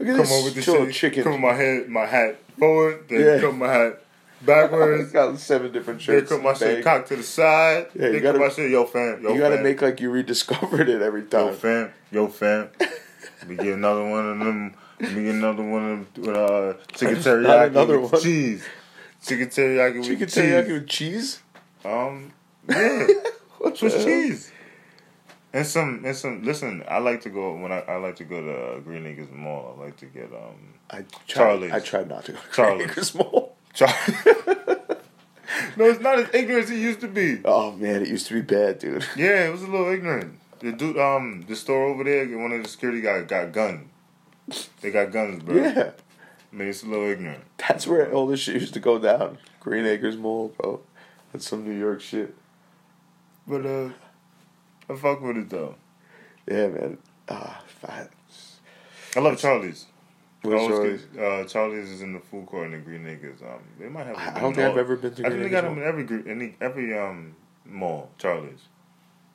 at 0.00 0.06
Come 0.06 0.16
this 0.18 0.44
with 0.44 0.54
the 0.54 0.62
chill 0.62 0.84
shit. 0.86 0.94
chicken. 0.94 1.24
Come 1.24 1.40
my 1.40 1.54
head, 1.54 1.88
my 1.88 2.04
hat 2.06 2.36
forward, 2.58 3.04
then 3.08 3.20
Yeah. 3.20 3.40
come 3.40 3.58
my 3.58 3.72
hat 3.72 4.02
backwards. 4.42 5.10
got 5.12 5.38
seven 5.38 5.72
different 5.72 6.02
shirts. 6.02 6.28
then 6.28 6.38
come 6.38 6.44
my 6.44 6.54
shit 6.54 6.84
cocked 6.84 7.08
to 7.08 7.16
the 7.16 7.22
side. 7.22 7.86
Yeah, 7.94 8.08
you 8.08 8.20
gotta- 8.20 8.38
come 8.38 8.48
my 8.48 8.52
shit, 8.52 8.70
yo 8.70 8.84
fam, 8.84 9.22
yo 9.22 9.32
you 9.32 9.38
gotta 9.40 9.56
fam. 9.56 9.64
make 9.64 9.80
like 9.80 10.00
you 10.00 10.10
rediscovered 10.10 10.88
it 10.88 11.00
every 11.00 11.22
time. 11.22 11.46
yo 11.46 11.52
fam, 11.52 11.90
yo 12.10 12.26
fam. 12.28 12.68
we 13.48 13.56
get 13.56 13.68
another 13.74 14.04
one 14.04 14.28
of 14.32 14.38
them. 14.38 14.74
We 15.00 15.06
get 15.24 15.34
another 15.36 15.62
one 15.62 15.90
of 15.90 16.14
them 16.14 16.24
with 16.26 16.36
uh, 16.36 16.74
chicken 16.92 17.16
teriyaki 17.16 17.68
another 17.68 18.00
with 18.00 18.12
one. 18.12 18.20
cheese. 18.22 18.62
Chicken 19.24 19.48
teriyaki 19.48 19.94
with 19.96 20.04
Chicken 20.06 20.28
cheese. 20.28 20.36
teriyaki 20.44 20.72
with 20.72 20.86
cheese. 20.88 21.38
Um, 21.86 22.32
yeah, 22.68 23.06
What 23.58 23.78
Swiss 23.78 23.94
the 23.94 23.98
hell? 24.00 24.06
cheese. 24.08 24.52
And 25.52 25.66
some, 25.66 26.02
and 26.04 26.14
some. 26.14 26.42
Listen, 26.44 26.84
I 26.88 26.98
like 26.98 27.22
to 27.22 27.30
go 27.30 27.56
when 27.56 27.72
I, 27.72 27.80
I 27.80 27.96
like 27.96 28.16
to 28.16 28.24
go 28.24 28.40
to 28.40 28.52
uh, 28.76 28.78
Green 28.80 29.04
Acres 29.06 29.28
Mall. 29.32 29.76
I 29.76 29.84
like 29.84 29.96
to 29.98 30.06
get 30.06 30.32
um 30.32 30.74
I 30.90 31.04
Charlie. 31.26 31.72
I 31.72 31.80
tried 31.80 32.08
not 32.08 32.24
to 32.26 32.32
go 32.32 32.38
to 32.38 32.52
Charlie's. 32.54 32.90
Acres 32.90 33.14
Mall. 33.16 33.56
Char- 33.74 33.88
no, 35.76 35.84
it's 35.84 36.00
not 36.00 36.18
as 36.20 36.32
ignorant 36.34 36.64
as 36.64 36.70
it 36.70 36.76
used 36.78 37.00
to 37.00 37.08
be. 37.08 37.40
Oh 37.44 37.72
man, 37.72 38.02
it 38.02 38.08
used 38.08 38.28
to 38.28 38.34
be 38.34 38.42
bad, 38.42 38.78
dude. 38.78 39.04
Yeah, 39.16 39.48
it 39.48 39.52
was 39.52 39.62
a 39.62 39.66
little 39.66 39.88
ignorant. 39.92 40.38
The 40.60 40.72
dude, 40.72 40.98
um, 40.98 41.44
the 41.48 41.56
store 41.56 41.84
over 41.86 42.04
there, 42.04 42.26
one 42.38 42.52
of 42.52 42.62
the 42.62 42.68
security 42.68 43.00
guys 43.00 43.26
got 43.26 43.52
guns. 43.52 43.88
They 44.80 44.90
got 44.90 45.10
guns, 45.10 45.42
bro. 45.42 45.56
Yeah, 45.56 45.90
I 46.52 46.56
mean, 46.56 46.68
it's 46.68 46.82
a 46.82 46.86
little 46.86 47.08
ignorant. 47.08 47.44
that's 47.56 47.86
where 47.86 48.12
all 48.12 48.26
this 48.26 48.40
shit 48.40 48.56
used 48.60 48.74
to 48.74 48.80
go 48.80 48.98
down. 48.98 49.38
Green 49.60 49.86
Acres 49.86 50.16
Mall, 50.16 50.52
bro. 50.58 50.80
That's 51.32 51.48
some 51.48 51.64
New 51.64 51.78
York 51.78 52.00
shit. 52.00 52.34
But 53.46 53.64
uh, 53.66 53.88
I 54.90 54.96
fuck 54.96 55.20
with 55.20 55.36
it 55.36 55.50
though. 55.50 55.74
Yeah, 56.50 56.68
man. 56.68 56.98
Ah, 57.28 57.62
fat. 57.66 58.10
I 59.16 59.20
love 59.20 59.38
Charlie's. 59.38 59.86
I 60.44 60.48
Charlie's? 60.48 61.02
get, 61.02 61.22
uh, 61.22 61.44
Charlie's 61.44 61.90
is 61.90 62.02
in 62.02 62.12
the 62.14 62.20
food 62.20 62.46
court 62.46 62.66
in 62.66 62.72
the 62.72 62.78
Green 62.78 63.06
Acres. 63.06 63.40
Um, 63.42 63.60
they 63.78 63.88
might 63.88 64.06
have. 64.06 64.16
I 64.16 64.40
don't 64.40 64.50
in 64.50 64.54
think 64.54 64.66
I've 64.66 64.72
all- 64.72 64.78
ever 64.78 64.96
been 64.96 65.14
to 65.14 65.26
I 65.26 65.28
Green 65.28 65.40
think 65.40 65.42
they 65.44 65.50
got 65.50 65.64
them 65.64 65.78
in 65.78 65.84
every 65.84 66.30
any 66.30 66.56
every 66.60 66.98
um 66.98 67.36
mall. 67.64 68.10
Charlie's. 68.18 68.62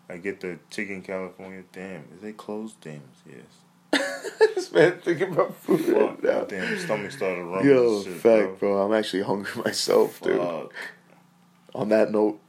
I 0.09 0.17
get 0.17 0.39
the 0.41 0.59
chicken 0.69 1.01
California. 1.01 1.63
Damn, 1.71 2.05
is 2.15 2.21
they 2.21 2.31
closed? 2.33 2.79
Damn, 2.81 3.01
yes. 3.27 4.01
this 4.55 4.71
man 4.73 4.99
thinking 5.03 5.31
about 5.33 5.55
food 5.55 5.79
Fuck, 5.81 6.23
now. 6.23 6.43
damn, 6.45 6.77
stomach 6.79 7.11
started 7.11 7.43
rumbling. 7.43 7.65
Yo, 7.73 8.03
shit, 8.03 8.13
fact, 8.13 8.23
bro. 8.23 8.55
bro. 8.59 8.81
I'm 8.85 8.93
actually 8.93 9.23
hungry 9.23 9.51
myself, 9.65 10.19
dude. 10.21 10.37
Fuck. 10.37 10.73
On 11.73 11.89
that 11.89 12.11
note, 12.11 12.39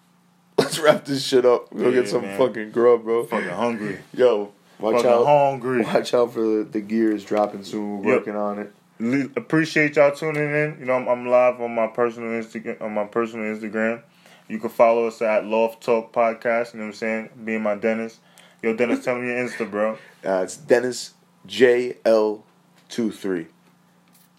let's 0.77 0.95
wrap 0.95 1.05
this 1.05 1.25
shit 1.25 1.45
up. 1.45 1.71
Go 1.75 1.89
Yeah, 1.89 2.01
get 2.01 2.09
some 2.09 2.23
man. 2.23 2.39
fucking 2.39 2.71
grub, 2.71 3.05
bro. 3.05 3.25
Fucking 3.25 3.49
hungry. 3.51 3.99
Yo, 4.15 4.53
watch 4.79 4.97
Fucking 4.97 5.11
out. 5.11 5.27
hungry. 5.27 5.83
Watch 5.83 6.15
out 6.15 6.33
for 6.33 6.41
the, 6.41 6.65
the 6.71 6.81
gears 6.81 7.25
dropping 7.25 7.65
soon. 7.65 8.03
We're 8.03 8.13
Yep. 8.15 8.19
working 8.21 8.37
on 8.37 8.59
it. 8.59 8.73
Le- 8.99 9.29
appreciate 9.37 9.97
y'all 9.97 10.13
tuning 10.15 10.51
in. 10.51 10.77
You 10.81 10.87
know, 10.87 10.95
I'm, 10.95 11.09
I'm 11.09 11.27
live 11.27 11.61
on 11.61 11.75
my 11.75 11.87
personal 11.89 12.31
Instagram. 12.31 12.81
On 12.81 12.93
my 12.95 13.05
personal 13.05 13.55
Instagram, 13.55 14.01
you 14.49 14.59
can 14.59 14.71
follow 14.71 15.07
us 15.07 15.21
at 15.23 15.45
Loft 15.45 15.83
Talk 15.83 16.13
Podcast. 16.13 16.73
You 16.73 16.81
know 16.81 16.87
what 16.87 16.91
I'm 16.91 16.95
saying? 16.95 17.29
Being 17.45 17.63
my 17.63 17.75
Dennis. 17.75 18.19
Yo, 18.63 18.75
Dennis, 18.75 19.05
tell 19.05 19.19
me 19.19 19.29
your 19.29 19.37
Insta, 19.37 19.71
bro. 19.71 19.99
Uh, 20.25 20.41
it's 20.43 20.57
Dennis 20.57 21.15
JL23. 21.47 23.47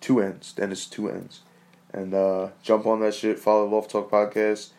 Two 0.02 0.20
N's. 0.20 0.52
Dennis, 0.54 0.86
two 0.86 1.08
N's. 1.10 1.42
And 1.94 2.14
uh, 2.14 2.50
jump 2.62 2.86
on 2.86 3.00
that 3.00 3.16
shit. 3.16 3.40
Follow 3.40 3.66
Love 3.70 3.88
Talk 3.88 4.12
Podcast 4.12 4.72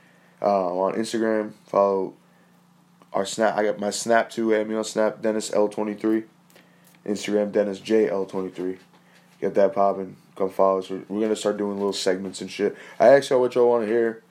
uh, 0.43 0.79
on 0.79 0.95
Instagram. 0.95 1.53
Follow 1.67 2.15
our 3.13 3.27
Snap. 3.27 3.57
I 3.57 3.65
got 3.65 3.79
my 3.79 3.91
Snap 3.91 4.31
too. 4.31 4.55
Add 4.55 4.69
me 4.69 4.75
on 4.75 4.85
Snap, 4.85 5.23
Dennis 5.23 5.51
L23. 5.51 6.25
Instagram, 7.07 7.53
Dennis 7.53 7.81
JL23. 7.81 8.79
Get 9.41 9.55
that 9.55 9.75
popping. 9.75 10.17
Come 10.37 10.51
follow 10.51 10.79
us. 10.79 10.91
We're, 10.91 11.03
we're 11.09 11.21
going 11.21 11.31
to 11.31 11.37
start 11.37 11.57
doing 11.57 11.77
little 11.77 11.93
segments 11.93 12.41
and 12.41 12.51
shit. 12.51 12.77
I 13.01 13.09
asked 13.09 13.31
y'all 13.31 13.41
what 13.41 13.55
y'all 13.55 13.69
want 13.69 13.85
to 13.85 13.89
hear. 13.89 14.23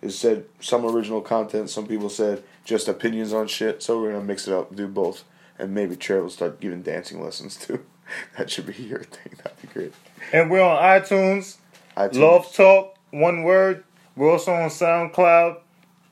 It 0.00 0.10
said 0.10 0.46
some 0.60 0.86
original 0.86 1.20
content. 1.20 1.68
Some 1.68 1.86
people 1.86 2.08
said 2.08 2.42
just 2.64 2.88
opinions 2.88 3.32
on 3.32 3.48
shit. 3.48 3.82
So 3.82 4.00
we're 4.00 4.10
going 4.10 4.22
to 4.22 4.26
mix 4.26 4.48
it 4.48 4.54
up, 4.54 4.74
do 4.74 4.86
both. 4.86 5.24
And 5.58 5.74
maybe 5.74 5.96
Trey 5.96 6.20
will 6.20 6.30
start 6.30 6.60
giving 6.60 6.82
dancing 6.82 7.22
lessons 7.22 7.56
too. 7.56 7.84
that 8.38 8.50
should 8.50 8.66
be 8.66 8.82
your 8.82 9.02
thing. 9.02 9.34
That'd 9.42 9.60
be 9.60 9.68
great. 9.68 9.94
And 10.32 10.50
we're 10.50 10.62
on 10.62 10.82
iTunes. 10.82 11.56
iTunes. 11.96 12.20
Love 12.20 12.52
Talk, 12.54 12.96
one 13.10 13.42
word. 13.42 13.84
We're 14.16 14.32
also 14.32 14.52
on 14.52 14.70
SoundCloud. 14.70 15.58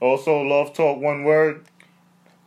Also, 0.00 0.40
Love 0.42 0.74
Talk, 0.74 1.00
one 1.00 1.24
word. 1.24 1.64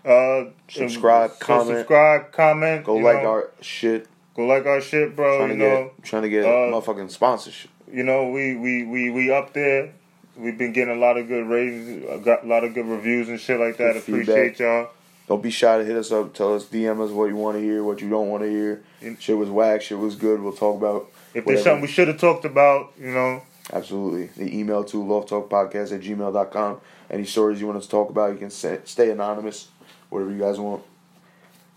Uh, 0.06 0.46
Subscribe, 0.70 1.32
so 1.32 1.38
comment. 1.40 1.78
Subscribe, 1.80 2.32
comment. 2.32 2.86
Go 2.86 2.96
like 2.96 3.22
know. 3.22 3.30
our 3.30 3.50
shit. 3.62 4.08
Go 4.36 4.46
like 4.46 4.66
our 4.66 4.82
shit, 4.82 5.16
bro. 5.16 5.38
trying 5.38 5.50
you 5.52 5.58
to 5.58 5.64
know, 5.64 5.92
get 5.98 6.04
trying 6.04 6.22
to 6.24 6.30
get 6.30 6.46
uh, 6.46 6.48
motherfucking 6.48 7.12
sponsorship. 7.12 7.70
you 7.92 8.04
know, 8.04 8.30
we 8.30 8.56
we 8.56 8.84
we 8.84 9.12
we 9.12 9.32
up 9.32 9.54
there. 9.54 9.94
We've 10.38 10.58
been 10.58 10.72
getting 10.72 10.96
a 10.96 11.00
lot 11.00 11.18
of 11.18 11.28
good 11.28 11.46
ratings, 11.46 12.06
uh, 12.10 12.18
got 12.18 12.46
a 12.46 12.48
lot 12.48 12.64
of 12.64 12.74
good 12.74 12.86
reviews 12.88 13.28
and 13.30 13.40
shit 13.40 13.60
like 13.60 13.78
that. 13.78 13.94
Good 13.94 13.98
Appreciate 13.98 14.58
feedback. 14.58 14.60
y'all. 14.60 14.90
Don't 15.28 15.44
be 15.44 15.52
shy 15.52 15.78
to 15.78 15.86
hit 15.86 15.96
us 15.96 16.12
up. 16.12 16.34
Tell 16.34 16.56
us, 16.56 16.66
DM 16.66 17.00
us 17.00 17.12
what 17.12 17.26
you 17.26 17.36
want 17.36 17.58
to 17.58 17.62
hear, 17.62 17.84
what 17.84 18.02
you 18.02 18.10
don't 18.10 18.30
want 18.30 18.44
to 18.44 18.50
hear. 18.50 18.82
Shit 19.20 19.38
was 19.38 19.50
whack. 19.50 19.82
Shit 19.82 20.00
was 20.00 20.16
good. 20.16 20.42
We'll 20.42 20.54
talk 20.54 20.78
about. 20.78 21.12
If 21.34 21.46
there's 21.46 21.64
something 21.64 21.82
we 21.82 21.88
should 21.88 22.08
have 22.08 22.20
talked 22.20 22.44
about, 22.44 22.92
you 23.00 23.12
know, 23.12 23.44
Absolutely. 23.74 24.26
The 24.44 24.58
email 24.60 24.84
to 24.86 24.98
lofttalkpodcast 24.98 25.94
at 25.94 26.02
gmail.com. 26.02 26.82
Any 27.10 27.26
stories 27.26 27.62
you 27.62 27.68
want 27.68 27.78
us 27.78 27.86
to 27.86 27.92
talk 27.92 28.10
about, 28.10 28.32
you 28.34 28.38
can 28.38 28.50
say, 28.50 28.80
stay 28.86 29.12
anonymous. 29.12 29.70
Whatever 30.10 30.32
you 30.32 30.40
guys 30.40 30.60
want. 30.60 30.84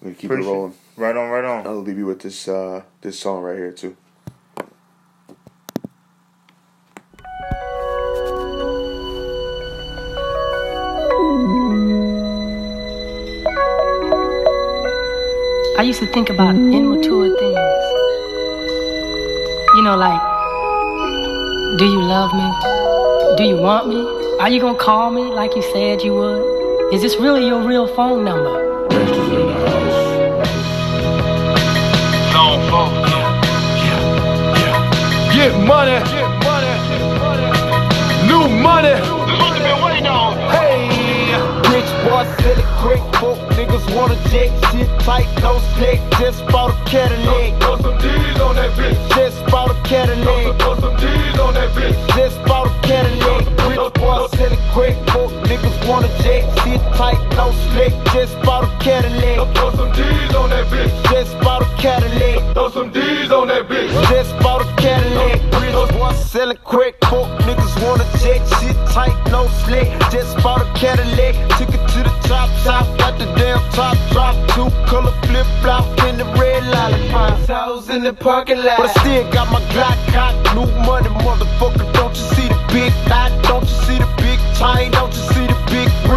We're 0.00 0.06
going 0.06 0.14
to 0.16 0.20
keep 0.20 0.30
Appreciate- 0.30 0.50
it 0.50 0.54
rolling. 0.54 0.74
right 0.96 1.16
on, 1.16 1.30
right 1.30 1.44
on. 1.44 1.66
I'll 1.66 1.80
leave 1.82 1.98
you 1.98 2.06
with 2.06 2.20
this 2.20 2.48
uh, 2.48 2.82
this 3.00 3.18
song 3.18 3.42
right 3.42 3.56
here, 3.56 3.72
too. 3.72 3.96
I 15.76 15.82
used 15.82 15.98
to 16.00 16.06
think 16.06 16.30
about 16.30 16.54
immature 16.54 17.28
things. 17.36 17.58
You 19.74 19.82
know, 19.82 19.96
like, 19.96 20.20
do 21.78 21.86
you 21.86 22.00
love 22.00 22.32
me? 22.32 23.36
Do 23.36 23.42
you 23.42 23.56
want 23.56 23.88
me? 23.88 23.96
Are 24.38 24.48
you 24.48 24.60
gonna 24.60 24.78
call 24.78 25.10
me 25.10 25.22
like 25.22 25.56
you 25.56 25.62
said 25.72 26.02
you 26.02 26.14
would? 26.14 26.94
Is 26.94 27.02
this 27.02 27.16
really 27.16 27.46
your 27.46 27.66
real 27.66 27.88
phone 27.96 28.24
number? 28.24 28.62
Get 35.34 35.52
money. 35.66 35.98
Get 36.14 36.30
money. 36.46 36.74
New 38.28 38.48
money. 38.62 38.94
This 38.94 39.38
what 39.40 39.56
you 39.56 39.62
been 39.64 39.84
waiting 39.84 40.06
on. 40.06 40.36
Hey. 40.50 40.86
Rich 41.74 41.90
boy 42.06 42.22
said 42.38 42.58
it 42.58 42.66
quick. 42.78 43.02
Folk 43.18 43.38
niggas 43.58 43.96
wanna 43.96 44.14
jet. 44.30 44.50
Shit 44.70 44.88
tight, 45.00 45.26
no 45.42 45.58
slick. 45.74 46.00
Just 46.20 46.46
bought 46.46 46.70
a 46.70 46.88
Cadillac. 46.88 47.60
Throw 47.60 47.76
some 47.78 47.98
D's 47.98 48.40
on 48.40 48.54
that 48.54 48.70
bitch. 48.78 49.16
Just 49.16 49.44
bought 49.46 49.72
a 49.72 49.83
Cadillac. 49.84 50.58
Throw 50.58 50.74
some 50.80 50.96
D's 50.96 51.38
on 51.38 51.54
that 51.54 51.70
bitch. 51.76 52.16
Just 52.16 52.42
bought 52.46 52.66
a 52.66 52.86
Cadillac. 52.86 53.44
Rich 53.68 53.94
boy 53.94 54.26
it 54.32 54.58
quick. 54.72 54.96
Folk 55.10 55.30
niggas 55.44 55.88
wanna 55.88 56.08
jet. 56.22 56.42
Shit 56.64 56.80
tight, 56.96 57.20
no 57.36 57.52
slick. 57.70 57.92
Just 58.12 58.40
bought 58.42 58.64
a 58.64 58.84
Cadillac. 58.84 59.54
Throw 59.54 59.70
some 59.72 59.92
D's 59.92 60.34
on 60.34 60.50
that 60.50 60.66
bitch. 60.66 60.92
Just 61.12 61.38
bought 61.40 61.62
a 61.62 61.66
Cadillac. 61.76 62.54
Throw 62.54 62.70
some 62.70 62.90
D's 62.90 63.30
on 63.30 63.48
that 63.48 63.68
bitch. 63.68 63.90
Just 64.08 64.36
bought 64.40 64.62
a 64.62 64.73
Cadillac. 64.84 65.40
Rich 65.62 65.96
boy 65.96 66.12
selling 66.12 66.58
quick. 66.62 66.94
Folk 67.08 67.28
niggas 67.46 67.74
wanna 67.82 68.04
jet. 68.20 68.40
Shit 68.60 68.76
tight, 68.92 69.16
no 69.30 69.48
slick. 69.64 69.88
Just 70.12 70.36
bought 70.42 70.60
a 70.60 70.66
Cadillac. 70.78 71.34
Took 71.56 71.70
it 71.70 71.84
to 71.94 72.00
the 72.04 72.14
top 72.28 72.50
top. 72.64 72.84
Got 72.98 73.18
the 73.18 73.24
damn 73.40 73.62
top 73.72 73.96
drop. 74.12 74.36
Two 74.52 74.68
color 74.84 75.14
flip 75.24 75.46
flop 75.62 75.86
in 76.08 76.18
the 76.18 76.26
red 76.38 76.62
lollipop. 76.66 77.48
I 77.48 77.96
in 77.96 78.02
the 78.02 78.12
parking 78.12 78.58
lot. 78.58 78.76
But 78.76 78.90
I 78.90 79.00
still 79.00 79.24
got 79.32 79.50
my 79.50 79.60
Glock 79.72 79.98
cock. 80.12 80.34
New 80.54 80.68
money, 80.84 81.08
motherfucker. 81.24 81.90
Don't 81.94 82.14
you 82.14 82.24
see 82.36 82.48
the 82.48 82.60
big 82.68 82.92
dot? 83.08 83.30
Don't 83.44 83.62
you 83.62 83.76
see 83.86 83.98
the 83.98 84.10
big 84.18 84.38
chain? 84.58 84.90
Don't 84.92 85.14
you 85.16 85.22
see 85.32 85.33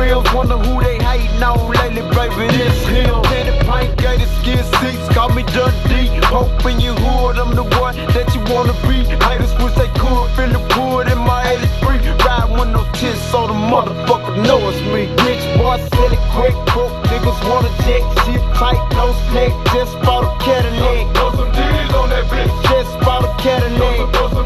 grills? 0.08 0.34
Wonder 0.34 0.58
who 0.58 0.82
they 0.82 0.97
hating 1.03 1.43
on 1.43 1.72
lately, 1.72 2.01
baby. 2.16 2.47
This 2.55 2.86
him. 2.88 3.22
Candy 3.24 3.53
paint, 3.68 3.97
gated 3.97 4.30
skin 4.39 4.64
seats. 4.80 5.08
Call 5.14 5.30
me 5.30 5.43
Dundee. 5.53 6.08
Hope 6.32 6.66
in 6.66 6.80
your 6.80 6.95
hood. 6.95 7.38
I'm 7.38 7.55
the 7.55 7.64
one 7.80 7.95
that 8.16 8.28
you 8.34 8.41
wanna 8.53 8.74
be. 8.88 9.03
Haters 9.26 9.53
wish 9.60 9.76
they 9.76 9.91
could. 9.99 10.28
Feel 10.36 10.51
the 10.55 10.64
wood 10.76 11.08
in 11.12 11.20
my 11.20 11.41
83. 11.51 11.99
Ride 12.26 12.49
with 12.51 12.70
no 12.76 12.84
tits, 12.93 13.22
so 13.32 13.47
the 13.47 13.53
motherfucker 13.53 14.36
know 14.47 14.60
it's 14.70 14.82
me. 14.93 15.03
Rich 15.28 15.45
boy, 15.58 15.78
sell 15.91 16.12
it 16.18 16.24
quick. 16.36 16.55
Broke 16.72 16.95
niggas 17.10 17.39
wanna 17.49 17.72
check. 17.84 18.03
Shit 18.24 18.43
tight, 18.55 18.82
no 18.95 19.05
slick. 19.28 19.53
Just 19.74 19.93
bought 20.05 20.24
a 20.30 20.32
Cadillac. 20.43 21.03
Throw 21.16 21.30
some 21.38 21.51
D's 21.51 21.93
on 21.99 22.10
that 22.10 22.26
bitch. 22.32 22.53
Just 22.72 22.93
bought 23.05 23.24
a 23.26 23.32
Cadillac. 23.41 24.37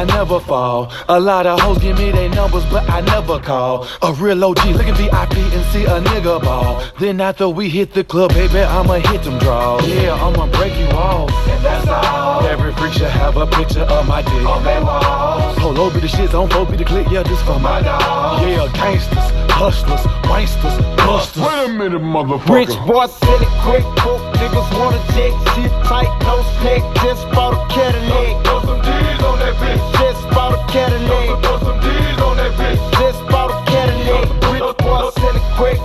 I 0.00 0.04
never 0.04 0.40
fall. 0.40 0.90
A 1.10 1.20
lot 1.20 1.44
of 1.44 1.60
hoes 1.60 1.76
give 1.76 1.98
me 1.98 2.10
their 2.10 2.30
numbers, 2.30 2.64
but 2.70 2.88
I 2.88 3.02
never 3.02 3.38
call. 3.38 3.86
A 4.00 4.14
real 4.14 4.42
OG 4.42 4.64
look 4.68 4.86
at 4.86 4.96
VIP 4.96 5.36
and 5.36 5.64
see 5.66 5.84
a 5.84 6.00
nigga 6.00 6.42
ball. 6.42 6.82
Then 6.98 7.20
after 7.20 7.50
we 7.50 7.68
hit 7.68 7.92
the 7.92 8.02
club, 8.02 8.30
baby, 8.30 8.60
I'ma 8.60 8.94
hit 8.94 9.22
them 9.24 9.38
draws. 9.40 9.86
Yeah, 9.86 10.14
I'ma 10.14 10.46
break 10.52 10.74
you 10.78 10.86
off. 10.96 11.30
And 11.48 11.62
that's 11.62 11.86
all. 11.86 12.29
Every 12.70 12.82
freak 12.82 12.98
should 12.98 13.10
have 13.10 13.36
a 13.36 13.46
picture 13.46 13.82
of 13.82 14.06
my 14.06 14.22
dick. 14.22 14.46
On 14.46 14.62
their 14.62 14.84
walls. 14.84 15.58
Polo 15.58 15.90
be 15.90 15.98
the 15.98 16.06
shit, 16.06 16.34
on 16.34 16.48
four 16.50 16.66
be 16.66 16.76
the 16.76 16.84
click, 16.84 17.08
yeah, 17.10 17.24
this 17.24 17.42
for 17.42 17.58
my 17.58 17.82
dog. 17.82 18.46
Yeah, 18.46 18.70
gangsters, 18.72 19.18
hustlers, 19.50 20.00
wanksters, 20.30 20.78
busters. 20.96 21.42
Wait 21.42 21.64
a 21.64 21.68
minute, 21.68 22.00
motherfucker. 22.00 22.54
Rich 22.54 22.76
boy 22.86 23.06
said 23.06 23.42
it 23.42 23.50
quick, 23.66 23.82
broke 23.98 24.22
niggas 24.38 24.70
wanna 24.78 25.02
check. 25.18 25.34
Shit 25.54 25.72
tight, 25.82 26.10
no 26.22 26.38
slick. 26.62 26.82
Just 27.02 27.26
bought 27.34 27.58
a 27.58 27.74
Cadillac. 27.74 28.44
Throw 28.44 28.60
some 28.62 28.80
D's 28.86 29.22
on 29.24 29.38
that 29.40 29.54
bitch. 29.58 29.82
Just 29.98 30.30
bought 30.30 30.54
a 30.54 30.72
Cadillac. 30.72 31.42
Throw 31.42 31.58
some 31.58 31.80
D's 31.80 32.20
on 32.22 32.36
that 32.36 32.52
bitch. 32.54 32.78
Just 33.02 33.26
bought 33.26 33.50
a 33.50 33.58
Cadillac. 33.66 34.30
Rich 34.46 34.76
boy 34.78 35.10
said 35.18 35.34
it 35.34 35.42
quick, 35.58 35.78